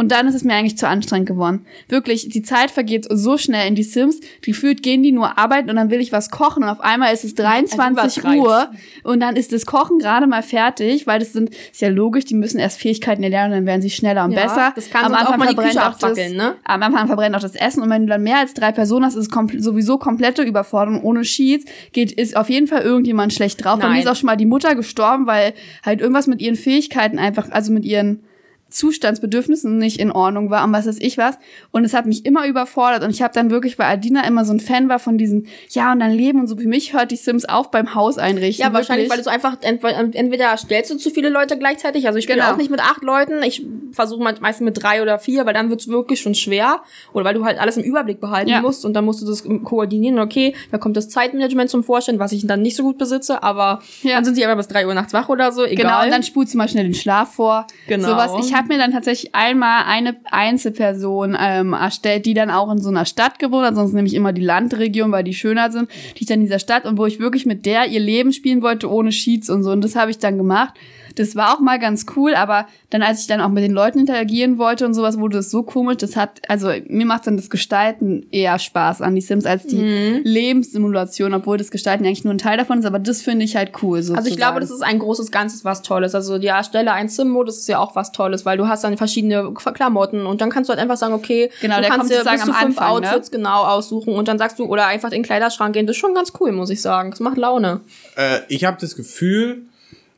Und 0.00 0.12
dann 0.12 0.26
ist 0.26 0.34
es 0.34 0.44
mir 0.44 0.54
eigentlich 0.54 0.78
zu 0.78 0.88
anstrengend 0.88 1.28
geworden. 1.28 1.66
Wirklich, 1.90 2.26
die 2.30 2.40
Zeit 2.40 2.70
vergeht 2.70 3.06
so 3.10 3.36
schnell 3.36 3.68
in 3.68 3.74
die 3.74 3.82
Sims. 3.82 4.20
Gefühlt 4.40 4.82
gehen 4.82 5.02
die 5.02 5.12
nur 5.12 5.36
arbeiten 5.36 5.68
und 5.68 5.76
dann 5.76 5.90
will 5.90 6.00
ich 6.00 6.10
was 6.10 6.30
kochen 6.30 6.62
und 6.62 6.70
auf 6.70 6.80
einmal 6.80 7.12
ist 7.12 7.22
es 7.22 7.34
23 7.34 8.24
übertreibst. 8.24 8.40
Uhr 8.40 8.70
und 9.04 9.20
dann 9.20 9.36
ist 9.36 9.52
das 9.52 9.66
Kochen 9.66 9.98
gerade 9.98 10.26
mal 10.26 10.42
fertig, 10.42 11.06
weil 11.06 11.18
das 11.18 11.34
sind, 11.34 11.50
ist 11.50 11.82
ja 11.82 11.90
logisch, 11.90 12.24
die 12.24 12.34
müssen 12.34 12.58
erst 12.58 12.80
Fähigkeiten 12.80 13.22
erlernen, 13.22 13.52
dann 13.52 13.66
werden 13.66 13.82
sie 13.82 13.90
schneller 13.90 14.24
und 14.24 14.32
Ja, 14.32 14.44
besser. 14.46 14.72
das 14.74 14.88
kann 14.88 15.02
sonst 15.04 15.26
auch 15.26 15.36
mal 15.36 15.48
die 15.48 15.54
verbrennt 15.54 15.74
Küche 15.74 15.86
auch 15.86 15.98
das, 15.98 16.16
ne? 16.16 16.54
Am 16.64 16.82
Anfang 16.82 17.06
verbrennt 17.06 17.36
auch 17.36 17.40
das 17.40 17.54
Essen 17.54 17.82
und 17.82 17.90
wenn 17.90 18.06
du 18.06 18.08
dann 18.08 18.22
mehr 18.22 18.38
als 18.38 18.54
drei 18.54 18.72
Personen 18.72 19.04
hast, 19.04 19.16
ist 19.16 19.24
es 19.24 19.30
kompl 19.30 19.60
sowieso 19.60 19.98
komplette 19.98 20.40
Überforderung. 20.40 21.02
Ohne 21.02 21.26
Sheets 21.26 21.66
geht, 21.92 22.10
ist 22.12 22.38
auf 22.38 22.48
jeden 22.48 22.68
Fall 22.68 22.80
irgendjemand 22.80 23.34
schlecht 23.34 23.62
drauf. 23.62 23.78
Bei 23.78 23.88
mir 23.88 23.96
Nein. 23.96 24.02
ist 24.04 24.08
auch 24.08 24.16
schon 24.16 24.28
mal 24.28 24.36
die 24.36 24.46
Mutter 24.46 24.74
gestorben, 24.74 25.26
weil 25.26 25.52
halt 25.84 26.00
irgendwas 26.00 26.26
mit 26.26 26.40
ihren 26.40 26.56
Fähigkeiten 26.56 27.18
einfach, 27.18 27.50
also 27.50 27.70
mit 27.70 27.84
ihren 27.84 28.22
Zustandsbedürfnissen 28.70 29.78
nicht 29.78 29.98
in 30.00 30.10
Ordnung 30.12 30.50
war 30.50 30.64
und 30.64 30.72
was 30.72 30.86
weiß 30.86 30.98
ich 31.00 31.18
was. 31.18 31.38
Und 31.70 31.84
es 31.84 31.94
hat 31.94 32.06
mich 32.06 32.24
immer 32.26 32.46
überfordert. 32.46 33.02
Und 33.02 33.10
ich 33.10 33.22
habe 33.22 33.32
dann 33.34 33.50
wirklich, 33.50 33.78
weil 33.78 33.86
Adina 33.86 34.26
immer 34.26 34.44
so 34.44 34.52
ein 34.52 34.60
Fan 34.60 34.88
war 34.88 34.98
von 34.98 35.18
diesem, 35.18 35.46
ja, 35.70 35.92
und 35.92 36.00
dann 36.00 36.12
Leben 36.12 36.40
und 36.40 36.46
so. 36.46 36.56
Für 36.56 36.68
mich 36.68 36.92
hört 36.92 37.10
die 37.10 37.16
Sims 37.16 37.44
auf 37.44 37.70
beim 37.70 37.94
Haus 37.94 38.18
einrichten. 38.18 38.64
Ja, 38.64 38.72
wahrscheinlich, 38.72 39.10
weil 39.10 39.18
wirklich. 39.18 39.32
du 39.34 39.40
so 39.42 39.48
einfach 39.48 39.62
ent- 39.62 40.14
entweder 40.14 40.56
stellst 40.56 40.90
du 40.90 40.96
zu 40.96 41.10
viele 41.10 41.28
Leute 41.28 41.58
gleichzeitig. 41.58 42.06
Also 42.06 42.18
ich 42.18 42.24
spiele 42.24 42.40
Genau. 42.40 42.52
auch 42.52 42.56
nicht 42.56 42.70
mit 42.70 42.80
acht 42.80 43.02
Leuten. 43.02 43.42
Ich 43.42 43.64
versuche 43.92 44.22
meistens 44.22 44.60
mit 44.64 44.82
drei 44.82 45.02
oder 45.02 45.18
vier, 45.18 45.46
weil 45.46 45.54
dann 45.54 45.70
wird's 45.70 45.88
wirklich 45.88 46.20
schon 46.20 46.34
schwer. 46.34 46.80
Oder 47.12 47.24
weil 47.24 47.34
du 47.34 47.44
halt 47.44 47.58
alles 47.58 47.76
im 47.76 47.82
Überblick 47.84 48.20
behalten 48.20 48.50
Ja. 48.50 48.60
musst 48.62 48.84
und 48.84 48.94
dann 48.94 49.04
musst 49.04 49.20
du 49.22 49.26
das 49.26 49.44
koordinieren. 49.64 50.18
Okay, 50.18 50.54
da 50.70 50.78
kommt 50.78 50.96
das 50.96 51.08
Zeitmanagement 51.08 51.70
zum 51.70 51.82
Vorstellen, 51.84 52.18
was 52.18 52.32
ich 52.32 52.46
dann 52.46 52.62
nicht 52.62 52.76
so 52.76 52.82
gut 52.82 52.98
besitze, 52.98 53.42
aber 53.42 53.80
Ja. 54.02 54.14
dann 54.16 54.24
sind 54.24 54.34
sie 54.36 54.44
aber 54.44 54.56
bis 54.56 54.68
drei 54.68 54.86
Uhr 54.86 54.94
nachts 54.94 55.12
wach 55.12 55.28
oder 55.28 55.52
so. 55.52 55.64
Egal. 55.64 55.76
Genau, 55.76 56.02
und 56.04 56.10
dann 56.10 56.22
spulst 56.22 56.54
du 56.54 56.58
mal 56.58 56.68
schnell 56.68 56.84
den 56.84 56.94
Schlaf 56.94 57.34
vor. 57.34 57.66
Genau. 57.86 58.08
Sowas. 58.10 58.32
Ich 58.44 58.54
habe 58.60 58.74
mir 58.74 58.78
dann 58.78 58.92
tatsächlich 58.92 59.34
einmal 59.34 59.84
eine 59.86 60.16
Einzelperson 60.30 61.34
ähm, 61.40 61.72
erstellt, 61.72 62.26
die 62.26 62.34
dann 62.34 62.50
auch 62.50 62.70
in 62.70 62.78
so 62.78 62.90
einer 62.90 63.06
Stadt 63.06 63.38
gewohnt 63.38 63.64
hat, 63.64 63.74
sonst 63.74 63.94
nämlich 63.94 64.12
immer 64.12 64.34
die 64.34 64.44
Landregion, 64.44 65.10
weil 65.12 65.24
die 65.24 65.32
schöner 65.32 65.72
sind, 65.72 65.88
die 66.16 66.22
ich 66.22 66.26
dann 66.26 66.40
in 66.40 66.46
dieser 66.46 66.58
Stadt 66.58 66.84
und 66.84 66.98
wo 66.98 67.06
ich 67.06 67.18
wirklich 67.18 67.46
mit 67.46 67.64
der 67.64 67.86
ihr 67.86 68.00
Leben 68.00 68.34
spielen 68.34 68.60
wollte, 68.60 68.90
ohne 68.90 69.12
Sheets 69.12 69.48
und 69.48 69.62
so. 69.62 69.70
Und 69.70 69.82
das 69.82 69.96
habe 69.96 70.10
ich 70.10 70.18
dann 70.18 70.36
gemacht. 70.36 70.74
Das 71.20 71.36
war 71.36 71.54
auch 71.54 71.60
mal 71.60 71.78
ganz 71.78 72.06
cool, 72.16 72.34
aber 72.34 72.66
dann, 72.88 73.02
als 73.02 73.20
ich 73.20 73.26
dann 73.26 73.40
auch 73.40 73.50
mit 73.50 73.62
den 73.62 73.72
Leuten 73.72 73.98
interagieren 73.98 74.56
wollte 74.58 74.86
und 74.86 74.94
sowas, 74.94 75.18
wurde 75.18 75.36
das 75.36 75.50
so 75.50 75.62
komisch. 75.62 75.98
Das 75.98 76.16
hat, 76.16 76.40
also 76.48 76.70
mir 76.88 77.04
macht 77.06 77.26
dann 77.26 77.36
das 77.36 77.50
Gestalten 77.50 78.26
eher 78.30 78.58
Spaß 78.58 79.02
an 79.02 79.14
die 79.14 79.20
Sims 79.20 79.44
als 79.46 79.64
die 79.66 79.76
Mhm. 79.76 80.20
Lebenssimulation, 80.24 81.34
obwohl 81.34 81.58
das 81.58 81.70
Gestalten 81.70 82.04
eigentlich 82.04 82.24
nur 82.24 82.34
ein 82.34 82.38
Teil 82.38 82.56
davon 82.56 82.78
ist, 82.78 82.84
aber 82.84 82.98
das 82.98 83.22
finde 83.22 83.44
ich 83.44 83.56
halt 83.56 83.72
cool. 83.82 83.98
Sozusagen. 83.98 84.18
Also 84.18 84.30
ich 84.30 84.36
glaube, 84.36 84.60
das 84.60 84.70
ist 84.70 84.82
ein 84.82 84.98
großes 84.98 85.30
Ganzes, 85.30 85.64
was 85.64 85.82
Tolles. 85.82 86.14
Also 86.14 86.38
die 86.38 86.46
Erstelle 86.48 86.92
ein 86.92 87.08
Sim-Modus 87.08 87.58
ist 87.58 87.68
ja 87.68 87.78
auch 87.78 87.94
was 87.96 88.12
Tolles, 88.12 88.44
weil 88.46 88.56
du 88.56 88.66
hast 88.68 88.84
dann 88.84 88.96
verschiedene 88.96 89.52
Klamotten 89.52 90.26
und 90.26 90.40
dann 90.40 90.50
kannst 90.50 90.68
du 90.68 90.72
halt 90.72 90.80
einfach 90.80 90.96
sagen, 90.96 91.14
okay, 91.14 91.50
Genau, 91.60 91.76
du 91.76 91.82
der 91.82 91.90
kannst 91.90 92.10
kommt 92.10 92.26
dir 92.26 92.30
bis 92.30 92.42
zu 92.42 92.50
am 92.50 92.54
fünf 92.56 92.78
Anfang, 92.80 93.00
ne? 93.02 93.08
Outfits 93.10 93.30
genau 93.30 93.64
aussuchen 93.64 94.14
und 94.14 94.28
dann 94.28 94.38
sagst 94.38 94.58
du, 94.58 94.64
oder 94.64 94.86
einfach 94.86 95.08
in 95.10 95.20
den 95.20 95.22
Kleiderschrank 95.24 95.74
gehen. 95.74 95.86
Das 95.86 95.96
ist 95.96 96.00
schon 96.00 96.14
ganz 96.14 96.32
cool, 96.40 96.52
muss 96.52 96.70
ich 96.70 96.80
sagen. 96.82 97.10
Das 97.10 97.20
macht 97.20 97.36
Laune. 97.36 97.80
Äh, 98.16 98.40
ich 98.48 98.64
habe 98.64 98.76
das 98.80 98.96
Gefühl, 98.96 99.62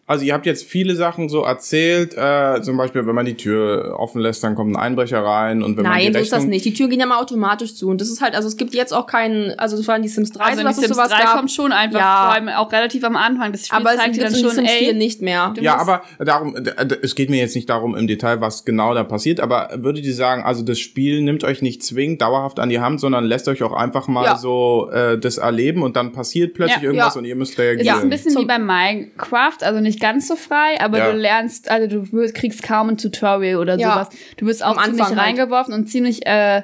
also 0.07 0.25
ihr 0.25 0.35
habt 0.35 0.45
jetzt 0.47 0.65
viele 0.65 0.95
Sachen 0.97 1.29
so 1.29 1.43
erzählt, 1.45 2.15
äh, 2.17 2.61
zum 2.63 2.77
Beispiel, 2.77 3.07
wenn 3.07 3.15
man 3.15 3.25
die 3.25 3.37
Tür 3.37 3.95
offen 3.99 4.21
lässt, 4.21 4.43
dann 4.45 4.55
kommt 4.55 4.73
ein 4.75 4.77
Einbrecher 4.77 5.23
rein 5.25 5.63
und 5.63 5.77
wenn 5.77 5.85
man 5.85 5.99
die 5.99 6.05
Nein, 6.07 6.13
so 6.13 6.19
Rechnung, 6.19 6.23
ist 6.23 6.33
das 6.33 6.45
nicht. 6.45 6.65
Die 6.65 6.75
Türen 6.75 6.91
gehen 6.91 7.01
ja 7.01 7.07
mal 7.07 7.19
automatisch 7.21 7.75
zu. 7.77 7.89
Und 7.89 8.01
das 8.01 8.09
ist 8.11 8.21
halt, 8.21 8.35
also 8.35 8.49
es 8.49 8.57
gibt 8.57 8.75
jetzt 8.75 8.93
auch 8.93 9.07
keinen, 9.07 9.59
also 9.59 9.77
es 9.79 9.87
waren 9.89 10.03
die 10.03 10.09
Sims 10.09 10.33
3, 10.33 10.45
Also 10.45 10.59
so 10.61 10.67
dass 10.67 10.77
Sims 10.77 10.89
sowas 10.89 11.09
3 11.11 11.23
gab. 11.23 11.37
kommt 11.37 11.51
schon 11.51 11.73
einfach, 11.73 12.01
Ja. 12.01 12.25
vor 12.25 12.35
allem 12.35 12.49
auch 12.49 12.71
relativ 12.73 13.05
am 13.05 13.17
Anfang. 13.17 13.53
Das 13.53 13.67
Spiel 13.69 13.79
aber 13.79 13.91
es 13.93 13.97
zeigt 13.97 14.17
dir 14.17 14.25
dann 14.25 14.35
schon, 14.35 14.51
Sims 14.51 14.71
4 14.71 14.89
ey, 14.89 14.95
nicht 14.95 15.23
mehr. 15.23 15.55
Ja, 15.61 15.77
aber 15.79 16.03
darum, 16.19 16.57
es 17.03 17.15
geht 17.15 17.31
mir 17.31 17.39
jetzt 17.39 17.55
nicht 17.55 17.71
darum 17.71 17.95
im 17.95 18.07
Detail, 18.07 18.41
was 18.41 18.65
genau 18.65 18.93
da 18.95 19.05
passiert, 19.05 19.41
aber 19.41 19.71
würdet 19.77 20.05
ihr 20.05 20.15
sagen, 20.15 20.43
also 20.43 20.63
das 20.63 20.79
Spiel 20.81 21.23
nimmt 21.23 21.45
euch 21.45 21.63
nicht 21.63 21.83
zwingend 21.85 22.21
dauerhaft 22.21 22.59
an 22.59 22.69
die 22.69 22.81
Hand, 22.81 23.01
sondern 23.01 23.25
lässt 23.25 23.47
euch 23.49 23.63
auch 23.63 23.73
einfach 23.73 24.09
mal 24.09 24.25
Ja. 24.25 24.37
so 24.37 24.91
äh, 24.93 25.17
das 25.19 25.39
erleben 25.39 25.83
und 25.83 25.97
dann 25.97 26.13
passiert 26.13 26.55
plötzlich 26.55 26.83
Ja, 26.83 26.89
irgendwas 26.89 27.15
ja. 27.15 27.19
und 27.21 27.25
ihr 27.25 27.37
müsst 27.37 27.57
reagieren. 27.59 27.97
ist 27.97 28.03
ein 28.03 28.11
bisschen 28.11 28.33
Zum- 28.33 28.43
wie 28.43 28.47
bei 28.47 28.59
Minecraft, 28.59 29.63
also 29.63 29.81
nicht 29.81 29.92
ganz 30.01 30.29
so 30.29 30.37
frei, 30.37 30.81
aber 30.81 30.99
Ja. 30.99 31.11
du 31.13 31.17
lernst, 31.19 31.71
also 31.71 31.87
du 31.87 32.33
kriegst 32.33 32.63
kaum 32.63 32.91
ein 32.91 32.99
Tutorial 32.99 33.57
oder 33.57 33.79
Ja. 33.79 33.93
sowas. 33.93 34.09
Du 34.37 34.47
wirst 34.47 34.65
auch 34.65 34.77
Am 34.77 34.85
ziemlich 34.85 35.03
Anfang 35.03 35.19
halt. 35.19 35.29
reingeworfen 35.39 35.75
und 35.75 35.87
ziemlich 35.89 36.27
äh, 36.27 36.63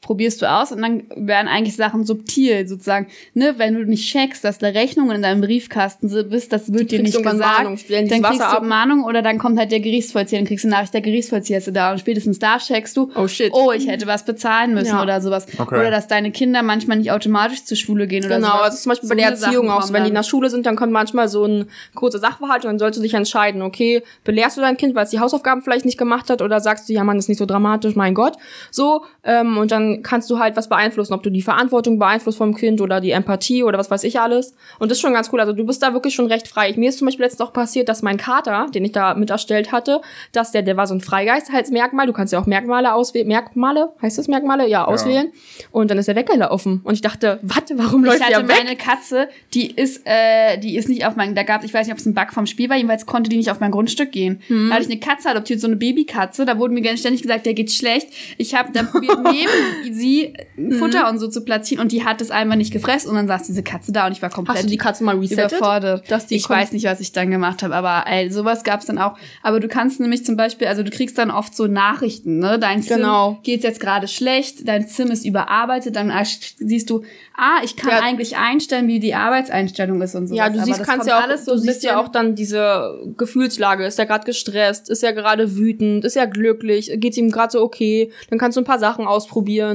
probierst 0.00 0.40
du 0.42 0.50
aus 0.50 0.70
und 0.72 0.80
dann 0.82 1.02
werden 1.16 1.48
eigentlich 1.48 1.76
Sachen 1.76 2.04
subtil 2.04 2.66
sozusagen. 2.68 3.08
Ne, 3.34 3.54
wenn 3.58 3.74
du 3.74 3.84
nicht 3.84 4.08
checkst, 4.10 4.44
dass 4.44 4.58
da 4.58 4.68
Rechnungen 4.68 5.16
in 5.16 5.22
deinem 5.22 5.40
Briefkasten 5.40 6.08
sind, 6.08 6.30
bist, 6.30 6.52
das 6.52 6.72
wird 6.72 6.90
dir 6.92 7.02
nicht 7.02 7.16
gesagt. 7.16 7.38
Mahnung, 7.38 7.78
dann 7.88 8.08
kriegst 8.08 8.22
Wasser 8.22 8.38
du 8.38 8.44
ab. 8.58 8.62
Mahnung 8.64 9.04
oder 9.04 9.22
dann 9.22 9.38
kommt 9.38 9.58
halt 9.58 9.72
der 9.72 9.80
Gerichtsvollzieher, 9.80 10.38
dann 10.38 10.46
kriegst 10.46 10.64
du 10.64 10.68
eine 10.68 10.76
Nachricht, 10.76 10.94
der 10.94 11.00
Gerichtsvollzieher 11.00 11.58
ist 11.58 11.70
da 11.74 11.92
und 11.92 11.98
spätestens 11.98 12.38
da 12.38 12.58
checkst 12.58 12.96
du, 12.96 13.10
Oh, 13.14 13.26
shit. 13.26 13.52
oh, 13.52 13.72
ich 13.72 13.88
hätte 13.88 14.06
was 14.06 14.24
bezahlen 14.24 14.74
müssen 14.74 14.88
Ja. 14.94 15.02
oder 15.02 15.20
sowas. 15.20 15.46
Okay. 15.58 15.78
Oder 15.80 15.90
dass 15.90 16.06
deine 16.06 16.30
Kinder 16.30 16.62
manchmal 16.62 16.98
nicht 16.98 17.10
automatisch 17.10 17.64
zur 17.64 17.76
Schule 17.76 18.06
gehen 18.06 18.24
oder 18.24 18.36
Genau, 18.36 18.48
sowas. 18.52 18.62
also 18.62 18.78
zum 18.78 18.90
Beispiel 18.90 19.08
So 19.08 19.14
bei 19.14 19.20
der 19.20 19.30
Erziehung 19.30 19.70
auch 19.70 19.82
so, 19.82 19.92
wenn 19.92 20.04
die 20.04 20.08
in 20.10 20.14
der 20.14 20.22
Schule 20.22 20.48
sind, 20.50 20.64
dann 20.66 20.76
kommt 20.76 20.92
manchmal 20.92 21.28
so 21.28 21.44
ein 21.44 21.66
kurzer 21.94 22.18
Sachverhalt 22.18 22.64
und 22.64 22.70
dann 22.70 22.78
sollst 22.78 22.98
du 22.98 23.02
dich 23.02 23.14
entscheiden, 23.14 23.62
okay, 23.62 24.02
belehrst 24.24 24.56
du 24.56 24.60
dein 24.60 24.76
Kind, 24.76 24.94
weil 24.94 25.04
es 25.04 25.10
die 25.10 25.18
Hausaufgaben 25.20 25.62
vielleicht 25.62 25.84
nicht 25.84 25.98
gemacht 25.98 26.30
hat 26.30 26.40
oder 26.42 26.60
sagst 26.60 26.88
du, 26.88 26.92
ja 26.92 27.02
Mann, 27.04 27.18
ist 27.18 27.28
nicht 27.28 27.38
so 27.38 27.46
dramatisch, 27.46 27.96
mein 27.96 28.14
Gott, 28.14 28.34
so, 28.70 29.04
ähm, 29.24 29.58
und 29.58 29.70
dann 29.72 29.87
kannst 30.02 30.30
du 30.30 30.38
halt 30.38 30.56
was 30.56 30.68
beeinflussen, 30.68 31.14
ob 31.14 31.22
du 31.22 31.30
die 31.30 31.42
Verantwortung 31.42 31.98
beeinflusst 31.98 32.38
vom 32.38 32.54
Kind 32.54 32.80
oder 32.80 33.00
die 33.00 33.10
Empathie 33.10 33.62
oder 33.62 33.78
was 33.78 33.90
weiß 33.90 34.04
ich 34.04 34.20
alles 34.20 34.54
und 34.78 34.90
das 34.90 34.98
ist 34.98 35.02
schon 35.02 35.12
ganz 35.12 35.30
cool, 35.32 35.40
also 35.40 35.52
du 35.52 35.64
bist 35.64 35.82
da 35.82 35.92
wirklich 35.92 36.14
schon 36.14 36.26
recht 36.26 36.48
frei. 36.48 36.72
Mir 36.76 36.90
ist 36.90 36.98
zum 36.98 37.06
Beispiel 37.06 37.24
letztens 37.24 37.46
auch 37.46 37.52
passiert, 37.52 37.88
dass 37.88 38.02
mein 38.02 38.16
Kater, 38.16 38.66
den 38.74 38.84
ich 38.84 38.92
da 38.92 39.14
mit 39.14 39.30
erstellt 39.30 39.72
hatte, 39.72 40.00
dass 40.32 40.52
der, 40.52 40.62
der 40.62 40.76
war 40.76 40.86
so 40.86 40.94
ein 40.94 41.00
Freigeistheitsmerkmal, 41.00 42.06
du 42.06 42.12
kannst 42.12 42.32
ja 42.32 42.40
auch 42.40 42.46
Merkmale 42.46 42.92
auswählen, 42.92 43.26
Merkmale, 43.28 43.90
heißt 44.02 44.18
das 44.18 44.28
Merkmale? 44.28 44.68
Ja, 44.68 44.84
auswählen 44.84 45.32
und 45.70 45.90
dann 45.90 45.98
ist 45.98 46.08
er 46.08 46.16
weggelaufen 46.16 46.80
und 46.84 46.94
ich 46.94 47.00
dachte, 47.00 47.38
warte, 47.42 47.78
warum 47.78 48.04
läuft 48.04 48.20
ich 48.20 48.26
der 48.26 48.38
hatte 48.38 48.48
weg? 48.48 48.56
meine 48.58 48.76
Katze, 48.76 49.28
die 49.54 49.70
ist, 49.70 50.02
äh, 50.04 50.58
die 50.58 50.76
ist 50.76 50.88
nicht 50.88 51.06
auf 51.06 51.16
mein, 51.16 51.34
da 51.34 51.42
gab, 51.42 51.64
ich 51.64 51.72
weiß 51.72 51.86
nicht, 51.86 51.92
ob 51.92 51.98
es 51.98 52.06
ein 52.06 52.14
Bug 52.14 52.32
vom 52.32 52.46
Spiel 52.46 52.68
war, 52.68 52.76
jedenfalls 52.76 53.06
konnte 53.06 53.30
die 53.30 53.36
nicht 53.36 53.50
auf 53.50 53.60
mein 53.60 53.70
Grundstück 53.70 54.12
gehen. 54.12 54.40
Hm. 54.48 54.68
Da 54.68 54.74
hatte 54.74 54.84
ich 54.84 54.90
eine 54.90 55.00
Katze 55.00 55.30
adoptiert, 55.30 55.60
so 55.60 55.66
eine 55.66 55.76
Babykatze, 55.76 56.44
da 56.44 56.58
wurde 56.58 56.74
mir 56.74 56.82
ganz 56.82 57.00
ständig 57.00 57.22
gesagt, 57.22 57.46
der 57.46 57.54
geht 57.54 57.72
schlecht. 57.72 58.08
Ich 58.36 58.54
habe 58.54 58.72
da 58.72 58.82
probiert, 58.82 59.18
neben 59.32 59.77
sie 59.90 60.32
Hm. 60.56 60.72
Futter 60.72 61.08
und 61.08 61.18
so 61.18 61.28
zu 61.28 61.42
platzieren 61.44 61.82
und 61.82 61.92
die 61.92 62.04
hat 62.04 62.20
es 62.20 62.30
einfach 62.30 62.56
nicht 62.56 62.72
gefressen 62.72 63.10
und 63.10 63.16
dann 63.16 63.28
saß 63.28 63.44
diese 63.44 63.62
Katze 63.62 63.92
da 63.92 64.06
und 64.06 64.12
ich 64.12 64.20
war 64.22 64.30
komplett 64.30 64.56
Hast 64.56 64.64
du 64.64 64.70
die 64.70 64.76
Katze 64.76 65.04
mal 65.04 65.16
resettet? 65.16 65.52
überfordert. 65.52 66.10
Dass 66.10 66.26
die 66.26 66.36
ich 66.36 66.48
weiß 66.48 66.72
nicht, 66.72 66.84
was 66.86 67.00
ich 67.00 67.12
dann 67.12 67.30
gemacht 67.30 67.62
habe, 67.62 67.74
aber 67.74 68.04
ey, 68.10 68.30
sowas 68.30 68.64
gab's 68.64 68.86
dann 68.86 68.98
auch. 68.98 69.16
Aber 69.42 69.60
du 69.60 69.68
kannst 69.68 70.00
nämlich 70.00 70.24
zum 70.24 70.36
Beispiel, 70.36 70.66
also 70.66 70.82
du 70.82 70.90
kriegst 70.90 71.16
dann 71.18 71.30
oft 71.30 71.54
so 71.54 71.66
Nachrichten, 71.66 72.38
ne? 72.38 72.58
Dein 72.58 72.82
Sim 72.82 72.96
Genau. 72.98 73.38
geht's 73.42 73.64
jetzt 73.64 73.80
gerade 73.80 74.08
schlecht, 74.08 74.66
dein 74.66 74.86
Sim 74.88 75.10
ist 75.10 75.24
überarbeitet, 75.24 75.94
dann 75.96 76.12
siehst 76.58 76.90
du, 76.90 77.04
ah, 77.36 77.58
ich 77.62 77.76
kann 77.76 77.90
Ja. 77.90 78.00
eigentlich 78.00 78.36
einstellen, 78.36 78.88
wie 78.88 78.98
die 79.00 79.14
Arbeitseinstellung 79.14 80.00
ist 80.02 80.14
und 80.14 80.26
so. 80.28 80.34
Ja, 80.34 80.48
du 80.48 80.60
siehst, 80.64 80.82
kannst 80.82 81.06
ja 81.06 81.20
auch, 81.20 81.44
du 81.44 81.56
siehst 81.56 81.82
ja 81.84 82.00
auch 82.00 82.08
dann 82.08 82.34
diese 82.34 82.98
Gefühlslage. 83.16 83.84
Ist 83.86 83.98
er 83.98 84.06
gerade 84.06 84.24
gestresst? 84.24 84.88
Ist 84.90 85.04
er 85.04 85.12
gerade 85.12 85.56
wütend? 85.56 86.04
Ist 86.04 86.16
er 86.16 86.26
glücklich? 86.26 86.90
Geht's 86.96 87.16
ihm 87.16 87.30
gerade 87.30 87.52
so 87.52 87.62
okay? 87.62 88.10
Dann 88.30 88.38
kannst 88.38 88.56
du 88.56 88.60
ein 88.62 88.64
paar 88.64 88.78
Sachen 88.78 89.06
ausprobieren 89.06 89.67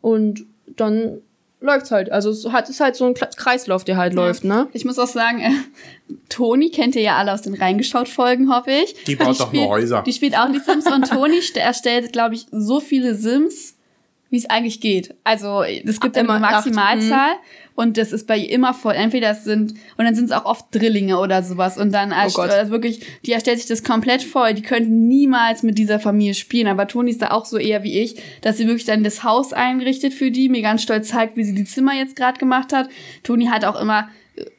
und 0.00 0.44
dann 0.76 1.18
läuft's 1.62 1.90
halt. 1.90 2.10
Also 2.10 2.30
es 2.30 2.46
hat- 2.50 2.70
ist 2.70 2.80
halt 2.80 2.96
so 2.96 3.04
ein 3.04 3.14
Kreislauf, 3.14 3.84
der 3.84 3.96
halt 3.98 4.14
läuft, 4.14 4.44
ne? 4.44 4.68
Ich 4.72 4.84
muss 4.86 4.98
auch 4.98 5.06
sagen, 5.06 5.40
äh, 5.40 5.50
Toni 6.28 6.70
kennt 6.70 6.96
ihr 6.96 7.02
ja 7.02 7.16
alle 7.16 7.32
aus 7.32 7.42
den 7.42 7.54
Reingeschaut-Folgen, 7.54 8.50
hoffe 8.54 8.70
ich. 8.70 8.94
Die 9.04 9.16
baut 9.16 9.28
doch 9.28 9.38
nur 9.38 9.46
spielt, 9.48 9.68
Häuser. 9.68 10.02
Die 10.06 10.12
spielt 10.12 10.38
auch 10.38 10.50
die 10.50 10.58
Sims 10.58 10.86
und 10.86 11.08
Toni 11.08 11.38
st- 11.40 11.58
erstellt, 11.58 12.12
glaube 12.12 12.34
ich, 12.34 12.46
so 12.50 12.80
viele 12.80 13.14
Sims, 13.14 13.74
wie 14.30 14.36
es 14.36 14.48
eigentlich 14.48 14.80
geht. 14.80 15.14
Also 15.24 15.62
es 15.62 16.00
gibt 16.00 16.16
Immer 16.16 16.34
eine 16.34 16.46
acht, 16.46 16.52
Maximalzahl 16.66 17.32
und 17.74 17.96
das 17.96 18.12
ist 18.12 18.26
bei 18.26 18.36
ihr 18.36 18.50
immer 18.50 18.74
voll. 18.74 18.94
Entweder 18.94 19.30
es 19.30 19.44
sind, 19.44 19.72
und 19.96 20.04
dann 20.04 20.14
sind 20.14 20.26
es 20.26 20.32
auch 20.32 20.44
oft 20.44 20.66
Drillinge 20.72 21.18
oder 21.18 21.42
sowas 21.42 21.76
und 21.76 21.92
dann 21.92 22.12
erst, 22.12 22.36
Gott. 22.36 22.50
äh, 22.50 22.70
wirklich, 22.70 23.00
die 23.26 23.32
erstellt 23.32 23.58
sich 23.58 23.66
das 23.66 23.82
komplett 23.82 24.22
voll. 24.22 24.54
Die 24.54 24.62
könnten 24.62 25.08
niemals 25.08 25.62
mit 25.62 25.78
dieser 25.78 25.98
Familie 25.98 26.34
spielen, 26.34 26.68
aber 26.68 26.86
Toni 26.86 27.10
ist 27.10 27.22
da 27.22 27.32
auch 27.32 27.44
so 27.44 27.58
eher 27.58 27.82
wie 27.82 27.98
ich, 27.98 28.16
dass 28.42 28.56
sie 28.56 28.66
wirklich 28.66 28.84
dann 28.84 29.02
das 29.02 29.24
Haus 29.24 29.52
einrichtet 29.52 30.14
für 30.14 30.30
die, 30.30 30.48
mir 30.48 30.62
ganz 30.62 30.82
stolz 30.82 31.08
zeigt, 31.08 31.36
wie 31.36 31.44
sie 31.44 31.54
die 31.54 31.64
Zimmer 31.64 31.94
jetzt 31.94 32.14
gerade 32.16 32.38
gemacht 32.38 32.72
hat. 32.72 32.88
Toni 33.24 33.46
hat 33.46 33.64
auch 33.64 33.80
immer 33.80 34.08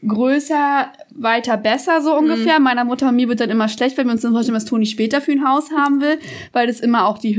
größer, 0.08 0.88
weiter, 1.16 1.58
besser, 1.58 2.02
so 2.02 2.16
ungefähr. 2.16 2.58
Mhm. 2.60 2.64
Meiner 2.64 2.84
Mutter 2.86 3.10
und 3.10 3.16
mir 3.16 3.28
wird 3.28 3.40
dann 3.40 3.50
immer 3.50 3.68
schlecht, 3.70 3.98
wenn 3.98 4.08
wir 4.08 4.14
uns 4.14 4.22
dann 4.22 4.32
vorstellen, 4.34 4.56
was 4.56 4.66
Toni 4.66 4.86
später 4.86 5.22
für 5.22 5.32
ein 5.32 5.48
Haus 5.48 5.72
haben 5.76 6.02
will, 6.02 6.18
weil 6.54 6.68
das 6.68 6.80
immer 6.80 7.06
auch 7.08 7.18
die 7.18 7.34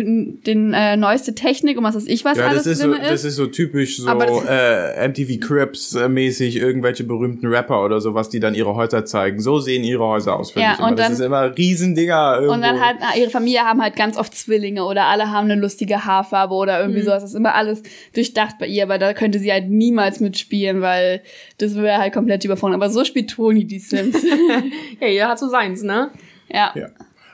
den 0.46 0.72
äh, 0.74 0.96
neueste 0.96 1.34
Technik 1.34 1.78
und 1.78 1.84
was 1.84 1.94
weiß 1.94 2.06
ich 2.06 2.24
was 2.24 2.38
Ja, 2.38 2.46
alles 2.48 2.64
das 2.64 2.72
ist, 2.74 2.82
so, 2.82 2.92
ist. 2.92 3.10
das 3.10 3.24
ist 3.24 3.36
so 3.36 3.46
typisch 3.46 3.98
so 3.98 4.12
das- 4.12 4.44
äh, 4.48 5.08
MTV 5.08 5.40
Crips 5.46 5.94
äh, 5.94 6.08
mäßig 6.08 6.56
irgendwelche 6.56 7.04
berühmten 7.04 7.46
Rapper 7.46 7.84
oder 7.84 8.00
sowas, 8.00 8.28
die 8.28 8.40
dann 8.40 8.54
ihre 8.54 8.74
Häuser 8.74 9.04
zeigen. 9.04 9.40
So 9.40 9.58
sehen 9.58 9.84
ihre 9.84 10.04
Häuser 10.04 10.36
aus, 10.38 10.52
finde 10.52 10.66
Ja, 10.66 10.72
ich 10.74 10.78
immer. 10.78 10.88
und 10.88 10.98
das 10.98 11.06
dann- 11.06 11.12
ist 11.14 11.20
immer 11.20 11.56
Riesendinger 11.56 12.34
irgendwo. 12.36 12.54
Und 12.54 12.62
dann 12.62 12.80
halt, 12.80 12.96
ihre 13.18 13.30
Familie 13.30 13.60
haben 13.60 13.82
halt 13.82 13.96
ganz 13.96 14.16
oft 14.16 14.34
Zwillinge 14.34 14.84
oder 14.84 15.04
alle 15.04 15.30
haben 15.30 15.50
eine 15.50 15.60
lustige 15.60 16.04
Haarfarbe 16.04 16.54
oder 16.54 16.80
irgendwie 16.80 17.00
Mhm. 17.00 17.04
sowas. 17.04 17.22
Das 17.22 17.30
ist 17.30 17.36
immer 17.36 17.54
alles 17.54 17.82
durchdacht 18.14 18.56
bei 18.58 18.66
ihr, 18.66 18.84
aber 18.84 18.98
da 18.98 19.12
könnte 19.12 19.38
sie 19.38 19.52
halt 19.52 19.68
niemals 19.70 20.20
mitspielen, 20.20 20.80
weil 20.80 21.22
das 21.58 21.74
wäre 21.76 21.98
halt 21.98 22.12
komplett 22.12 22.31
überfordert. 22.44 22.76
Aber 22.76 22.90
so 22.90 23.04
spielt 23.04 23.30
Toni 23.30 23.64
die 23.64 23.78
Sims. 23.78 24.16
Ja, 25.00 25.08
jeder 25.08 25.28
hat 25.28 25.38
so 25.38 25.48
seins, 25.48 25.82
ne? 25.82 26.10
ja. 26.48 26.72
Ja. 26.74 26.88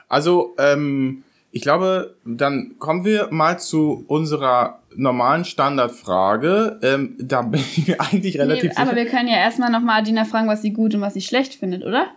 Also, 0.07 0.55
ähm, 0.57 1.23
ich 1.51 1.61
glaube, 1.61 2.15
dann 2.25 2.75
kommen 2.79 3.05
wir 3.05 3.27
mal 3.31 3.59
zu 3.59 4.03
unserer 4.07 4.79
normalen 4.95 5.45
Standardfrage. 5.45 6.79
Ähm, 6.81 7.15
da 7.19 7.41
bin 7.43 7.61
ich 7.61 7.87
mir 7.87 7.99
eigentlich 8.01 8.39
relativ 8.39 8.71
Nee, 8.71 8.77
aber 8.77 8.91
sicher. 8.91 8.95
wir 8.95 9.05
können 9.05 9.27
ja 9.27 9.37
erstmal 9.37 9.71
nochmal 9.71 10.01
Adina 10.01 10.25
fragen, 10.25 10.47
was 10.47 10.61
sie 10.61 10.73
gut 10.73 10.95
und 10.95 11.01
was 11.01 11.13
sie 11.13 11.21
schlecht 11.21 11.55
findet, 11.55 11.83
oder? 11.83 12.07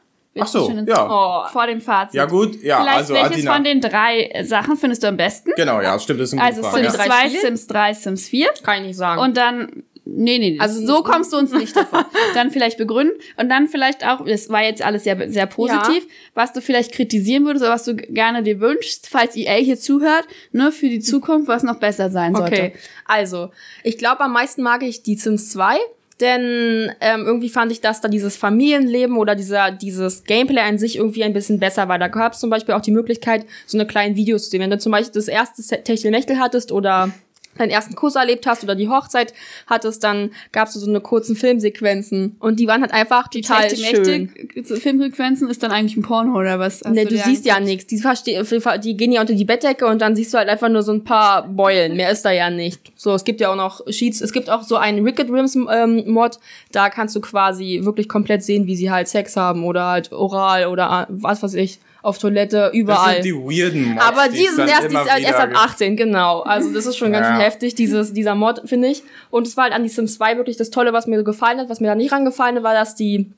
Ach 0.40 0.46
so, 0.46 0.70
ja. 0.70 1.08
Oh. 1.10 1.48
Vor 1.50 1.66
dem 1.66 1.82
Fazit. 1.82 2.14
Ja 2.14 2.24
gut, 2.24 2.62
ja, 2.62 2.80
Vielleicht 2.80 2.98
also 2.98 3.14
welches 3.14 3.32
Adina. 3.32 3.54
von 3.54 3.64
den 3.64 3.80
drei 3.82 4.22
äh, 4.32 4.44
Sachen 4.44 4.76
findest 4.76 5.02
du 5.02 5.08
am 5.08 5.18
besten? 5.18 5.50
Genau, 5.56 5.80
ja, 5.82 5.98
stimmt, 5.98 6.20
das 6.20 6.32
ist 6.32 6.38
eine 6.38 6.42
Also. 6.42 6.62
Sims 6.62 6.74
die 6.74 6.80
ja. 6.84 6.90
drei 6.90 7.06
2, 7.06 7.26
Spiele? 7.26 7.40
Sims 7.40 7.66
3, 7.66 7.94
Sims 7.94 8.28
4. 8.28 8.48
Kann 8.62 8.80
ich 8.80 8.86
nicht 8.88 8.96
sagen. 8.96 9.20
Und 9.20 9.36
dann, 9.36 9.82
nee, 10.04 10.38
nee, 10.38 10.56
Also- 10.60 10.80
also 10.80 10.96
so 10.96 11.02
kommst 11.02 11.32
du 11.32 11.36
uns 11.36 11.52
nicht 11.52 11.76
davon. 11.76 12.04
dann 12.34 12.50
vielleicht 12.50 12.78
begründen 12.78 13.14
und 13.36 13.48
dann 13.48 13.68
vielleicht 13.68 14.06
auch, 14.06 14.24
das 14.24 14.48
war 14.48 14.62
jetzt 14.62 14.82
alles 14.82 15.04
sehr, 15.04 15.30
sehr 15.30 15.46
positiv, 15.46 16.06
was 16.34 16.52
du 16.52 16.60
vielleicht 16.60 16.92
kritisieren 16.92 17.44
würdest 17.44 17.64
oder 17.64 17.74
was 17.74 17.84
du 17.84 17.94
gerne 17.96 18.42
dir 18.42 18.60
wünschst, 18.60 19.08
falls 19.08 19.36
EA 19.36 19.54
hier 19.56 19.78
zuhört, 19.78 20.26
ne, 20.52 20.72
für 20.72 20.88
die 20.88 21.00
Zukunft, 21.00 21.48
was 21.48 21.62
noch 21.62 21.76
besser 21.76 22.10
sein 22.10 22.34
sollte. 22.34 22.52
Okay, 22.52 22.72
also, 23.06 23.50
ich 23.84 23.98
glaube, 23.98 24.20
am 24.20 24.32
meisten 24.32 24.62
mag 24.62 24.82
ich 24.82 25.02
die 25.02 25.14
Sims 25.16 25.50
2. 25.50 25.76
Denn 26.20 26.92
ähm, 27.00 27.24
irgendwie 27.26 27.48
fand 27.48 27.72
ich, 27.72 27.80
dass 27.80 28.00
da 28.00 28.06
dieses 28.06 28.36
Familienleben 28.36 29.16
oder 29.16 29.34
dieser, 29.34 29.72
dieses 29.72 30.22
Gameplay 30.22 30.60
an 30.60 30.78
sich 30.78 30.96
irgendwie 30.96 31.24
ein 31.24 31.32
bisschen 31.32 31.58
besser 31.58 31.88
war. 31.88 31.98
Da 31.98 32.06
gab 32.06 32.34
es 32.34 32.38
zum 32.38 32.48
Beispiel 32.48 32.74
auch 32.76 32.80
die 32.80 32.92
Möglichkeit, 32.92 33.44
so 33.66 33.76
eine 33.76 33.88
kleinen 33.88 34.14
Videos 34.14 34.44
zu 34.44 34.50
sehen. 34.50 34.60
Wenn 34.60 34.70
du 34.70 34.78
zum 34.78 34.92
Beispiel 34.92 35.14
das 35.14 35.26
erste 35.26 35.62
Techtelmechtel 35.82 36.38
hattest 36.38 36.70
oder 36.70 37.10
deinen 37.58 37.70
ersten 37.70 37.94
Kuss 37.94 38.14
erlebt 38.14 38.46
hast 38.46 38.64
oder 38.64 38.74
die 38.74 38.88
Hochzeit 38.88 39.34
hattest, 39.66 40.02
dann 40.04 40.30
gab 40.52 40.68
es 40.68 40.74
so 40.74 40.88
eine 40.88 41.00
kurzen 41.00 41.36
Filmsequenzen. 41.36 42.36
Und 42.38 42.60
die 42.60 42.66
waren 42.66 42.80
halt 42.80 42.92
einfach 42.92 43.28
Die 43.28 43.42
total 43.42 43.68
Techte 43.68 44.04
schön. 44.04 44.32
Mächte 44.54 44.76
Filmfrequenzen 44.76 45.48
ist 45.50 45.62
dann 45.62 45.70
eigentlich 45.70 45.96
ein 45.96 46.02
Porno 46.02 46.38
oder 46.38 46.58
was? 46.58 46.82
Hast 46.84 46.92
Nee, 46.92 47.04
du 47.04 47.10
dir 47.10 47.22
siehst 47.22 47.44
ja 47.44 47.60
nichts. 47.60 47.86
Die, 47.86 47.96
die 47.96 48.96
gehen 48.96 49.12
ja 49.12 49.20
unter 49.20 49.34
die 49.34 49.44
Bettdecke 49.44 49.86
und 49.86 50.00
dann 50.00 50.16
siehst 50.16 50.32
du 50.32 50.38
halt 50.38 50.48
einfach 50.48 50.68
nur 50.68 50.82
so 50.82 50.92
ein 50.92 51.04
paar 51.04 51.46
Beulen. 51.46 51.96
Mehr 51.96 52.10
ist 52.10 52.24
da 52.24 52.30
ja 52.30 52.50
nicht. 52.50 52.92
So, 52.96 53.14
es 53.14 53.24
gibt 53.24 53.40
ja 53.40 53.50
auch 53.50 53.56
noch 53.56 53.80
Sheets. 53.88 54.20
Es 54.20 54.32
gibt 54.32 54.50
auch 54.50 54.62
so 54.62 54.76
einen 54.76 55.04
Wicked 55.04 55.30
Rims 55.30 55.54
ähm, 55.54 56.04
Mod. 56.06 56.38
Da 56.72 56.90
kannst 56.90 57.14
du 57.16 57.20
quasi 57.20 57.80
wirklich 57.82 58.08
komplett 58.08 58.42
sehen, 58.42 58.66
wie 58.66 58.76
sie 58.76 58.90
halt 58.90 59.08
Sex 59.08 59.36
haben 59.36 59.64
oder 59.64 59.86
halt 59.86 60.12
oral 60.12 60.66
oder 60.66 61.06
was 61.10 61.42
weiß 61.42 61.54
ich, 61.54 61.78
auf 62.02 62.18
Toilette, 62.18 62.56
Das 62.72 62.74
überall. 62.74 63.14
sind 63.22 63.24
die 63.24 63.34
weirden 63.34 63.94
Mods, 63.94 64.04
Aber 64.04 64.28
die 64.28 64.38
die 64.38 64.46
sind 64.48 64.68
erst, 64.68 64.90
die 64.90 64.96
ist 64.96 65.24
erst 65.24 65.40
ab 65.40 65.48
gibt. 65.48 65.58
18, 65.60 65.96
genau. 65.96 66.40
Also 66.40 66.72
das 66.72 66.86
ist 66.86 66.96
schon 66.96 67.12
ganz 67.12 67.26
Ja. 67.26 67.38
heftig, 67.38 67.74
dieses, 67.74 68.12
dieser 68.12 68.34
Mod, 68.34 68.62
finde 68.64 68.88
ich. 68.88 69.02
Und 69.30 69.46
es 69.46 69.56
war 69.56 69.64
halt 69.64 69.72
an 69.74 69.82
die 69.82 69.88
Sims 69.88 70.14
2 70.16 70.36
wirklich 70.36 70.56
das 70.56 70.70
Tolle, 70.70 70.92
was 70.92 71.06
mir 71.06 71.18
so 71.18 71.24
gefallen 71.24 71.58
hat. 71.58 71.68
Was 71.68 71.80
mir 71.80 71.86
da 71.86 71.94
nicht 71.94 72.12
rangefallen 72.12 72.56
hat, 72.56 72.62
war, 72.64 72.74
dass 72.74 72.94
die 72.96 73.30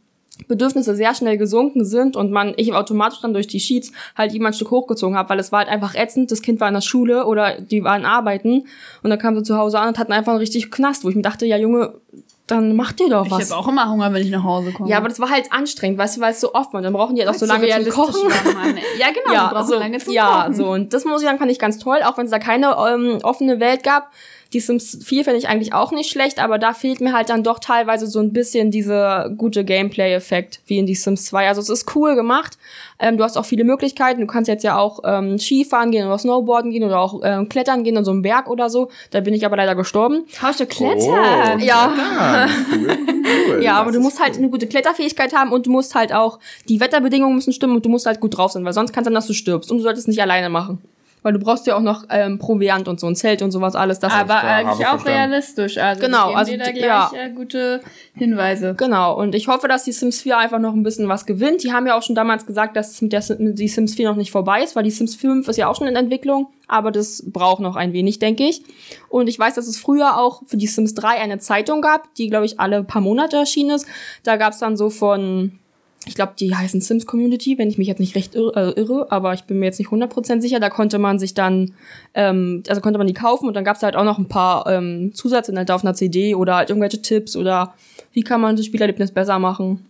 Bedürfnisse 0.48 0.96
sehr 0.96 1.14
schnell 1.14 1.36
gesunken 1.38 1.84
sind 1.84 2.16
und 2.16 2.32
man, 2.32 2.54
ich 2.56 2.72
automatisch 2.72 3.20
dann 3.20 3.34
durch 3.34 3.46
die 3.46 3.60
Sheets 3.60 3.92
halt 4.16 4.32
jemand 4.32 4.54
ein 4.54 4.56
Stück 4.56 4.72
hochgezogen 4.72 5.16
habe, 5.16 5.28
weil 5.28 5.38
es 5.38 5.52
war 5.52 5.60
halt 5.60 5.68
einfach 5.68 5.94
ätzend. 5.94 6.32
Das 6.32 6.42
Kind 6.42 6.58
war 6.58 6.66
in 6.66 6.74
der 6.74 6.80
Schule 6.80 7.26
oder 7.26 7.60
die 7.60 7.84
waren 7.84 8.04
arbeiten 8.04 8.64
und 9.04 9.10
dann 9.10 9.18
kamen 9.20 9.36
sie 9.36 9.44
zu 9.44 9.56
Hause 9.56 9.78
an 9.78 9.88
und 9.90 9.98
hatten 9.98 10.12
einfach 10.12 10.32
einen 10.32 10.40
richtig 10.40 10.72
Knast, 10.72 11.04
wo 11.04 11.08
ich 11.08 11.14
mir 11.14 11.22
dachte, 11.22 11.46
ja 11.46 11.56
Junge, 11.56 11.94
dann 12.46 12.76
macht 12.76 13.00
ihr 13.00 13.08
doch 13.08 13.24
Ich 13.24 13.30
was. 13.30 13.50
habe 13.50 13.60
auch 13.60 13.68
immer 13.68 13.88
Hunger, 13.88 14.12
wenn 14.12 14.22
ich 14.22 14.30
nach 14.30 14.44
Hause 14.44 14.72
komme. 14.72 14.88
Ja, 14.90 14.98
aber 14.98 15.08
das 15.08 15.18
war 15.18 15.30
halt 15.30 15.50
anstrengend, 15.50 15.98
weißt 15.98 16.16
du, 16.18 16.20
weil 16.20 16.32
es 16.32 16.40
so 16.40 16.52
oft 16.52 16.74
war. 16.74 16.82
Dann 16.82 16.92
brauchen 16.92 17.14
die 17.16 17.22
halt 17.22 17.30
auch 17.30 17.38
so 17.38 17.46
lange 17.46 17.66
zum 17.68 17.88
Kochen. 17.90 18.28
war 18.28 18.52
man. 18.52 18.76
Ja, 18.98 19.06
genau. 19.08 19.28
die 19.30 19.32
Ja, 19.34 19.46
brauchen 19.52 19.66
so, 19.66 19.78
lange 19.78 19.98
zum 19.98 20.12
ja, 20.12 20.42
Kochen. 20.42 20.54
so. 20.54 20.66
Und 20.70 20.92
das 20.92 21.04
muss 21.06 21.22
ich 21.22 21.26
sagen, 21.26 21.38
fand 21.38 21.50
ich 21.50 21.58
ganz 21.58 21.78
toll, 21.78 22.00
auch 22.04 22.18
wenn 22.18 22.26
es 22.26 22.30
da 22.30 22.38
keine 22.38 22.76
ähm, 22.88 23.18
offene 23.22 23.60
Welt 23.60 23.82
gab. 23.82 24.10
Die 24.54 24.60
Sims 24.60 24.98
4 25.04 25.24
finde 25.24 25.38
ich 25.38 25.48
eigentlich 25.48 25.74
auch 25.74 25.90
nicht 25.90 26.08
schlecht, 26.10 26.38
aber 26.38 26.58
da 26.58 26.72
fehlt 26.72 27.00
mir 27.00 27.12
halt 27.12 27.28
dann 27.28 27.42
doch 27.42 27.58
teilweise 27.58 28.06
so 28.06 28.20
ein 28.20 28.32
bisschen 28.32 28.70
dieser 28.70 29.28
gute 29.36 29.64
Gameplay-Effekt 29.64 30.60
wie 30.66 30.78
in 30.78 30.86
die 30.86 30.94
Sims 30.94 31.26
2. 31.26 31.48
Also 31.48 31.60
es 31.60 31.68
ist 31.68 31.94
cool 31.96 32.14
gemacht. 32.14 32.56
Ähm, 33.00 33.16
du 33.16 33.24
hast 33.24 33.36
auch 33.36 33.44
viele 33.44 33.64
Möglichkeiten. 33.64 34.20
Du 34.20 34.28
kannst 34.28 34.46
jetzt 34.48 34.62
ja 34.62 34.78
auch 34.78 35.00
ähm, 35.04 35.38
Skifahren 35.40 35.90
gehen 35.90 36.06
oder 36.06 36.18
Snowboarden 36.18 36.70
gehen 36.70 36.84
oder 36.84 37.00
auch 37.00 37.20
ähm, 37.24 37.48
klettern 37.48 37.82
gehen 37.82 37.98
an 37.98 38.04
so 38.04 38.12
einem 38.12 38.22
Berg 38.22 38.48
oder 38.48 38.70
so. 38.70 38.90
Da 39.10 39.20
bin 39.20 39.34
ich 39.34 39.44
aber 39.44 39.56
leider 39.56 39.74
gestorben. 39.74 40.24
Tausch 40.32 40.56
du 40.56 40.64
Oh, 40.64 40.66
Klettern. 40.66 41.58
Ja. 41.58 41.92
Cool, 42.70 42.86
cool. 43.48 43.62
Ja, 43.64 43.74
aber 43.76 43.86
Das 43.90 43.96
du 43.96 44.02
musst 44.02 44.22
halt 44.22 44.36
eine 44.36 44.48
gute 44.50 44.68
Kletterfähigkeit 44.68 45.34
haben 45.34 45.50
und 45.52 45.66
du 45.66 45.70
musst 45.70 45.96
halt 45.96 46.12
auch, 46.12 46.38
die 46.68 46.78
Wetterbedingungen 46.78 47.34
müssen 47.34 47.52
stimmen 47.52 47.74
und 47.74 47.84
du 47.84 47.88
musst 47.88 48.06
halt 48.06 48.20
gut 48.20 48.36
drauf 48.36 48.52
sein, 48.52 48.64
weil 48.64 48.72
sonst 48.72 48.92
kann 48.92 49.02
es 49.02 49.06
sein, 49.06 49.14
dass 49.14 49.26
du 49.26 49.32
stirbst. 49.32 49.70
Und 49.70 49.78
du 49.78 49.82
solltest 49.82 50.06
nicht 50.06 50.22
alleine 50.22 50.48
machen. 50.48 50.80
Weil 51.24 51.32
du 51.32 51.40
brauchst 51.40 51.66
ja 51.66 51.74
auch 51.74 51.80
noch 51.80 52.04
ähm, 52.10 52.38
Proviant 52.38 52.86
und 52.86 53.00
so 53.00 53.06
ein 53.08 53.16
Zelt 53.16 53.42
und 53.42 53.50
sowas 53.50 53.74
alles. 53.74 53.98
Das 53.98 54.12
Aber 54.12 54.36
eigentlich 54.44 54.86
auch 54.86 55.00
verstanden. 55.00 55.08
realistisch. 55.08 55.78
Also 55.78 56.00
Genau, 56.02 56.26
geben 56.28 56.38
also 56.38 56.52
dir 56.52 56.58
da 56.58 56.70
gleich 56.70 56.82
ja. 56.84 57.10
äh, 57.14 57.30
gute 57.30 57.80
Hinweise. 58.14 58.74
Genau, 58.76 59.18
und 59.18 59.34
ich 59.34 59.48
hoffe, 59.48 59.66
dass 59.66 59.84
die 59.84 59.92
Sims 59.92 60.20
4 60.20 60.38
einfach 60.38 60.58
noch 60.58 60.74
ein 60.74 60.82
bisschen 60.82 61.08
was 61.08 61.26
gewinnt. 61.26 61.62
Die 61.64 61.72
haben 61.72 61.86
ja 61.86 61.96
auch 61.96 62.02
schon 62.02 62.14
damals 62.14 62.46
gesagt, 62.46 62.76
dass 62.76 62.90
es 62.92 63.00
mit 63.02 63.12
der 63.12 63.22
Sim- 63.22 63.54
die 63.54 63.68
Sims 63.68 63.94
4 63.94 64.08
noch 64.10 64.16
nicht 64.16 64.30
vorbei 64.30 64.62
ist, 64.62 64.76
weil 64.76 64.82
die 64.84 64.90
Sims 64.90 65.14
5 65.16 65.48
ist 65.48 65.56
ja 65.56 65.66
auch 65.68 65.74
schon 65.76 65.86
in 65.88 65.96
Entwicklung, 65.96 66.48
aber 66.68 66.90
das 66.92 67.24
braucht 67.26 67.60
noch 67.60 67.74
ein 67.76 67.92
wenig, 67.94 68.18
denke 68.18 68.44
ich. 68.44 68.62
Und 69.08 69.28
ich 69.28 69.38
weiß, 69.38 69.54
dass 69.54 69.66
es 69.66 69.78
früher 69.78 70.18
auch 70.18 70.42
für 70.46 70.58
die 70.58 70.66
Sims 70.66 70.94
3 70.94 71.08
eine 71.20 71.38
Zeitung 71.38 71.80
gab, 71.80 72.14
die, 72.16 72.28
glaube 72.28 72.44
ich, 72.44 72.60
alle 72.60 72.84
paar 72.84 73.00
Monate 73.02 73.38
erschienen 73.38 73.70
ist. 73.70 73.86
Da 74.24 74.36
gab 74.36 74.52
es 74.52 74.58
dann 74.58 74.76
so 74.76 74.90
von, 74.90 75.58
ich 76.06 76.14
glaube, 76.14 76.34
die 76.38 76.54
heißen 76.54 76.80
Sims 76.80 77.06
Community, 77.06 77.56
wenn 77.58 77.68
ich 77.68 77.78
mich 77.78 77.88
jetzt 77.88 78.00
nicht 78.00 78.14
recht 78.14 78.34
irre, 78.34 78.74
äh, 78.76 78.80
irre 78.80 79.10
aber 79.10 79.32
ich 79.34 79.44
bin 79.44 79.58
mir 79.58 79.66
jetzt 79.66 79.78
nicht 79.78 79.88
100% 79.88 80.40
sicher. 80.40 80.60
Da 80.60 80.70
konnte 80.70 80.98
man 80.98 81.18
sich 81.18 81.34
dann, 81.34 81.74
ähm, 82.14 82.62
also 82.68 82.80
konnte 82.80 82.98
man 82.98 83.06
die 83.06 83.14
kaufen 83.14 83.48
und 83.48 83.54
dann 83.54 83.64
gab 83.64 83.76
es 83.76 83.82
halt 83.82 83.96
auch 83.96 84.04
noch 84.04 84.18
ein 84.18 84.28
paar 84.28 84.66
ähm, 84.66 85.12
Zusatzinhalte 85.14 85.74
auf 85.74 85.84
einer 85.84 85.94
CD 85.94 86.34
oder 86.34 86.56
halt 86.56 86.70
irgendwelche 86.70 87.00
Tipps 87.00 87.36
oder 87.36 87.74
wie 88.12 88.22
kann 88.22 88.40
man 88.40 88.56
das 88.56 88.66
Spielerlebnis 88.66 89.12
besser 89.12 89.38
machen. 89.38 89.86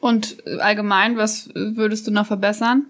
Und 0.00 0.36
allgemein, 0.60 1.16
was 1.16 1.48
würdest 1.54 2.06
du 2.06 2.10
noch 2.10 2.26
verbessern? 2.26 2.84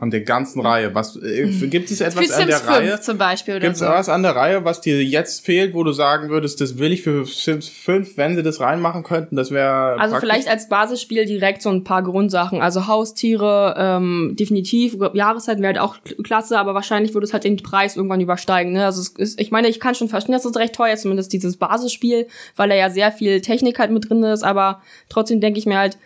An 0.00 0.10
der 0.10 0.22
ganzen 0.22 0.60
Reihe. 0.60 0.94
Was 0.94 1.16
äh, 1.16 1.46
gibt 1.68 1.90
es 1.90 2.00
etwas 2.00 2.26
Für 2.26 2.34
an 2.34 2.40
Sims 2.40 2.48
der 2.48 2.58
5 2.58 2.68
Reihe? 2.70 3.00
zum 3.02 3.18
Beispiel 3.18 3.54
oder 3.56 3.60
Gibt 3.60 3.74
es 3.74 3.80
so. 3.80 3.86
was 3.86 4.08
an 4.08 4.22
der 4.22 4.34
Reihe, 4.34 4.64
was 4.64 4.80
dir 4.80 5.04
jetzt 5.04 5.44
fehlt, 5.44 5.74
wo 5.74 5.84
du 5.84 5.92
sagen 5.92 6.30
würdest, 6.30 6.60
das 6.60 6.78
will 6.78 6.90
ich 6.92 7.02
für 7.02 7.26
Sims 7.26 7.68
5, 7.68 8.16
wenn 8.16 8.34
sie 8.34 8.42
das 8.42 8.60
reinmachen 8.60 9.02
könnten? 9.02 9.36
Das 9.36 9.50
wäre 9.50 9.98
Also 10.00 10.12
praktisch. 10.14 10.20
vielleicht 10.30 10.48
als 10.48 10.68
Basisspiel 10.70 11.26
direkt 11.26 11.60
so 11.62 11.68
ein 11.70 11.84
paar 11.84 12.02
Grundsachen. 12.02 12.62
Also 12.62 12.86
Haustiere, 12.86 13.74
ähm, 13.78 14.34
definitiv. 14.38 14.96
Jahreszeit 15.12 15.58
wäre 15.58 15.66
halt 15.74 15.78
auch 15.78 15.96
kl- 15.98 16.22
klasse, 16.22 16.58
aber 16.58 16.74
wahrscheinlich 16.74 17.12
würde 17.14 17.26
es 17.26 17.32
halt 17.32 17.44
den 17.44 17.56
Preis 17.58 17.96
irgendwann 17.96 18.20
übersteigen. 18.20 18.72
Ne? 18.72 18.84
Also 18.86 19.02
ist, 19.18 19.38
ich 19.40 19.50
meine, 19.50 19.68
ich 19.68 19.80
kann 19.80 19.94
schon 19.94 20.08
verstehen, 20.08 20.32
dass 20.32 20.44
es 20.44 20.56
recht 20.56 20.74
teuer 20.74 20.94
ist, 20.94 21.02
zumindest 21.02 21.32
dieses 21.32 21.56
Basisspiel, 21.58 22.26
weil 22.56 22.68
da 22.70 22.74
ja 22.74 22.88
sehr 22.90 23.12
viel 23.12 23.40
Technik 23.42 23.78
halt 23.78 23.90
mit 23.90 24.08
drin 24.08 24.22
ist, 24.22 24.42
aber 24.44 24.80
trotzdem 25.08 25.40
denke 25.40 25.58
ich 25.58 25.66
mir 25.66 25.78
halt, 25.78 25.98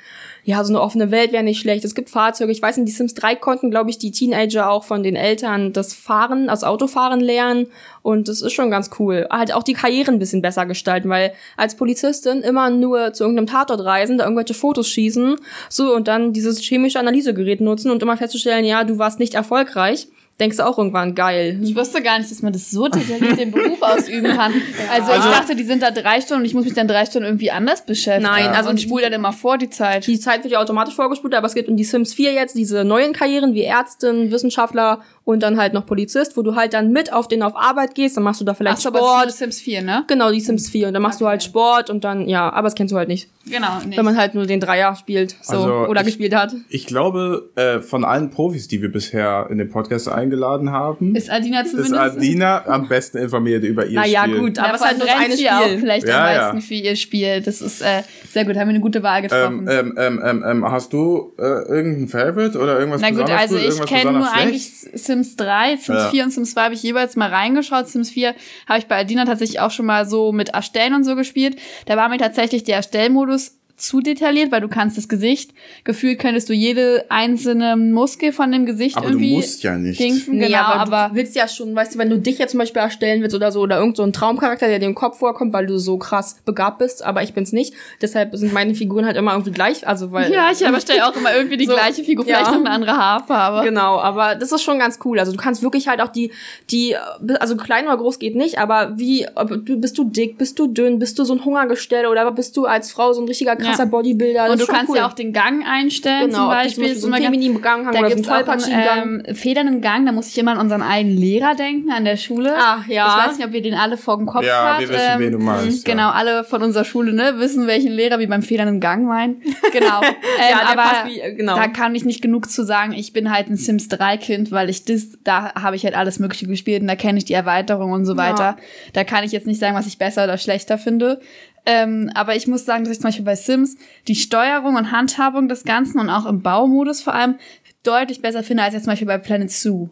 ja, 0.44 0.62
so 0.62 0.72
eine 0.72 0.82
offene 0.82 1.10
Welt 1.10 1.32
wäre 1.32 1.42
nicht 1.42 1.60
schlecht. 1.60 1.84
Es 1.84 1.94
gibt 1.94 2.10
Fahrzeuge. 2.10 2.52
Ich 2.52 2.60
weiß 2.60 2.76
nicht, 2.76 2.88
die 2.88 2.92
Sims 2.92 3.14
3 3.14 3.36
konnten, 3.36 3.70
glaube 3.70 3.88
ich, 3.88 3.98
die 3.98 4.10
Teenager 4.10 4.70
auch 4.70 4.84
von 4.84 5.02
den 5.02 5.16
Eltern 5.16 5.72
das 5.72 5.94
Fahren, 5.94 6.48
das 6.48 6.64
Autofahren 6.64 7.20
lernen. 7.20 7.68
Und 8.02 8.28
das 8.28 8.42
ist 8.42 8.52
schon 8.52 8.70
ganz 8.70 8.90
cool. 8.98 9.26
Halt 9.30 9.54
auch 9.54 9.62
die 9.62 9.72
Karrieren 9.72 10.16
ein 10.16 10.18
bisschen 10.18 10.42
besser 10.42 10.66
gestalten, 10.66 11.08
weil 11.08 11.32
als 11.56 11.76
Polizistin 11.76 12.42
immer 12.42 12.68
nur 12.68 13.14
zu 13.14 13.24
irgendeinem 13.24 13.46
Tatort 13.46 13.80
reisen, 13.80 14.18
da 14.18 14.24
irgendwelche 14.24 14.52
Fotos 14.54 14.88
schießen, 14.88 15.36
so 15.70 15.94
und 15.94 16.08
dann 16.08 16.34
dieses 16.34 16.60
chemische 16.60 17.00
Analysegerät 17.00 17.62
nutzen 17.62 17.90
und 17.90 18.02
immer 18.02 18.18
festzustellen, 18.18 18.66
ja, 18.66 18.84
du 18.84 18.98
warst 18.98 19.18
nicht 19.18 19.34
erfolgreich. 19.34 20.08
Denkst 20.40 20.56
du 20.56 20.66
auch 20.66 20.78
irgendwann 20.78 21.14
geil. 21.14 21.60
Ich 21.62 21.76
wusste 21.76 22.02
gar 22.02 22.18
nicht, 22.18 22.28
dass 22.28 22.42
man 22.42 22.52
das 22.52 22.68
so 22.70 22.88
detailliert 22.88 23.38
den 23.38 23.52
Beruf 23.52 23.80
ausüben 23.82 24.36
kann. 24.36 24.52
Also, 24.92 25.12
ich 25.12 25.18
dachte, 25.32 25.54
die 25.54 25.62
sind 25.62 25.80
da 25.80 25.92
drei 25.92 26.20
Stunden 26.20 26.40
und 26.42 26.46
ich 26.46 26.54
muss 26.54 26.64
mich 26.64 26.74
dann 26.74 26.88
drei 26.88 27.06
Stunden 27.06 27.26
irgendwie 27.26 27.52
anders 27.52 27.86
beschäftigen. 27.86 28.28
Nein, 28.32 28.48
also 28.48 28.70
und 28.70 28.78
die- 28.80 28.82
spule 28.82 29.04
dann 29.04 29.12
immer 29.12 29.32
vor 29.32 29.58
die 29.58 29.70
Zeit. 29.70 30.06
Die 30.08 30.18
Zeit 30.18 30.42
wird 30.42 30.52
ja 30.52 30.60
automatisch 30.60 30.94
vorgespult, 30.94 31.34
aber 31.34 31.46
es 31.46 31.54
gibt 31.54 31.68
in 31.68 31.76
die 31.76 31.84
Sims 31.84 32.14
4 32.14 32.32
jetzt 32.32 32.56
diese 32.56 32.82
neuen 32.84 33.12
Karrieren 33.12 33.54
wie 33.54 33.62
Ärztin, 33.62 34.32
Wissenschaftler 34.32 35.00
und 35.24 35.42
dann 35.42 35.56
halt 35.56 35.72
noch 35.72 35.86
Polizist, 35.86 36.36
wo 36.36 36.42
du 36.42 36.56
halt 36.56 36.74
dann 36.74 36.90
mit 36.90 37.12
auf 37.12 37.28
den 37.28 37.42
auf 37.44 37.54
Arbeit 37.56 37.94
gehst, 37.94 38.16
dann 38.16 38.24
machst 38.24 38.40
du 38.40 38.44
da 38.44 38.54
vielleicht 38.54 38.78
Achso, 38.78 38.88
aber 38.88 38.98
das 38.98 39.06
ist 39.06 39.36
Sport. 39.36 39.52
Sims 39.52 39.60
4, 39.60 39.82
ne? 39.82 40.04
Genau, 40.08 40.32
die 40.32 40.40
Sims 40.40 40.68
4. 40.68 40.88
Und 40.88 40.94
dann 40.94 41.02
machst 41.02 41.20
du 41.20 41.26
halt 41.28 41.42
Sport 41.44 41.90
und 41.90 42.02
dann, 42.04 42.28
ja, 42.28 42.52
aber 42.52 42.66
das 42.66 42.74
kennst 42.74 42.92
du 42.92 42.96
halt 42.98 43.08
nicht. 43.08 43.28
Genau. 43.46 43.68
Nee. 43.86 43.96
Wenn 43.96 44.04
man 44.04 44.16
halt 44.16 44.34
nur 44.34 44.46
den 44.46 44.58
Dreier 44.58 44.96
spielt, 44.96 45.36
so, 45.42 45.52
Also 45.54 45.68
oder 45.88 46.00
ich- 46.00 46.06
gespielt 46.08 46.34
hat. 46.34 46.54
Ich 46.68 46.86
glaube, 46.86 47.50
äh, 47.56 47.78
von 47.80 48.04
allen 48.04 48.30
Profis, 48.30 48.68
die 48.68 48.82
wir 48.82 48.90
bisher 48.90 49.46
in 49.50 49.58
dem 49.58 49.70
Podcast 49.70 50.08
eingeladen 50.24 50.70
haben, 50.72 51.14
Ist 51.14 51.30
Adina 51.30 51.60
ist 51.60 51.70
zumindest. 51.70 51.94
Adina 51.94 52.64
am 52.66 52.88
besten 52.88 53.18
informiert 53.18 53.62
über 53.64 53.86
ihr 53.86 54.00
Naja, 54.00 54.22
Spiel. 54.24 54.38
gut, 54.40 54.58
aber 54.58 54.74
es 54.74 54.80
ist 54.82 54.98
nur 54.98 55.06
das 55.06 55.14
brennt 55.16 55.24
eine 55.26 55.36
sie 55.36 55.50
auch 55.50 55.62
Spiel. 55.62 55.78
vielleicht 55.78 56.08
Ja, 56.08 56.24
am 56.26 56.34
ja. 56.34 56.42
meisten 56.52 56.60
für 56.62 56.74
ihr 56.74 56.96
Spiel. 56.96 57.40
Das 57.42 57.60
ist 57.60 57.80
äh, 57.82 58.02
sehr 58.30 58.44
gut, 58.44 58.56
haben 58.56 58.68
wir 58.68 58.74
eine 58.74 58.80
gute 58.80 59.02
Wahl 59.02 59.22
getroffen. 59.22 59.68
Ähm, 59.70 59.94
ähm, 59.96 59.98
ähm, 59.98 60.22
ähm, 60.24 60.44
ähm, 60.46 60.70
hast 60.70 60.92
du 60.92 61.32
äh, 61.38 61.42
irgendein 61.42 62.08
Favorite 62.08 62.58
oder 62.58 62.78
irgendwas 62.78 63.00
Na 63.00 63.10
gut, 63.10 63.30
also 63.30 63.56
gut, 63.56 63.64
ich 63.68 63.80
kenne 63.86 64.12
nur 64.12 64.20
besonders 64.20 64.32
eigentlich 64.32 64.70
Sims 64.94 65.36
3, 65.36 65.76
Sims 65.76 65.86
Ja. 65.88 66.08
4 66.10 66.24
und 66.24 66.30
Sims 66.32 66.50
2 66.52 66.62
habe 66.62 66.74
ich 66.74 66.82
jeweils 66.82 67.16
mal 67.16 67.28
reingeschaut. 67.28 67.88
Sims 67.88 68.10
4 68.10 68.34
habe 68.68 68.78
ich 68.78 68.86
bei 68.86 68.98
Adina 69.00 69.24
tatsächlich 69.24 69.60
auch 69.60 69.70
schon 69.70 69.86
mal 69.86 70.06
so 70.06 70.32
mit 70.32 70.50
Erstellen 70.50 70.94
und 70.94 71.04
so 71.04 71.14
gespielt. 71.16 71.56
Da 71.86 71.96
war 71.96 72.08
mir 72.08 72.18
tatsächlich 72.18 72.64
der 72.64 72.76
Erstellmodus 72.76 73.52
zu 73.76 74.00
detailliert, 74.00 74.52
weil 74.52 74.60
du 74.60 74.68
kannst 74.68 74.96
das 74.96 75.08
Gesicht, 75.08 75.50
gefühlt 75.82 76.20
könntest 76.20 76.48
du 76.48 76.52
jede 76.52 77.06
einzelne 77.08 77.76
Muskel 77.76 78.32
von 78.32 78.52
dem 78.52 78.66
Gesicht 78.66 78.96
Aber 78.96 79.06
du 79.06 79.12
irgendwie 79.14 79.34
musst 79.34 79.64
ja 79.64 79.76
nicht. 79.76 79.98
dingsen, 79.98 80.38
Nee, 80.38 80.46
genau, 80.46 80.58
aber, 80.58 80.80
aber, 80.80 81.08
du 81.10 81.16
willst 81.16 81.34
ja 81.34 81.48
schon, 81.48 81.74
weißt 81.74 81.94
du, 81.94 81.98
wenn 81.98 82.08
du 82.08 82.18
dich 82.18 82.38
jetzt 82.38 82.52
zum 82.52 82.60
Beispiel 82.60 82.82
erstellen 82.82 83.20
willst 83.22 83.34
oder 83.34 83.50
so, 83.50 83.60
oder 83.60 83.78
irgend 83.78 83.96
so 83.96 84.04
ein 84.04 84.12
Traumcharakter, 84.12 84.68
der 84.68 84.78
dir 84.78 84.86
im 84.86 84.94
Kopf 84.94 85.18
vorkommt, 85.18 85.52
weil 85.52 85.66
du 85.66 85.78
so 85.78 85.98
krass 85.98 86.36
begabt 86.44 86.78
bist, 86.78 87.04
aber 87.04 87.24
ich 87.24 87.34
bin's 87.34 87.52
nicht. 87.52 87.74
Deshalb 88.00 88.36
sind 88.36 88.52
meine 88.52 88.74
Figuren 88.76 89.06
halt 89.06 89.16
immer 89.16 89.32
irgendwie 89.32 89.50
gleich, 89.50 89.86
also 89.86 90.12
weil. 90.12 90.32
ja, 90.32 90.50
ich 90.52 90.62
erstelle 90.62 91.08
auch 91.08 91.16
immer 91.16 91.34
irgendwie 91.34 91.56
die 91.56 91.64
So, 91.74 91.74
gleiche 91.74 92.04
Figur, 92.04 92.24
ja. 92.26 92.36
vielleicht 92.36 92.52
noch 92.52 92.60
eine 92.60 92.70
andere 92.70 92.96
Haarfarbe. 92.96 93.66
Genau, 93.66 93.98
aber 93.98 94.36
das 94.36 94.52
ist 94.52 94.62
schon 94.62 94.78
ganz 94.78 95.00
cool. 95.04 95.18
Also 95.18 95.32
du 95.32 95.38
kannst 95.38 95.62
wirklich 95.62 95.88
halt 95.88 96.00
auch 96.00 96.08
die, 96.08 96.30
die, 96.70 96.94
also 97.40 97.56
klein 97.56 97.86
oder 97.86 97.96
groß 97.96 98.20
geht 98.20 98.36
nicht, 98.36 98.58
aber 98.58 98.96
wie, 98.98 99.26
du, 99.64 99.80
bist 99.80 99.98
du 99.98 100.04
dick, 100.04 100.38
bist 100.38 100.58
du 100.60 100.68
dünn, 100.68 101.00
bist 101.00 101.18
du 101.18 101.24
so 101.24 101.34
ein 101.34 101.44
Hungergestell 101.44 102.06
oder 102.06 102.30
bist 102.30 102.56
du 102.56 102.66
als 102.66 102.92
Frau 102.92 103.12
so 103.12 103.20
ein 103.20 103.26
richtiger 103.26 103.56
krasser 103.64 103.82
Ja. 103.84 103.88
Bodybuilder? 103.88 104.42
Das 104.44 104.52
Und 104.52 104.60
du 104.60 104.66
kannst 104.66 104.90
cool. 104.90 104.96
ja 104.98 105.06
auch 105.08 105.12
den 105.12 105.32
Gang 105.32 105.64
einstellen, 105.66 106.26
genau, 106.26 106.38
zum 106.38 106.48
Beispiel. 106.48 106.96
zum 106.98 107.10
Beispiel 107.10 107.52
so 107.52 107.58
Gang 107.60 107.86
haben 107.86 107.92
Da 107.94 108.00
oder 108.00 108.10
so 108.10 108.14
gibt's 108.16 108.28
einen 108.30 108.48
auch 108.48 108.66
einen 108.68 109.22
ähm, 109.26 109.34
federnden 109.34 109.80
Gang, 109.80 110.06
da 110.06 110.12
muss 110.12 110.28
ich 110.28 110.38
immer 110.38 110.52
an 110.52 110.58
unseren 110.58 110.82
einen 110.82 111.10
Lehrer 111.16 111.54
denken, 111.54 111.90
an 111.90 112.04
der 112.04 112.16
Schule. 112.16 112.54
Ah, 112.56 112.84
ja. 112.88 113.06
Ich 113.08 113.26
weiß 113.30 113.38
nicht, 113.38 113.46
ob 113.46 113.54
ihr 113.54 113.62
den 113.62 113.74
alle 113.74 113.96
vor 113.96 114.16
dem 114.16 114.26
Kopf 114.26 114.44
Ja, 114.44 114.74
habt. 114.74 114.80
wir 114.80 114.88
wissen, 114.90 115.18
wen 115.18 115.32
du 115.32 115.38
meinst, 115.38 115.84
Genau, 115.84 116.02
ja. 116.08 116.12
alle 116.12 116.44
von 116.44 116.62
unserer 116.62 116.84
Schule, 116.84 117.12
ne, 117.12 117.34
wissen, 117.38 117.66
welchen 117.66 117.92
Lehrer 117.92 118.18
wir 118.18 118.28
beim 118.28 118.42
federnden 118.42 118.80
Gang 118.80 119.04
meinen. 119.06 119.42
Genau. 119.72 120.00
ähm, 120.02 120.14
Ja, 120.50 120.58
der 120.58 120.68
aber 120.70 120.82
passt 120.82 121.06
wie- 121.06 121.20
äh, 121.20 121.34
genau. 121.34 121.56
da 121.56 121.68
kann 121.68 121.94
ich 121.94 122.04
nicht 122.04 122.22
genug 122.22 122.50
zu 122.50 122.64
sagen, 122.64 122.92
ich 122.92 123.12
bin 123.12 123.32
halt 123.32 123.48
ein 123.48 123.56
Sims 123.56 123.88
3 123.88 124.16
Kind, 124.16 124.50
weil 124.52 124.68
ich 124.70 124.84
das, 124.84 125.18
da 125.24 125.54
habe 125.54 125.76
ich 125.76 125.84
halt 125.84 125.94
alles 125.96 126.18
Mögliche 126.18 126.46
gespielt 126.46 126.82
und 126.82 126.88
da 126.88 126.96
kenne 126.96 127.18
ich 127.18 127.24
die 127.24 127.34
Erweiterung 127.34 127.92
und 127.92 128.04
so 128.04 128.16
weiter. 128.16 128.56
Da 128.92 129.04
kann 129.04 129.24
ich 129.24 129.32
jetzt 129.32 129.46
nicht 129.46 129.60
sagen, 129.60 129.74
was 129.74 129.86
ich 129.86 129.98
besser 129.98 130.24
oder 130.24 130.38
schlechter 130.38 130.78
finde. 130.78 131.20
Ähm, 131.66 132.10
aber 132.14 132.36
ich 132.36 132.46
muss 132.46 132.64
sagen, 132.66 132.84
dass 132.84 132.92
ich 132.92 132.98
zum 133.00 133.08
Beispiel 133.08 133.24
bei 133.24 133.36
Sims 133.36 133.76
die 134.06 134.14
Steuerung 134.14 134.76
und 134.76 134.92
Handhabung 134.92 135.48
des 135.48 135.64
Ganzen 135.64 135.98
und 135.98 136.10
auch 136.10 136.26
im 136.26 136.42
Baumodus 136.42 137.00
vor 137.02 137.14
allem 137.14 137.36
deutlich 137.82 138.20
besser 138.20 138.42
finde 138.42 138.62
als 138.62 138.74
jetzt 138.74 138.84
zum 138.84 138.92
Beispiel 138.92 139.06
bei 139.08 139.18
Planet 139.18 139.50
Zoo, 139.50 139.88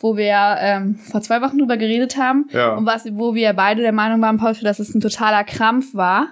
wo 0.00 0.16
wir 0.16 0.56
ähm, 0.60 0.96
vor 0.96 1.22
zwei 1.22 1.40
Wochen 1.40 1.58
drüber 1.58 1.76
geredet 1.76 2.16
haben 2.18 2.46
Ja. 2.52 2.74
und 2.74 2.84
was, 2.86 3.04
wo 3.12 3.34
wir 3.34 3.52
beide 3.54 3.80
der 3.82 3.92
Meinung 3.92 4.20
waren, 4.20 4.36
Paul, 4.36 4.54
dass 4.62 4.78
es 4.78 4.94
ein 4.94 5.00
totaler 5.00 5.44
Krampf 5.44 5.94
war, 5.94 6.28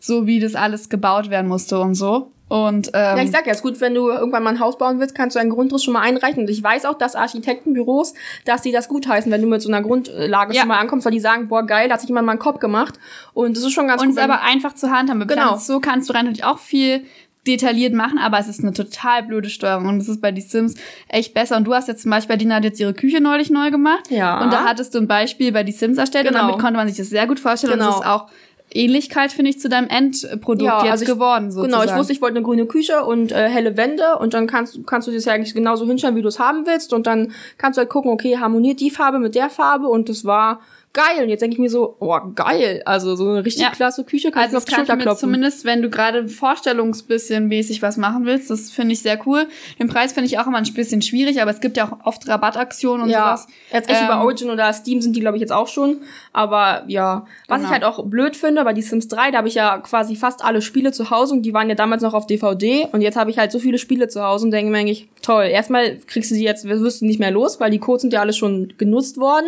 so 0.00 0.26
wie 0.26 0.40
das 0.40 0.54
alles 0.56 0.88
gebaut 0.88 1.30
werden 1.30 1.46
musste 1.48 1.78
und 1.80 1.94
so. 1.94 2.32
Und 2.52 2.88
ähm, 2.88 3.16
Ja, 3.16 3.22
ich 3.22 3.30
sag 3.30 3.46
ja, 3.46 3.52
ist 3.52 3.62
gut, 3.62 3.80
wenn 3.80 3.94
du 3.94 4.08
irgendwann 4.10 4.42
mal 4.42 4.50
ein 4.50 4.60
Haus 4.60 4.76
bauen 4.76 5.00
willst, 5.00 5.14
kannst 5.14 5.36
du 5.36 5.40
einen 5.40 5.48
Grundriss 5.48 5.84
schon 5.84 5.94
mal 5.94 6.02
einreichen. 6.02 6.42
Und 6.42 6.50
ich 6.50 6.62
weiß 6.62 6.84
auch, 6.84 6.98
dass 6.98 7.14
Architektenbüros, 7.16 8.12
dass 8.44 8.60
die 8.60 8.72
das 8.72 8.88
gutheißen, 8.88 9.32
wenn 9.32 9.40
du 9.40 9.48
mit 9.48 9.62
so 9.62 9.68
einer 9.70 9.80
Grundlage 9.80 10.52
Ja. 10.54 10.60
schon 10.60 10.68
mal 10.68 10.78
ankommst, 10.78 11.06
weil 11.06 11.12
die 11.12 11.20
sagen, 11.20 11.48
boah, 11.48 11.64
geil, 11.66 11.88
da 11.88 11.94
hat 11.94 12.00
sich 12.00 12.08
jemand 12.08 12.26
mal 12.26 12.32
einen 12.32 12.40
Kopf 12.40 12.58
gemacht. 12.60 12.98
Und 13.32 13.56
das 13.56 13.64
ist 13.64 13.72
schon 13.72 13.88
ganz 13.88 14.02
und 14.02 14.08
gut. 14.08 14.16
es 14.18 14.22
ist 14.22 14.30
aber 14.30 14.42
einfach 14.42 14.74
zu 14.74 14.90
handhaben. 14.90 15.20
Bei 15.26 15.34
Genau. 15.34 15.56
Zoo 15.56 15.80
kannst 15.80 16.08
du 16.10 16.12
rein 16.14 16.26
natürlich 16.26 16.44
auch 16.44 16.58
viel 16.58 17.04
detailliert 17.46 17.92
machen, 17.94 18.18
aber 18.18 18.38
es 18.38 18.46
ist 18.46 18.60
eine 18.60 18.72
total 18.72 19.24
blöde 19.24 19.48
Steuerung 19.50 19.86
und 19.88 19.98
es 19.98 20.08
ist 20.08 20.20
bei 20.20 20.30
die 20.30 20.42
Sims 20.42 20.74
echt 21.08 21.34
besser. 21.34 21.56
Und 21.56 21.64
du 21.64 21.74
hast 21.74 21.88
jetzt 21.88 22.02
zum 22.02 22.10
Beispiel, 22.12 22.36
Dina 22.36 22.56
hat 22.56 22.64
jetzt 22.64 22.78
ihre 22.78 22.94
Küche 22.94 23.20
neulich 23.20 23.50
neu 23.50 23.70
gemacht. 23.72 24.10
Ja. 24.10 24.40
Und 24.44 24.52
da 24.52 24.64
hattest 24.64 24.94
du 24.94 24.98
ein 24.98 25.08
Beispiel 25.08 25.50
bei 25.52 25.64
die 25.64 25.72
Sims 25.72 25.98
erstellt 25.98 26.26
und 26.28 26.34
Genau. 26.34 26.46
damit 26.48 26.60
konnte 26.60 26.76
man 26.76 26.86
sich 26.86 26.96
das 26.98 27.08
sehr 27.08 27.26
gut 27.26 27.40
vorstellen. 27.40 27.72
Und 27.72 27.78
Genau. 27.80 27.90
es 27.92 27.96
ist 27.96 28.06
auch 28.06 28.28
Ähnlichkeit, 28.74 29.32
finde 29.32 29.50
ich, 29.50 29.60
zu 29.60 29.68
deinem 29.68 29.88
Endprodukt 29.88 30.62
Ja, 30.62 30.82
jetzt 30.82 30.90
also 30.92 31.04
ich- 31.04 31.10
geworden. 31.10 31.50
Sozusagen. 31.50 31.82
Genau, 31.82 31.92
ich 31.92 31.98
wusste, 31.98 32.12
ich 32.12 32.20
wollte 32.20 32.36
eine 32.36 32.44
grüne 32.44 32.66
Küche 32.66 33.04
und 33.04 33.32
äh, 33.32 33.48
helle 33.48 33.76
Wände 33.76 34.16
und 34.18 34.34
dann 34.34 34.46
kannst, 34.46 34.86
kannst 34.86 35.08
du 35.08 35.12
das 35.12 35.24
ja 35.24 35.32
eigentlich 35.32 35.54
genauso 35.54 35.86
hinstellen, 35.86 36.16
wie 36.16 36.22
du 36.22 36.28
es 36.28 36.38
haben 36.38 36.66
willst 36.66 36.92
und 36.92 37.06
dann 37.06 37.32
kannst 37.58 37.76
du 37.76 37.80
halt 37.80 37.90
gucken, 37.90 38.10
okay, 38.10 38.38
harmoniert 38.38 38.80
die 38.80 38.90
Farbe 38.90 39.18
mit 39.18 39.34
der 39.34 39.50
Farbe 39.50 39.88
und 39.88 40.08
das 40.08 40.24
war 40.24 40.60
geil. 40.92 41.22
Und 41.22 41.28
jetzt 41.28 41.40
denke 41.40 41.54
ich 41.54 41.58
mir 41.60 41.70
so, 41.70 41.96
oh, 42.00 42.18
geil. 42.34 42.82
Also 42.84 43.16
so 43.16 43.28
eine 43.28 43.44
richtig 43.44 43.62
Ja. 43.64 43.70
klasse 43.70 44.04
Küche 44.04 44.30
kann 44.30 44.42
Also 44.42 44.48
ich 44.48 44.52
mir 44.52 44.58
auf 44.58 44.64
das 44.64 44.70
die 44.74 44.74
Schulter 44.80 44.96
klopfen. 44.96 45.20
zumindest, 45.20 45.64
wenn 45.64 45.82
du 45.82 45.90
gerade 45.90 46.28
vorstellungsbisschen 46.28 47.48
mäßig 47.48 47.82
was 47.82 47.96
machen 47.96 48.24
willst, 48.24 48.50
das 48.50 48.70
finde 48.70 48.92
ich 48.92 49.00
sehr 49.02 49.18
cool. 49.26 49.46
Den 49.78 49.88
Preis 49.88 50.12
finde 50.12 50.26
ich 50.26 50.38
auch 50.38 50.46
immer 50.46 50.58
ein 50.58 50.74
bisschen 50.74 51.02
schwierig, 51.02 51.40
aber 51.42 51.50
es 51.50 51.60
gibt 51.60 51.76
ja 51.76 51.86
auch 51.90 52.06
oft 52.06 52.26
Rabattaktionen 52.28 53.02
und 53.04 53.10
ja, 53.10 53.36
sowas. 53.36 53.46
jetzt 53.72 53.88
echt 53.88 54.00
Ähm, 54.00 54.06
über 54.06 54.22
Origin 54.22 54.50
oder 54.50 54.72
Steam 54.72 55.00
sind 55.00 55.14
die, 55.16 55.20
glaube 55.20 55.36
ich, 55.36 55.40
jetzt 55.40 55.52
auch 55.52 55.68
schon. 55.68 55.98
Aber 56.32 56.84
ja, 56.86 57.26
was 57.48 57.58
Genau. 57.58 57.68
ich 57.68 57.72
halt 57.72 57.84
auch 57.84 58.04
blöd 58.06 58.36
finde, 58.36 58.64
bei 58.64 58.72
die 58.72 58.82
Sims 58.82 59.08
3, 59.08 59.30
da 59.32 59.38
habe 59.38 59.48
ich 59.48 59.54
ja 59.54 59.78
quasi 59.78 60.16
fast 60.16 60.44
alle 60.44 60.62
Spiele 60.62 60.92
zu 60.92 61.10
Hause 61.10 61.34
und 61.34 61.42
die 61.42 61.52
waren 61.54 61.68
ja 61.68 61.74
damals 61.74 62.02
noch 62.02 62.14
auf 62.14 62.26
DVD 62.26 62.88
und 62.92 63.00
jetzt 63.02 63.16
habe 63.16 63.30
ich 63.30 63.38
halt 63.38 63.52
so 63.52 63.58
viele 63.58 63.78
Spiele 63.78 64.08
zu 64.08 64.22
Hause 64.22 64.44
und 64.46 64.50
denke 64.50 64.70
mir 64.70 64.78
eigentlich, 64.78 65.08
toll, 65.22 65.44
erstmal 65.44 65.96
kriegst 66.06 66.30
du 66.30 66.34
die 66.34 66.42
jetzt, 66.42 66.64
wirst 66.68 67.00
du 67.00 67.06
nicht 67.06 67.18
mehr 67.20 67.30
los, 67.30 67.60
weil 67.60 67.70
die 67.70 67.78
Codes 67.78 68.02
sind 68.02 68.12
ja 68.12 68.20
alle 68.20 68.32
schon 68.32 68.72
genutzt 68.78 69.18
worden 69.18 69.46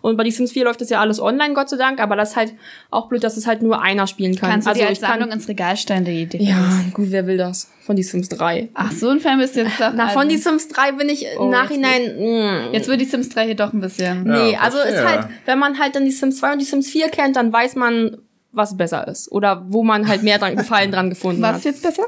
und 0.00 0.16
bei 0.16 0.24
die 0.24 0.30
Sims 0.30 0.52
4 0.52 0.64
läuft 0.64 0.79
das 0.80 0.90
ja 0.90 1.00
alles 1.00 1.20
online, 1.20 1.54
Gott 1.54 1.68
sei 1.68 1.76
Dank, 1.76 2.00
aber 2.00 2.16
das 2.16 2.30
ist 2.30 2.36
halt 2.36 2.52
auch 2.90 3.08
blöd, 3.08 3.22
dass 3.24 3.36
es 3.36 3.46
halt 3.46 3.62
nur 3.62 3.80
einer 3.82 4.06
spielen 4.06 4.36
kann. 4.36 4.50
Kannst 4.50 4.66
du 4.66 4.70
also 4.70 4.80
dir 4.82 4.88
als 4.88 4.98
ich 4.98 5.04
kann, 5.04 5.12
Sammlung 5.18 5.32
ins 5.32 5.48
Regal 5.48 5.76
stellen, 5.76 6.04
die 6.04 6.22
Idee. 6.22 6.38
ja, 6.42 6.56
gut, 6.92 7.06
wer 7.10 7.26
will 7.26 7.36
das? 7.36 7.70
Von 7.82 7.96
die 7.96 8.02
Sims 8.02 8.28
3. 8.28 8.68
Ach, 8.74 8.92
so 8.92 9.08
ein 9.08 9.20
Fan 9.20 9.38
bist 9.38 9.56
du 9.56 9.60
jetzt 9.62 9.80
doch. 9.80 9.92
Na, 9.94 10.08
von 10.08 10.28
die 10.28 10.36
Sims 10.36 10.68
3 10.68 10.92
bin 10.92 11.08
ich 11.08 11.26
Oh, 11.38 11.44
im 11.44 11.50
Nachhinein, 11.50 12.02
mh, 12.18 12.72
Jetzt 12.72 12.88
wird 12.88 13.00
die 13.00 13.04
Sims 13.06 13.28
3 13.30 13.46
hier 13.46 13.56
doch 13.56 13.72
ein 13.72 13.80
bisschen. 13.80 14.26
Ja, 14.26 14.32
Nee, 14.44 14.56
also 14.56 14.78
ist 14.78 15.02
halt, 15.04 15.26
wenn 15.46 15.58
man 15.58 15.78
halt 15.78 15.96
dann 15.96 16.04
die 16.04 16.10
Sims 16.10 16.38
2 16.38 16.52
und 16.52 16.58
die 16.60 16.64
Sims 16.64 16.88
4 16.88 17.08
kennt, 17.08 17.36
dann 17.36 17.52
weiß 17.52 17.74
man, 17.76 18.18
was 18.52 18.76
besser 18.76 19.06
ist. 19.08 19.30
Oder 19.32 19.64
wo 19.68 19.82
man 19.84 20.08
halt 20.08 20.22
mehr 20.22 20.38
dran 20.38 20.56
Gefallen 20.56 20.90
dran 20.92 21.10
gefunden 21.10 21.42
Was 21.42 21.50
hat. 21.50 21.58
ist 21.58 21.64
jetzt 21.64 21.82
besser? 21.82 22.04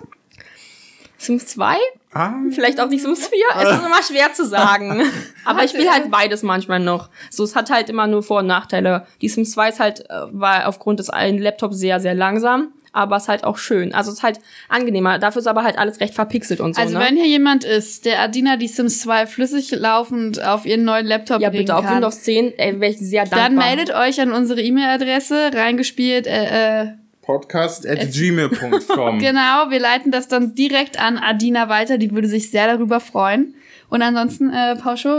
Sims 1.23 1.47
2? 1.47 1.77
Ah, 2.15 2.35
Vielleicht 2.51 2.79
auch 2.81 2.89
die 2.91 2.99
Sims 2.99 3.29
4? 3.29 3.39
Es 3.63 3.71
ist 3.71 3.87
immer 3.87 4.03
schwer 4.03 4.33
zu 4.35 4.45
sagen. 4.47 5.03
Aber 5.45 5.65
ich 5.65 5.71
spiele 5.71 5.91
halt 5.91 6.11
beides 6.11 6.43
manchmal 6.43 6.79
noch. 6.81 7.09
So, 7.31 7.45
es 7.45 7.57
hat 7.57 7.71
halt 7.71 7.89
immer 7.89 8.07
nur 8.07 8.23
Vor- 8.23 8.41
und 8.41 8.47
Nachteile. 8.47 9.07
Die 9.23 9.29
Sims 9.29 9.53
2 9.53 9.69
ist 9.71 9.81
halt, 9.81 10.01
äh, 10.11 10.15
war 10.31 10.69
aufgrund 10.69 10.99
des 11.01 11.09
einen 11.11 11.39
Laptops 11.39 11.79
sehr, 11.79 12.01
sehr 12.01 12.15
langsam. 12.15 12.73
Aber 12.95 13.17
es 13.17 13.23
ist 13.23 13.29
halt 13.31 13.45
auch 13.45 13.57
schön. 13.57 13.95
Also 13.95 14.11
es 14.11 14.19
ist 14.19 14.23
halt 14.23 14.39
angenehmer. 14.69 15.19
Dafür 15.19 15.41
ist 15.41 15.47
aber 15.47 15.63
halt 15.65 15.79
alles 15.79 16.01
recht 16.01 16.13
verpixelt 16.13 16.61
und 16.61 16.75
so, 16.77 16.83
Also 16.83 16.99
ne? 16.99 17.05
wenn 17.07 17.17
hier 17.17 17.27
jemand 17.27 17.65
ist, 17.65 18.05
der 18.05 18.21
Adina 18.21 18.59
die 18.59 18.69
Sims 18.69 19.01
2 19.01 19.27
flüssig 19.27 19.71
laufend 19.71 20.45
auf 20.45 20.67
ihren 20.67 20.85
neuen 20.85 21.07
Laptop 21.07 21.41
ja, 21.41 21.49
bringen 21.49 21.63
bitte, 21.65 21.77
auf 21.77 21.87
kann, 21.87 21.95
Windows 21.95 22.23
10 22.25 22.59
ey, 22.59 22.79
wäre 22.81 22.93
ich 22.93 22.99
sehr 22.99 23.23
dankbar. 23.23 23.41
dann 23.49 23.55
meldet 23.57 23.95
euch 23.95 24.21
an 24.21 24.33
unsere 24.33 24.61
E-Mail-Adresse, 24.61 25.53
reingespielt, 25.55 26.27
äh, 26.27 26.83
äh, 26.83 26.89
podcast 27.23 27.87
at 27.87 28.13
gmail.com. 28.13 29.19
Genau, 29.19 29.71
wir 29.71 29.81
leiten 29.81 30.11
das 30.11 30.29
dann 30.29 30.55
direkt 30.55 30.99
an 30.99 31.19
Adina 31.19 31.69
weiter, 31.69 31.97
die 31.97 32.11
würde 32.11 32.29
sich 32.29 32.51
sehr 32.51 32.67
darüber 32.67 33.01
freuen. 33.01 33.55
Und 33.93 34.01
ansonsten, 34.01 34.49
äh, 34.49 34.75
Pauscho, 34.77 35.11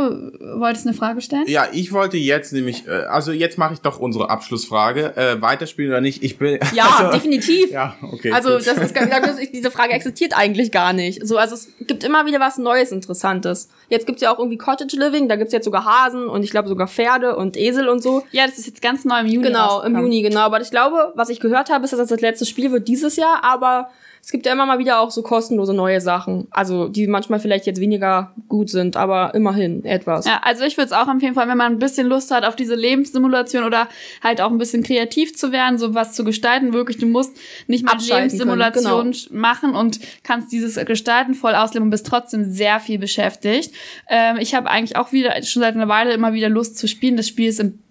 wolltest 0.58 0.86
du 0.86 0.90
eine 0.90 0.98
Frage 0.98 1.22
stellen? 1.22 1.44
Ja, 1.46 1.68
ich 1.72 1.92
wollte 1.92 2.18
jetzt 2.18 2.54
nämlich, 2.54 2.88
äh, 2.88 3.04
also 3.04 3.32
jetzt 3.32 3.60
mache 3.60 3.76
ich 3.76 3.82
doch 3.82 4.00
unsere 4.00 4.32
Abschlussfrage. 4.32 5.16
Äh, 5.16 5.40
weiterspielen 5.44 5.92
oder 5.92 6.02
nicht? 6.02 6.24
Ich 6.24 6.40
bin. 6.40 6.58
Ja, 6.74 6.86
also, 6.86 7.12
definitiv. 7.12 7.70
Ja, 7.70 7.96
okay. 8.02 8.32
Also 8.32 8.58
gut. 8.58 8.66
das 8.66 8.78
ist 8.78 8.98
ist- 8.98 9.54
diese 9.54 9.70
Frage 9.70 9.94
existiert 9.94 10.36
eigentlich 10.36 10.72
gar 10.72 10.92
nicht. 10.92 11.24
So, 11.24 11.38
also 11.38 11.54
es 11.54 11.68
gibt 11.82 12.04
immer 12.04 12.26
wieder 12.26 12.40
was 12.40 12.58
Neues, 12.58 12.92
Interessantes. 12.92 13.70
Jetzt 13.90 14.08
gibt's 14.08 14.24
ja 14.24 14.34
auch 14.34 14.40
irgendwie 14.40 14.58
Cottage 14.58 14.98
Living, 14.98 15.30
da 15.30 15.36
gibt's 15.36 15.54
jetzt 15.54 15.66
sogar 15.66 15.86
Hasen 15.86 16.28
und 16.28 16.42
ich 16.42 16.50
glaube 16.50 16.68
sogar 16.68 16.88
Pferde 16.88 17.36
und 17.36 17.56
Esel 17.58 17.88
und 17.90 18.02
so. 18.02 18.24
Ja, 18.32 18.48
das 18.48 18.58
ist 18.58 18.66
jetzt 18.66 18.82
ganz 18.82 19.06
neu 19.06 19.20
im 19.20 19.28
Juni. 19.28 19.46
Genau, 19.50 19.84
im. 19.84 19.96
Juni, 19.96 20.24
genau. 20.24 20.40
Aber 20.40 20.60
ich 20.60 20.72
glaube, 20.72 21.12
was 21.14 21.30
ich 21.30 21.40
gehört 21.40 21.70
habe, 21.70 21.84
ist, 21.86 21.92
dass 21.94 22.00
das 22.00 22.10
das 22.10 22.22
letzte 22.22 22.48
Spiel 22.48 22.72
wird 22.72 22.88
dieses 22.88 23.18
Jahr, 23.18 23.44
aber 23.44 23.90
es 24.24 24.32
gibt 24.32 24.46
ja 24.46 24.54
immer 24.54 24.66
mal 24.66 24.80
wieder 24.80 25.02
auch 25.02 25.12
so 25.12 25.22
kostenlose 25.22 25.74
neue 25.74 26.00
Sachen. 26.00 26.48
Also, 26.50 26.88
die 26.88 27.08
manchmal 27.08 27.42
vielleicht 27.42 27.66
jetzt 27.66 27.82
weniger 27.82 28.34
gut 28.48 28.70
sind, 28.70 28.96
aber 28.96 29.36
immerhin 29.36 29.84
etwas. 29.84 30.26
Ja, 30.26 30.40
also 30.44 30.64
ich 30.64 30.78
würde 30.78 30.86
es 30.86 30.92
auch 30.94 31.10
empfehlen, 31.10 31.34
vor 31.34 31.42
allem 31.42 31.50
wenn 31.50 31.58
man 31.58 31.74
ein 31.74 31.80
bisschen 31.80 32.08
Lust 32.08 32.32
hat 32.32 32.46
auf 32.46 32.56
diese 32.56 32.76
Lebenssimulation 32.76 33.66
oder 33.66 33.90
halt 34.24 34.40
auch 34.40 34.50
ein 34.50 34.58
bisschen 34.58 34.82
kreativ 34.82 35.36
zu 35.36 35.52
werden, 35.52 35.78
so 35.78 35.94
was 35.94 36.14
zu 36.14 36.24
gestalten. 36.24 36.72
Wirklich, 36.72 37.00
du 37.00 37.06
musst 37.06 37.36
nicht 37.68 37.84
mal 37.84 37.98
Lebenssimulation 38.00 39.12
können, 39.12 39.42
machen 39.42 39.76
und 39.76 40.00
kannst 40.24 40.54
dieses 40.54 40.84
Gestalten 40.86 41.34
voll 41.34 41.54
ausleben 41.54 41.88
und 41.88 41.92
bist 41.92 42.08
trotzdem 42.08 42.50
sehr 42.50 42.80
viel 42.80 43.00
beschäftigt. 43.00 43.74
Ähm, 44.08 44.38
ich 44.40 44.56
habe 44.56 44.70
eigentlich 44.70 44.96
auch 44.96 45.12
wieder 45.12 45.44
schon 45.44 45.64
seit 45.64 45.76
einer 45.76 45.90
Weile 45.90 46.14
immer 46.14 46.32
wieder 46.32 46.48
Lust 46.48 46.78
zu 46.78 46.88
spielen. 46.88 47.18
Das 47.18 47.28
Spiel 47.28 47.50
ist 47.50 47.60
im 47.60 47.83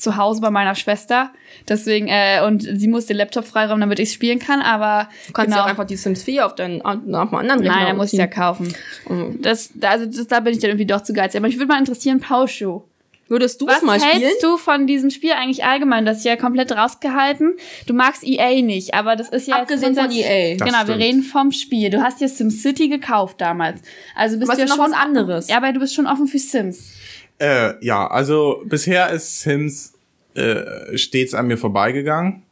zu 0.00 0.16
Hause 0.16 0.40
bei 0.40 0.50
meiner 0.50 0.74
Schwester. 0.74 1.30
Deswegen, 1.68 2.08
äh, 2.08 2.42
und 2.46 2.62
sie 2.62 2.88
muss 2.88 3.06
den 3.06 3.16
Laptop 3.18 3.44
freiräumen, 3.44 3.80
damit 3.80 3.98
ich 3.98 4.12
spielen 4.12 4.38
kann, 4.38 4.60
aber 4.62 5.08
Du 5.26 5.32
kannst 5.32 5.48
genau. 5.48 5.58
ja 5.58 5.64
auch 5.64 5.68
einfach 5.68 5.84
die 5.86 5.96
Sims 5.96 6.22
4 6.22 6.46
auf, 6.46 6.54
deinen, 6.54 6.80
auf 6.82 6.92
einem 7.04 7.14
anderen 7.14 7.60
Rechner 7.60 7.76
Nein, 7.76 7.86
er 7.86 7.94
muss 7.94 8.12
ich 8.12 8.18
ja 8.18 8.26
kaufen. 8.26 8.74
Mhm. 9.08 9.40
Das, 9.42 9.70
also 9.82 10.06
das, 10.06 10.26
da 10.26 10.40
bin 10.40 10.54
ich 10.54 10.60
dann 10.60 10.70
irgendwie 10.70 10.86
doch 10.86 11.02
zu 11.02 11.12
geizig. 11.12 11.38
Aber 11.38 11.48
ich 11.48 11.56
würde 11.58 11.66
mal 11.72 11.78
interessieren, 11.78 12.20
Pauschu. 12.20 12.82
Würdest 13.28 13.60
du 13.60 13.68
Was 13.68 13.76
es 13.76 13.82
mal 13.82 14.00
spielen? 14.00 14.22
hältst 14.22 14.42
du 14.42 14.56
von 14.56 14.88
diesem 14.88 15.10
Spiel 15.10 15.30
eigentlich 15.30 15.64
allgemein? 15.64 16.04
Das 16.04 16.18
ist 16.18 16.24
ja 16.24 16.34
komplett 16.34 16.72
rausgehalten. 16.72 17.52
Du 17.86 17.94
magst 17.94 18.26
EA 18.26 18.60
nicht, 18.60 18.92
aber 18.94 19.14
das 19.14 19.28
ist 19.28 19.46
ja 19.46 19.54
jetzt 19.58 19.62
Abgesehen 19.70 19.94
von 19.94 20.04
grundsätzlich- 20.06 20.26
EA. 20.26 20.56
Das 20.56 20.66
Genau, 20.66 20.88
wir 20.88 20.96
reden 20.96 21.22
vom 21.22 21.52
Spiel. 21.52 21.90
Du 21.90 22.02
hast 22.02 22.20
dir 22.20 22.28
SimCity 22.28 22.88
gekauft 22.88 23.40
damals. 23.40 23.82
Also 24.16 24.36
bist 24.36 24.50
Aber 24.50 24.56
du 24.60 24.66
ja 24.66 24.68
noch 24.68 24.82
schon 24.82 24.92
was 24.92 24.98
anderes. 24.98 25.48
Ja, 25.48 25.58
aber 25.58 25.72
du 25.72 25.78
bist 25.78 25.94
schon 25.94 26.08
offen 26.08 26.26
für 26.26 26.40
Sims. 26.40 26.90
Äh, 27.40 27.84
ja, 27.84 28.06
also 28.06 28.62
bisher 28.66 29.10
ist 29.10 29.40
Sims 29.40 29.94
äh, 30.34 30.96
stets 30.96 31.34
an 31.34 31.46
mir 31.46 31.56
vorbeigegangen. 31.56 32.42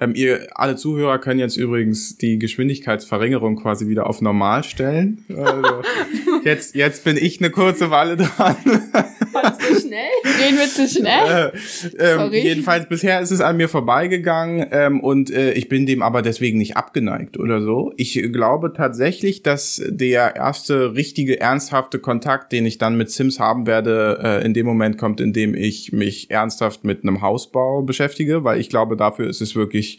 Ähm, 0.00 0.14
ihr 0.14 0.46
alle 0.54 0.76
Zuhörer 0.76 1.18
können 1.18 1.40
jetzt 1.40 1.56
übrigens 1.56 2.16
die 2.18 2.38
Geschwindigkeitsverringerung 2.38 3.56
quasi 3.56 3.88
wieder 3.88 4.06
auf 4.06 4.20
normal 4.20 4.62
stellen. 4.62 5.24
Also, 5.28 5.82
jetzt, 6.44 6.76
jetzt 6.76 7.02
bin 7.02 7.16
ich 7.16 7.40
eine 7.40 7.50
kurze 7.50 7.90
Weile 7.90 8.16
dran. 8.16 8.56
Du 9.32 9.80
schnell? 9.80 10.08
Reden 10.24 10.58
wir 10.58 10.68
zu 10.68 10.88
schnell? 10.88 11.52
Äh, 11.52 12.12
ähm, 12.12 12.18
Sorry. 12.18 12.40
jedenfalls 12.40 12.88
bisher 12.88 13.20
ist 13.20 13.30
es 13.30 13.40
an 13.40 13.56
mir 13.56 13.68
vorbeigegangen 13.68 14.66
ähm, 14.70 15.00
und 15.00 15.30
äh, 15.30 15.52
ich 15.52 15.68
bin 15.68 15.86
dem 15.86 16.02
aber 16.02 16.22
deswegen 16.22 16.58
nicht 16.58 16.76
abgeneigt 16.76 17.38
oder 17.38 17.62
so. 17.62 17.92
Ich 17.96 18.14
glaube 18.32 18.72
tatsächlich, 18.72 19.42
dass 19.42 19.82
der 19.86 20.36
erste 20.36 20.94
richtige 20.94 21.40
ernsthafte 21.40 21.98
Kontakt, 21.98 22.52
den 22.52 22.66
ich 22.66 22.78
dann 22.78 22.96
mit 22.96 23.10
Sims 23.10 23.40
haben 23.40 23.66
werde, 23.66 24.20
äh, 24.22 24.44
in 24.44 24.54
dem 24.54 24.66
Moment 24.66 24.98
kommt, 24.98 25.20
in 25.20 25.32
dem 25.32 25.54
ich 25.54 25.92
mich 25.92 26.30
ernsthaft 26.30 26.84
mit 26.84 27.02
einem 27.02 27.22
Hausbau 27.22 27.82
beschäftige, 27.82 28.44
weil 28.44 28.60
ich 28.60 28.68
glaube, 28.68 28.96
dafür 28.96 29.28
ist 29.28 29.40
es 29.40 29.54
wirklich 29.54 29.98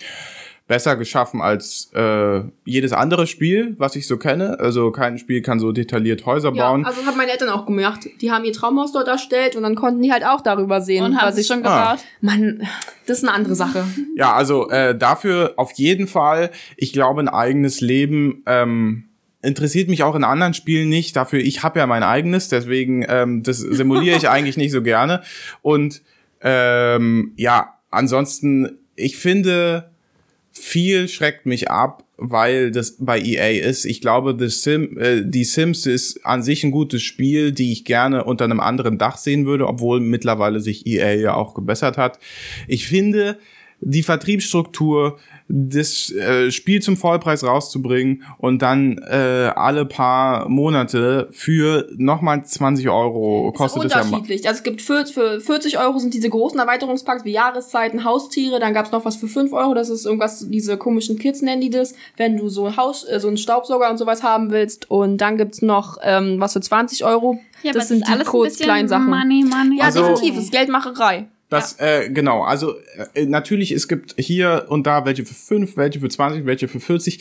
besser 0.69 0.95
geschaffen 0.95 1.41
als 1.41 1.89
äh, 1.95 2.41
jedes 2.63 2.93
andere 2.93 3.25
Spiel, 3.25 3.73
was 3.79 3.95
ich 3.95 4.05
so 4.07 4.17
kenne. 4.17 4.57
Also 4.59 4.91
kein 4.91 5.17
Spiel 5.17 5.41
kann 5.41 5.59
so 5.59 5.71
detailliert 5.71 6.27
Häuser 6.27 6.53
Ja, 6.53 6.69
bauen. 6.69 6.85
also 6.85 7.03
haben 7.07 7.17
meine 7.17 7.31
Eltern 7.31 7.49
auch 7.49 7.65
gemacht. 7.65 8.07
Die 8.21 8.31
haben 8.31 8.45
ihr 8.45 8.53
Traumhaus 8.53 8.91
dort 8.93 9.07
erstellt 9.07 9.55
und 9.55 9.63
dann 9.63 9.73
konnten 9.73 10.01
die 10.03 10.11
halt 10.13 10.23
auch 10.23 10.41
darüber 10.41 10.79
sehen. 10.79 11.03
Und 11.03 11.17
haben 11.17 11.27
was 11.27 11.35
sie 11.35 11.41
ich 11.41 11.47
schon 11.47 11.65
Ah. 11.65 11.95
gebaut? 11.95 12.05
Mann, 12.21 12.61
das 13.07 13.17
ist 13.17 13.23
eine 13.23 13.33
andere 13.33 13.55
Sache. 13.55 13.83
Ja, 14.15 14.33
also 14.35 14.69
äh, 14.69 14.95
dafür 14.95 15.55
auf 15.57 15.71
jeden 15.73 16.05
Fall. 16.07 16.51
Ich 16.77 16.93
glaube, 16.93 17.19
ein 17.21 17.29
eigenes 17.29 17.81
Leben 17.81 18.43
ähm, 18.45 19.05
interessiert 19.41 19.89
mich 19.89 20.03
auch 20.03 20.13
in 20.15 20.23
anderen 20.23 20.53
Spielen 20.53 20.87
nicht. 20.87 21.15
Dafür, 21.15 21.39
ich 21.39 21.63
habe 21.63 21.79
ja 21.79 21.87
mein 21.87 22.03
eigenes, 22.03 22.47
deswegen 22.47 23.03
ähm, 23.09 23.41
das 23.41 23.57
simuliere 23.57 24.17
ich 24.17 24.29
eigentlich 24.29 24.55
nicht 24.55 24.71
so 24.71 24.83
gerne. 24.83 25.23
Und 25.63 26.03
ähm, 26.41 27.33
ja, 27.37 27.73
ansonsten, 27.89 28.77
ich 28.95 29.17
finde, 29.17 29.89
viel 30.59 31.07
schreckt 31.07 31.45
mich 31.45 31.69
ab, 31.69 32.03
weil 32.17 32.71
das 32.71 32.97
bei 32.99 33.19
EA 33.19 33.65
ist. 33.67 33.85
Ich 33.85 34.01
glaube, 34.01 34.35
The 34.37 34.49
Sim, 34.49 34.97
äh, 34.97 35.21
die 35.23 35.45
Sims 35.45 35.85
ist 35.85 36.25
an 36.25 36.43
sich 36.43 36.63
ein 36.63 36.71
gutes 36.71 37.01
Spiel, 37.01 37.51
die 37.51 37.71
ich 37.71 37.85
gerne 37.85 38.25
unter 38.25 38.43
einem 38.43 38.59
anderen 38.59 38.97
Dach 38.97 39.17
sehen 39.17 39.45
würde, 39.45 39.67
obwohl 39.67 39.99
mittlerweile 39.99 40.59
sich 40.59 40.85
EA 40.85 41.13
ja 41.13 41.33
auch 41.33 41.53
gebessert 41.53 41.97
hat. 41.97 42.19
Ich 42.67 42.87
finde, 42.87 43.39
die 43.81 44.03
Vertriebsstruktur, 44.03 45.17
das 45.51 46.11
äh, 46.11 46.51
Spiel 46.51 46.79
zum 46.81 46.95
Vollpreis 46.95 47.43
rauszubringen 47.43 48.23
und 48.37 48.61
dann 48.61 48.99
äh, 48.99 49.51
alle 49.55 49.85
paar 49.85 50.47
Monate 50.47 51.27
für 51.31 51.89
nochmal 51.97 52.45
20 52.45 52.87
Euro 52.89 53.51
kostet 53.51 53.83
ist 53.85 53.87
es 53.87 53.93
ja 53.93 53.97
ma- 54.03 54.17
unterschiedlich. 54.17 54.47
Also 54.47 54.59
es 54.59 54.63
gibt 54.63 54.81
für, 54.83 55.05
für 55.07 55.41
40 55.41 55.79
Euro 55.79 55.97
sind 55.97 56.13
diese 56.13 56.29
großen 56.29 56.59
Erweiterungspacks 56.59 57.25
wie 57.25 57.31
Jahreszeiten, 57.31 58.03
Haustiere, 58.03 58.59
dann 58.59 58.73
gab's 58.75 58.91
noch 58.91 59.05
was 59.05 59.15
für 59.15 59.27
5 59.27 59.51
Euro, 59.53 59.73
das 59.73 59.89
ist 59.89 60.05
irgendwas, 60.05 60.45
diese 60.49 60.77
komischen 60.77 61.17
Kids 61.17 61.41
nennen 61.41 61.61
die 61.61 61.71
das, 61.71 61.95
wenn 62.17 62.37
du 62.37 62.47
so 62.49 62.67
ein 62.67 62.77
Haus, 62.77 63.03
äh, 63.03 63.19
so 63.19 63.27
einen 63.27 63.37
Staubsauger 63.37 63.89
und 63.89 63.97
sowas 63.97 64.21
haben 64.21 64.51
willst. 64.51 64.89
Und 64.91 65.17
dann 65.17 65.37
gibt's 65.37 65.61
noch 65.63 65.97
ähm, 66.03 66.35
was 66.39 66.53
für 66.53 66.61
20 66.61 67.03
Euro. 67.05 67.39
das 67.73 67.87
sind 67.87 68.07
die 68.07 68.23
kurz 68.23 68.57
kleinen 68.59 68.87
Sachen. 68.87 69.09
Money, 69.09 69.43
money. 69.45 69.79
Ja, 69.79 69.85
Also- 69.85 70.01
definitiv, 70.01 70.35
das 70.35 70.43
ist 70.45 70.51
Geldmacherei. 70.51 71.27
Das, 71.49 71.79
äh, 71.79 72.11
genau, 72.11 72.43
also 72.43 72.75
äh, 73.15 73.25
natürlich, 73.25 73.71
es 73.71 73.87
gibt 73.87 74.13
hier 74.17 74.67
und 74.69 74.85
da 74.85 75.05
welche 75.05 75.25
für 75.25 75.33
5, 75.33 75.77
welche 75.77 75.99
für 75.99 76.07
20, 76.09 76.45
welche 76.45 76.67
für 76.67 76.79
40. 76.79 77.19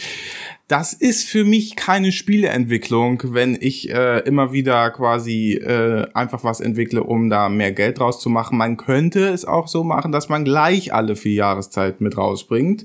Das 0.69 0.93
ist 0.93 1.27
für 1.27 1.45
mich 1.45 1.77
keine 1.77 2.13
Spieleentwicklung, 2.13 3.23
wenn 3.33 3.57
ich 3.59 3.91
äh, 3.91 4.19
immer 4.21 4.53
wieder 4.53 4.91
quasi 4.91 5.55
äh, 5.55 6.07
einfach 6.13 6.45
was 6.45 6.61
entwickle, 6.61 7.03
um 7.03 7.31
da 7.31 7.49
mehr 7.49 7.73
Geld 7.73 8.01
draus 8.01 8.21
zu 8.21 8.29
machen. 8.29 8.59
Man 8.59 8.77
könnte 8.77 9.29
es 9.29 9.47
auch 9.47 9.67
so 9.67 9.83
machen, 9.83 10.13
dass 10.13 10.29
man 10.29 10.45
gleich 10.45 10.93
alle 10.93 11.17
vier 11.17 11.33
Jahreszeiten 11.33 12.05
mit 12.05 12.19
rausbringt. 12.19 12.85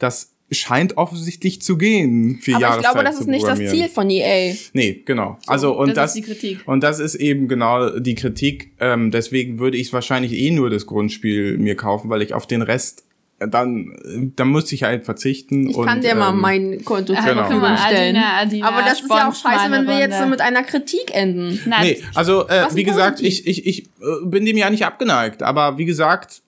Das 0.00 0.31
scheint 0.52 0.96
offensichtlich 0.96 1.62
zu 1.62 1.76
gehen, 1.76 2.38
vier 2.40 2.56
Aber 2.56 2.76
ich 2.76 2.82
glaube, 2.82 3.04
das 3.04 3.16
zu 3.16 3.22
ist 3.22 3.26
nicht 3.28 3.42
das 3.42 3.58
programmieren. 3.58 3.76
Ziel 3.76 3.88
von 3.88 4.10
EA. 4.10 4.54
Nee, 4.72 5.02
genau. 5.04 5.38
also 5.46 5.76
und 5.76 5.88
das 5.88 5.94
das, 5.94 6.10
ist 6.10 6.14
die 6.16 6.22
Kritik. 6.32 6.58
und 6.66 6.82
das 6.82 6.98
ist 7.00 7.14
eben 7.14 7.48
genau 7.48 7.98
die 7.98 8.14
Kritik. 8.14 8.72
Ähm, 8.80 9.10
deswegen 9.10 9.58
würde 9.58 9.76
ich 9.76 9.92
wahrscheinlich 9.92 10.32
eh 10.32 10.50
nur 10.50 10.70
das 10.70 10.86
Grundspiel 10.86 11.58
mir 11.58 11.76
kaufen, 11.76 12.10
weil 12.10 12.22
ich 12.22 12.34
auf 12.34 12.46
den 12.46 12.62
Rest 12.62 13.04
äh, 13.38 13.48
dann 13.48 14.32
dann 14.36 14.48
müsste 14.48 14.74
ich 14.74 14.82
halt 14.82 15.04
verzichten. 15.04 15.68
Ich 15.70 15.76
und, 15.76 15.86
kann 15.86 16.00
dir 16.00 16.14
mal 16.14 16.30
ähm, 16.30 16.40
mein 16.40 16.84
Konto 16.84 17.14
zur 17.14 17.24
Genau. 17.24 17.44
Verfügung 17.44 17.76
stellen. 17.76 18.16
Adina, 18.16 18.40
Adina, 18.40 18.68
Aber 18.68 18.82
das 18.82 19.00
ist 19.00 19.08
ja 19.08 19.28
auch 19.28 19.32
mal 19.32 19.34
scheiße, 19.34 19.70
wenn 19.72 19.86
wir 19.86 19.98
jetzt 19.98 20.18
so 20.18 20.26
mit 20.26 20.40
einer 20.40 20.62
Kritik 20.62 21.14
enden. 21.14 21.60
Nein, 21.66 21.82
Nee, 21.82 22.02
also 22.14 22.46
äh, 22.48 22.66
wie 22.74 22.84
gesagt, 22.84 23.20
ich, 23.20 23.46
ich, 23.46 23.66
ich 23.66 23.84
äh, 23.84 24.24
bin 24.24 24.44
dem 24.44 24.56
ja 24.56 24.70
nicht 24.70 24.84
abgeneigt, 24.84 25.42
aber 25.42 25.78
wie 25.78 25.84
gesagt, 25.84 26.42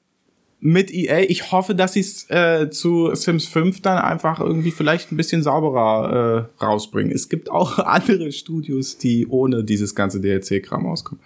mit 0.67 0.91
EA, 0.95 1.21
ich 1.29 1.53
hoffe, 1.53 1.75
dass 1.75 1.93
sie 1.93 2.01
es 2.01 2.31
äh, 2.31 2.71
zu 2.71 3.15
Sims 3.15 3.47
5 3.49 3.83
dann 3.83 3.99
einfach 3.99 4.41
irgendwie 4.41 4.71
vielleicht 4.71 5.13
ein 5.13 5.17
bisschen 5.19 5.43
sauberer 5.43 6.49
äh, 6.59 6.65
rausbringen. 6.65 7.13
Es 7.13 7.29
gibt 7.29 7.51
auch 7.51 7.79
andere 7.81 8.33
Studios, 8.33 8.97
die 8.97 9.27
ohne 9.27 9.63
dieses 9.63 9.95
ganze 9.95 10.23
DLC-Kram 10.23 10.87
auskommen. 10.87 11.23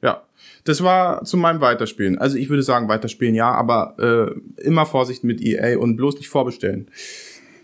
Ja, 0.00 0.22
das 0.62 0.80
war 0.84 1.24
zu 1.24 1.36
meinem 1.36 1.60
Weiterspielen. 1.60 2.18
Also 2.18 2.36
ich 2.36 2.48
würde 2.48 2.62
sagen, 2.62 2.88
weiterspielen 2.88 3.34
ja, 3.34 3.50
aber 3.50 3.96
äh, 3.98 4.62
immer 4.62 4.86
Vorsicht 4.86 5.24
mit 5.24 5.40
EA 5.40 5.76
und 5.78 5.96
bloß 5.96 6.18
nicht 6.18 6.28
vorbestellen. 6.28 6.88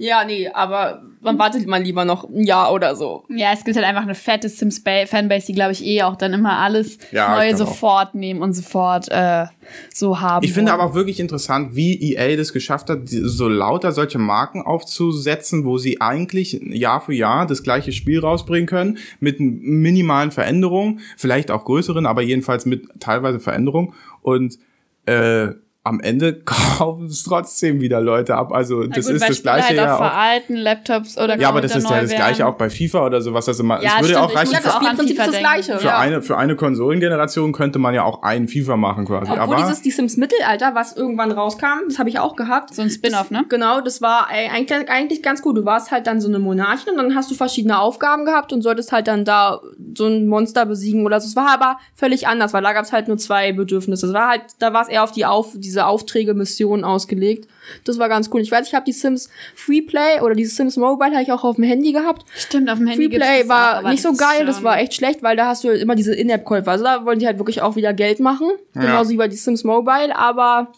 Ja, 0.03 0.25
nee, 0.25 0.49
aber 0.49 1.01
man 1.21 1.39
wartet 1.39 1.65
mal 1.69 1.81
lieber 1.81 2.05
noch 2.05 2.29
ein 2.29 2.43
Jahr 2.43 2.73
oder 2.73 2.97
so. 2.97 3.23
Ja, 3.29 3.53
es 3.53 3.63
gibt 3.63 3.77
halt 3.77 3.87
einfach 3.87 4.03
eine 4.03 4.17
fette 4.17 4.49
Sims-Fanbase, 4.49 5.47
die, 5.47 5.53
glaube 5.53 5.71
ich, 5.71 5.85
eh 5.87 6.03
auch 6.03 6.17
dann 6.17 6.33
immer 6.33 6.59
alles 6.59 6.99
Ja, 7.13 7.37
Neue 7.37 7.51
glaub 7.51 7.69
auch. 7.69 7.73
sofort 7.73 8.15
nehmen 8.17 8.43
und 8.43 8.53
sofort 8.53 9.09
äh, 9.13 9.47
so 9.95 10.21
haben. 10.21 10.45
Ich 10.45 10.55
finde 10.55 10.73
aber 10.73 10.87
auch 10.87 10.95
wirklich 10.95 11.21
interessant, 11.21 11.77
wie 11.77 12.15
EA 12.15 12.37
das 12.37 12.53
geschafft 12.53 12.91
hat, 12.91 13.03
so 13.05 13.49
lauter 13.49 13.93
solche 13.93 14.19
Marken 14.19 14.63
aufzusetzen, 14.63 15.65
wo 15.65 15.79
sie 15.79 16.01
eigentlich 16.01 16.61
Jahr 16.61 17.01
für 17.01 17.15
Jahr 17.15 17.47
das 17.47 17.63
gleiche 17.63 17.93
Spiel 17.93 18.19
rausbringen 18.19 18.67
können, 18.67 18.99
mit 19.21 19.39
minimalen 19.39 20.33
Veränderungen, 20.33 20.99
vielleicht 21.17 21.53
auch 21.53 21.65
größeren, 21.65 22.07
aber 22.07 22.23
jedenfalls 22.23 22.67
mit 22.67 22.89
teilweise 22.99 23.39
Veränderungen. 23.39 23.95
Und 24.23 24.59
äh, 25.07 25.51
am 25.85 25.99
Ende 26.01 26.41
kaufen 26.45 27.07
es 27.07 27.25
trotzdem 27.25 27.81
wieder 27.81 28.01
Leute 28.01 28.37
ab. 28.37 28.53
Also 28.53 28.83
Na 28.83 28.95
das 28.95 29.07
gut, 29.07 29.17
ist 29.17 29.29
das 29.29 29.37
Spiele 29.37 29.55
gleiche 29.55 29.69
halt 29.69 29.77
ja 29.77 29.95
auch 29.95 29.99
veralten, 29.99 30.55
Laptops 30.57 31.19
oder 31.19 31.39
Ja, 31.39 31.49
aber 31.49 31.61
das 31.61 31.75
ist 31.75 31.91
ja 31.91 32.01
das 32.01 32.11
gleiche 32.11 32.39
werden. 32.41 32.53
auch 32.53 32.57
bei 32.57 32.71
FIFA 32.71 33.07
oder 33.07 33.21
sowas. 33.21 33.49
Also 33.49 33.65
man, 33.65 33.83
Ja, 33.83 33.95
es 33.97 34.03
würde 34.03 34.07
stimmt, 34.15 34.21
auch 34.21 34.31
ich 34.31 34.37
reichen 34.37 34.55
für, 34.57 34.63
Das 34.63 34.75
auch 34.77 34.83
an 34.83 34.97
FIFA 34.97 35.27
das 35.27 35.39
gleiche. 35.39 35.79
für 35.79 35.87
ja. 35.87 35.99
eine 35.99 36.23
für 36.23 36.37
eine 36.37 36.55
Konsolengeneration 36.55 37.53
könnte 37.53 37.79
man 37.81 37.95
ja 37.95 38.05
auch 38.05 38.23
einen 38.23 38.47
FIFA 38.47 38.77
machen 38.77 39.07
quasi. 39.07 39.33
Obwohl 39.33 39.43
aber 39.43 39.57
dieses 39.57 39.83
die 39.83 39.91
Sims 39.91 40.17
Mittelalter, 40.17 40.75
was 40.75 40.97
irgendwann 40.97 41.33
rauskam, 41.33 41.89
das 41.89 41.99
habe 41.99 42.09
ich 42.09 42.19
auch 42.21 42.37
gehabt. 42.37 42.75
So 42.75 42.83
ein 42.83 42.91
Spin-off, 42.91 43.31
ne? 43.31 43.45
Genau, 43.49 43.81
das 43.81 44.01
war 44.01 44.29
eigentlich, 44.29 44.89
eigentlich 44.89 45.23
ganz 45.23 45.43
gut. 45.43 45.57
Du 45.57 45.65
warst 45.65 45.91
halt 45.91 46.07
dann 46.07 46.21
so 46.21 46.29
eine 46.29 46.39
Monarchin 46.39 46.93
und 46.93 46.99
dann 46.99 47.15
hast 47.17 47.31
du 47.31 47.35
verschiedene 47.35 47.79
Aufgaben 47.81 48.25
gehabt 48.25 48.53
und 48.53 48.63
solltest 48.63 48.93
halt 48.93 49.09
dann 49.09 49.25
da 49.25 49.61
so 49.97 50.07
ein 50.07 50.29
Monster 50.29 50.65
besiegen 50.65 51.05
oder 51.07 51.21
so. 51.21 51.27
Es 51.27 51.35
war 51.37 51.51
aber 51.53 51.79
völlig 51.95 52.29
anders, 52.29 52.53
weil 52.53 52.63
da 52.63 52.73
gab 52.73 52.85
es 52.85 52.93
halt 52.93 53.09
nur 53.09 53.19
zwei 53.19 53.53
Bedürfnisse. 53.53 54.07
Es 54.07 54.13
war 54.13 54.29
halt, 54.29 54.43
da 54.61 54.73
war 54.73 54.83
es 54.83 54.89
eher 54.89 55.03
auf 55.03 55.11
die 55.11 55.27
auf 55.27 55.53
diese 55.73 55.87
Aufträge, 55.87 56.35
Missionen 56.35 56.85
ausgelegt. 56.85 57.49
Das 57.85 57.99
war 57.99 58.09
ganz 58.09 58.29
cool. 58.33 58.41
Ich 58.41 58.51
weiß, 58.51 58.69
ich 58.69 58.75
habe 58.75 58.85
die 58.85 58.93
Sims 58.93 59.31
Freeplay 59.55 60.21
oder 60.21 60.35
die 60.35 60.45
Sims 60.45 60.77
Mobile 60.77 61.13
habe 61.13 61.23
ich 61.23 61.33
auch 61.33 61.45
auf 61.45 61.57
dem 61.57 61.65
Handy 61.65 61.93
gehabt. 61.93 62.27
Stimmt, 62.37 62.69
auf 62.69 62.79
dem 62.79 62.87
Handy 62.87 63.09
Freeplay 63.09 63.49
war 63.49 63.89
nicht 63.89 64.03
so 64.03 64.13
geil, 64.13 64.45
das 64.45 64.63
war 64.63 64.79
echt 64.79 64.95
schlecht, 64.95 65.23
weil 65.23 65.37
da 65.37 65.47
hast 65.47 65.65
du 65.65 65.71
immer 65.71 65.95
diese 65.95 66.15
In-App-Käufe. 66.15 66.71
Also 66.71 66.85
da 66.85 67.05
wollen 67.07 67.19
die 67.19 67.27
halt 67.27 67.39
wirklich 67.39 67.63
auch 67.63 67.77
wieder 67.77 67.95
Geld 67.95 68.21
machen. 68.21 68.51
Ja. 68.75 68.83
Genauso 68.83 69.11
wie 69.11 69.17
bei 69.17 69.29
die 69.29 69.37
Sims 69.37 69.65
Mobile, 69.65 70.15
aber 70.15 70.73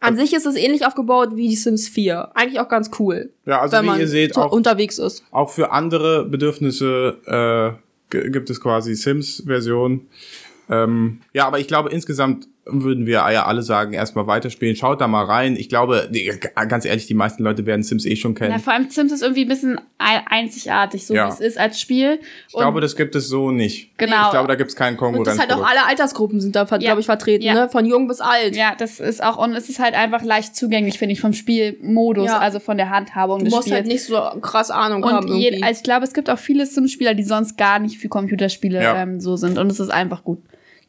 an 0.00 0.16
sich 0.16 0.34
ist 0.34 0.46
es 0.46 0.56
ähnlich 0.56 0.84
aufgebaut 0.84 1.36
wie 1.36 1.48
die 1.48 1.54
Sims 1.54 1.88
4. 1.88 2.32
Eigentlich 2.34 2.58
auch 2.58 2.68
ganz 2.68 2.90
cool. 2.98 3.30
Ja, 3.46 3.60
also 3.60 3.76
wenn 3.76 3.84
wie 3.84 3.86
man 3.86 4.00
ihr 4.00 4.08
seht, 4.08 4.36
auch 4.36 4.50
unterwegs 4.50 4.98
ist. 4.98 5.22
Auch 5.30 5.50
für 5.50 5.70
andere 5.70 6.24
Bedürfnisse 6.24 7.78
äh, 8.10 8.28
gibt 8.30 8.50
es 8.50 8.60
quasi 8.60 8.96
Sims-Version. 8.96 10.08
Ähm, 10.68 11.20
ja, 11.32 11.46
aber 11.46 11.60
ich 11.60 11.68
glaube, 11.68 11.90
insgesamt 11.90 12.48
würden 12.64 13.06
wir 13.06 13.28
ja 13.32 13.44
alle 13.44 13.62
sagen, 13.62 13.92
erstmal 13.92 14.28
weiterspielen. 14.28 14.76
Schaut 14.76 15.00
da 15.00 15.08
mal 15.08 15.24
rein. 15.24 15.56
Ich 15.56 15.68
glaube, 15.68 16.08
ganz 16.68 16.84
ehrlich, 16.84 17.06
die 17.08 17.14
meisten 17.14 17.42
Leute 17.42 17.66
werden 17.66 17.82
Sims 17.82 18.06
eh 18.06 18.14
schon 18.14 18.36
kennen. 18.36 18.52
Ja, 18.52 18.58
vor 18.58 18.72
allem 18.72 18.88
Sims 18.88 19.10
ist 19.10 19.22
irgendwie 19.22 19.42
ein 19.42 19.48
bisschen 19.48 19.80
ein- 19.98 20.22
einzigartig, 20.28 21.04
so 21.04 21.12
Ja. 21.12 21.26
wie 21.26 21.32
es 21.32 21.40
ist 21.40 21.58
als 21.58 21.80
Spiel. 21.80 22.20
ich 22.46 22.54
glaube, 22.54 22.80
das 22.80 22.94
gibt 22.94 23.16
es 23.16 23.26
so 23.28 23.50
nicht. 23.50 23.96
Genau. 23.98 24.26
Ich 24.26 24.30
glaube, 24.30 24.46
da 24.46 24.54
gibt 24.54 24.70
es 24.70 24.76
keinen 24.76 24.96
Und 24.96 25.00
das 25.00 25.36
Konkurrenz. 25.36 25.40
halt 25.40 25.52
auch 25.52 25.68
alle 25.68 25.84
Altersgruppen 25.86 26.40
sind 26.40 26.54
da, 26.54 26.64
Ja. 26.70 26.76
glaube 26.78 27.00
ich, 27.00 27.06
vertreten, 27.06 27.44
Ja. 27.44 27.54
ne? 27.54 27.68
Von 27.68 27.84
jung 27.84 28.06
bis 28.06 28.20
alt. 28.20 28.54
Ja, 28.54 28.74
das 28.78 29.00
ist 29.00 29.24
auch, 29.24 29.38
und 29.38 29.54
es 29.54 29.68
ist 29.68 29.80
halt 29.80 29.94
einfach 29.94 30.22
leicht 30.22 30.54
zugänglich, 30.54 30.98
finde 30.98 31.14
ich, 31.14 31.20
vom 31.20 31.32
Spielmodus, 31.32 32.26
Ja. 32.26 32.38
also 32.38 32.60
von 32.60 32.76
der 32.76 32.90
Handhabung 32.90 33.40
Du 33.40 33.46
des 33.46 33.54
musst 33.54 33.64
Spiels. 33.64 33.76
halt 33.78 33.86
nicht 33.88 34.04
so 34.04 34.20
krass 34.40 34.70
Ahnung 34.70 35.04
haben 35.04 35.28
und 35.28 35.36
je, 35.36 35.48
irgendwie. 35.48 35.64
also 35.64 35.78
ich 35.78 35.82
glaube, 35.84 36.04
es 36.04 36.14
gibt 36.14 36.30
auch 36.30 36.38
viele 36.38 36.64
Sim-Spieler, 36.66 37.14
die 37.14 37.24
sonst 37.24 37.58
gar 37.58 37.80
nicht 37.80 37.98
für 37.98 38.08
Computerspiele 38.08 38.80
Ja. 38.80 39.02
ähm, 39.02 39.18
so 39.20 39.36
sind. 39.36 39.58
Und 39.58 39.66
es 39.70 39.80
ist 39.80 39.90
einfach 39.90 40.22
gut. 40.22 40.40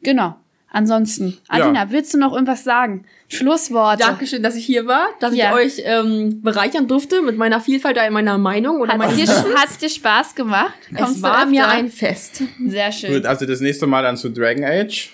Genau. 0.02 0.36
Ansonsten, 0.74 1.38
Adina, 1.46 1.92
willst 1.92 2.12
du 2.14 2.18
noch 2.18 2.32
irgendwas 2.32 2.64
sagen? 2.64 3.04
Schlussworte. 3.28 4.02
Dankeschön, 4.02 4.42
dass 4.42 4.56
ich 4.56 4.66
hier 4.66 4.86
war, 4.88 5.06
dass 5.20 5.32
Ja. 5.36 5.56
ich 5.56 5.78
euch 5.78 5.82
ähm, 5.86 6.42
bereichern 6.42 6.88
durfte 6.88 7.22
mit 7.22 7.36
meiner 7.36 7.60
Vielfalt 7.60 7.96
in 7.96 8.12
meiner 8.12 8.38
Meinung 8.38 8.80
oder 8.80 8.90
Hat 8.92 8.98
meiner 8.98 9.12
dir, 9.14 9.28
hat's 9.54 9.78
dir 9.78 9.88
Spaß 9.88 10.34
gemacht? 10.34 10.74
Es 10.92 11.22
war 11.22 11.44
du 11.44 11.52
mir 11.52 11.68
ein 11.68 11.88
Fest. 11.90 12.42
Sehr 12.66 12.90
schön. 12.90 13.12
Gut, 13.14 13.24
also 13.24 13.46
das 13.46 13.60
nächste 13.60 13.86
Mal 13.86 14.02
dann 14.02 14.16
zu 14.16 14.30
Dragon 14.30 14.64
Age. 14.64 15.12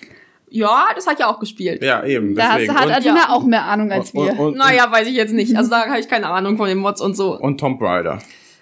Ja, 0.48 0.86
das 0.94 1.06
hat 1.06 1.20
ja 1.20 1.26
auch 1.28 1.38
gespielt. 1.38 1.82
Ja, 1.82 2.02
eben. 2.04 2.34
Da 2.34 2.44
hast, 2.48 2.60
Deswegen. 2.60 2.74
hat 2.74 2.86
und, 2.86 2.92
Adina 2.92 3.16
Ja. 3.16 3.28
auch 3.28 3.44
mehr 3.44 3.64
Ahnung 3.64 3.92
als 3.92 4.14
wir. 4.14 4.20
und, 4.22 4.38
und, 4.38 4.56
Naja, 4.56 4.90
weiß 4.90 5.06
ich 5.08 5.14
jetzt 5.14 5.34
nicht. 5.34 5.54
Also 5.56 5.68
da 5.70 5.86
habe 5.86 6.00
ich 6.00 6.08
keine 6.08 6.26
Ahnung 6.28 6.56
von 6.56 6.68
den 6.68 6.78
Mods 6.78 7.02
und 7.02 7.14
so. 7.14 7.38
und 7.38 7.58
Tomb 7.60 7.80
Raider. 7.82 8.18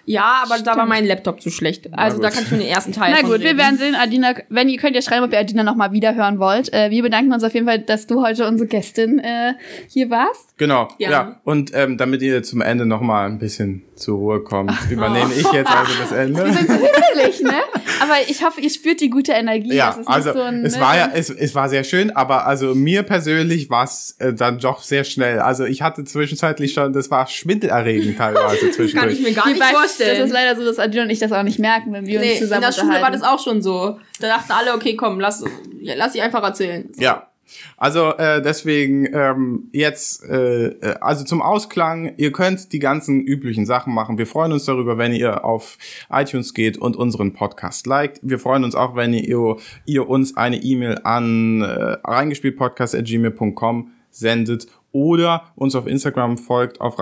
Ja, 0.09 0.41
aber 0.43 0.57
da 0.57 0.75
war 0.75 0.87
mein 0.87 1.05
Laptop 1.05 1.39
zu 1.39 1.51
schlecht. 1.51 1.93
Also 1.93 2.19
da 2.19 2.31
kann 2.31 2.43
ich 2.43 2.49
nur 2.49 2.59
den 2.59 2.67
ersten 2.67 2.93
Teil 2.93 3.11
Na 3.11 3.19
von 3.19 3.29
gut, 3.29 3.41
wir 3.41 3.49
reden. 3.49 3.59
werden 3.59 3.77
sehen, 3.77 3.93
Adina, 3.93 4.33
wenn 4.49 4.67
ihr 4.67 4.79
könnt 4.79 4.95
ja 4.95 5.03
schreiben, 5.03 5.23
ob 5.23 5.31
ihr 5.31 5.37
Adina 5.37 5.61
nochmal 5.61 5.91
wieder 5.91 6.15
hören 6.15 6.39
wollt. 6.39 6.73
Äh, 6.73 6.89
wir 6.89 7.03
bedanken 7.03 7.31
uns 7.31 7.43
auf 7.43 7.53
jeden 7.53 7.67
Fall, 7.67 7.77
dass 7.77 8.07
du 8.07 8.23
heute 8.23 8.47
unsere 8.47 8.67
Gästin 8.67 9.19
äh, 9.19 9.53
hier 9.87 10.09
warst. 10.09 10.57
Genau, 10.57 10.87
ja. 10.97 11.11
Ja. 11.11 11.41
Und 11.43 11.71
ähm, 11.75 11.97
damit 11.97 12.23
ihr 12.23 12.41
zum 12.41 12.61
Ende 12.61 12.87
noch 12.87 13.01
mal 13.01 13.27
ein 13.27 13.37
bisschen 13.37 13.83
zur 13.99 14.17
Ruhe 14.17 14.41
kommt, 14.41 14.73
übernehme 14.89 15.33
ich 15.33 15.51
jetzt 15.51 15.69
also 15.69 15.91
das 15.99 16.11
Ende. 16.17 16.45
Wirklich, 16.45 17.41
ne? 17.41 17.61
Aber 18.01 18.15
ich 18.27 18.43
hoffe, 18.43 18.61
ihr 18.61 18.69
spürt 18.69 19.01
die 19.01 19.09
gute 19.09 19.33
Energie. 19.33 19.73
Ja, 19.73 19.97
also 20.05 20.33
so 20.33 20.41
ein, 20.41 20.65
es 20.65 20.75
ne? 20.75 20.81
war 20.81 20.97
ja, 20.97 21.09
es, 21.13 21.29
es 21.29 21.53
war 21.55 21.69
sehr 21.69 21.83
schön, 21.83 22.11
aber 22.11 22.45
also 22.45 22.73
mir 22.75 23.03
persönlich 23.03 23.69
war 23.69 23.83
es 23.83 24.15
äh, 24.19 24.33
dann 24.33 24.59
doch 24.59 24.81
sehr 24.81 25.03
schnell. 25.03 25.39
Also 25.39 25.65
ich 25.65 25.81
hatte 25.81 26.03
zwischenzeitlich 26.03 26.73
schon, 26.73 26.93
das 26.93 27.11
war 27.11 27.27
schwindelerregend 27.27 28.17
teilweise 28.17 28.71
zwischendurch. 28.71 28.93
Kann 28.93 29.09
ich 29.09 29.21
mir 29.21 29.33
gar 29.33 29.47
nicht 29.47 29.63
vorstellen. 29.63 30.17
Das 30.17 30.27
ist 30.27 30.33
leider 30.33 30.55
so, 30.55 30.65
dass 30.65 30.79
Adina 30.79 31.03
und 31.03 31.09
ich 31.09 31.19
das 31.19 31.31
auch 31.31 31.43
nicht 31.43 31.59
merken, 31.59 31.93
wenn 31.93 32.05
wir 32.05 32.19
uns 32.19 32.27
nee, 32.27 32.33
in 32.33 32.39
zusammen 32.39 32.61
der 32.61 32.71
Schule 32.71 33.01
war 33.01 33.11
das 33.11 33.21
auch 33.21 33.39
schon 33.39 33.61
so. 33.61 33.99
Da 34.19 34.27
dachten 34.27 34.51
alle, 34.51 34.73
okay, 34.73 34.95
komm, 34.95 35.19
lass, 35.19 35.43
lass 35.81 36.13
sie 36.13 36.21
einfach 36.21 36.43
erzählen. 36.43 36.89
Ja. 36.97 37.28
Also 37.77 38.13
äh, 38.17 38.41
deswegen 38.41 39.07
ähm, 39.13 39.69
jetzt, 39.71 40.23
äh, 40.23 40.67
äh, 40.67 40.95
also 41.01 41.23
zum 41.23 41.41
Ausklang, 41.41 42.13
ihr 42.17 42.31
könnt 42.31 42.71
die 42.73 42.79
ganzen 42.79 43.21
üblichen 43.21 43.65
Sachen 43.65 43.93
machen. 43.93 44.17
Wir 44.17 44.27
freuen 44.27 44.51
uns 44.51 44.65
darüber, 44.65 44.97
wenn 44.97 45.13
ihr 45.13 45.45
auf 45.45 45.77
iTunes 46.11 46.53
geht 46.53 46.77
und 46.77 46.95
unseren 46.95 47.33
Podcast 47.33 47.87
liked. 47.87 48.19
Wir 48.21 48.39
freuen 48.39 48.63
uns 48.63 48.75
auch, 48.75 48.95
wenn 48.95 49.13
ihr, 49.13 49.57
ihr 49.85 50.09
uns 50.09 50.37
eine 50.37 50.57
E-Mail 50.57 50.99
an 51.03 51.61
äh, 51.61 51.65
reingespieltpodcast.gmail.com 52.03 53.91
sendet 54.11 54.67
oder 54.91 55.51
uns 55.55 55.75
auf 55.75 55.87
Instagram 55.87 56.37
folgt 56.37 56.81
auf 56.81 56.97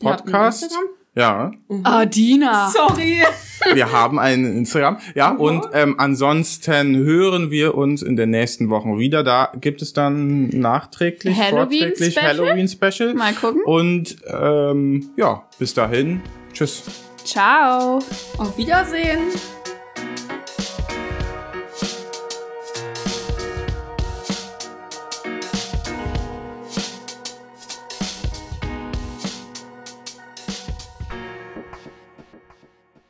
Ihr 0.00 0.10
habt 0.10 0.26
einen 1.18 1.50
reingespielt-podcast. 1.50 1.58
Instagram? 1.68 1.82
Ja, 1.84 1.98
Adina. 1.98 2.70
Sorry. 2.70 3.22
wir 3.74 3.92
haben 3.92 4.18
einen 4.18 4.58
Instagram. 4.58 4.98
Ja, 5.14 5.32
und 5.32 5.68
ähm, 5.72 5.96
ansonsten 5.98 6.96
hören 6.96 7.50
wir 7.50 7.74
uns 7.74 8.02
in 8.02 8.16
den 8.16 8.30
nächsten 8.30 8.70
Wochen 8.70 8.98
wieder. 8.98 9.22
Da 9.22 9.52
gibt 9.60 9.82
es 9.82 9.92
dann 9.92 10.48
nachträglich, 10.48 11.36
Halloween 11.36 11.88
vorträglich 11.88 12.12
Special? 12.12 12.28
Halloween 12.28 12.68
Special. 12.68 13.14
Mal 13.14 13.32
gucken. 13.34 13.62
Und 13.64 14.16
ähm, 14.26 15.10
ja, 15.16 15.42
bis 15.58 15.74
dahin. 15.74 16.20
Tschüss. 16.52 16.84
Ciao. 17.24 17.98
Auf 18.38 18.56
Wiedersehen. 18.56 19.20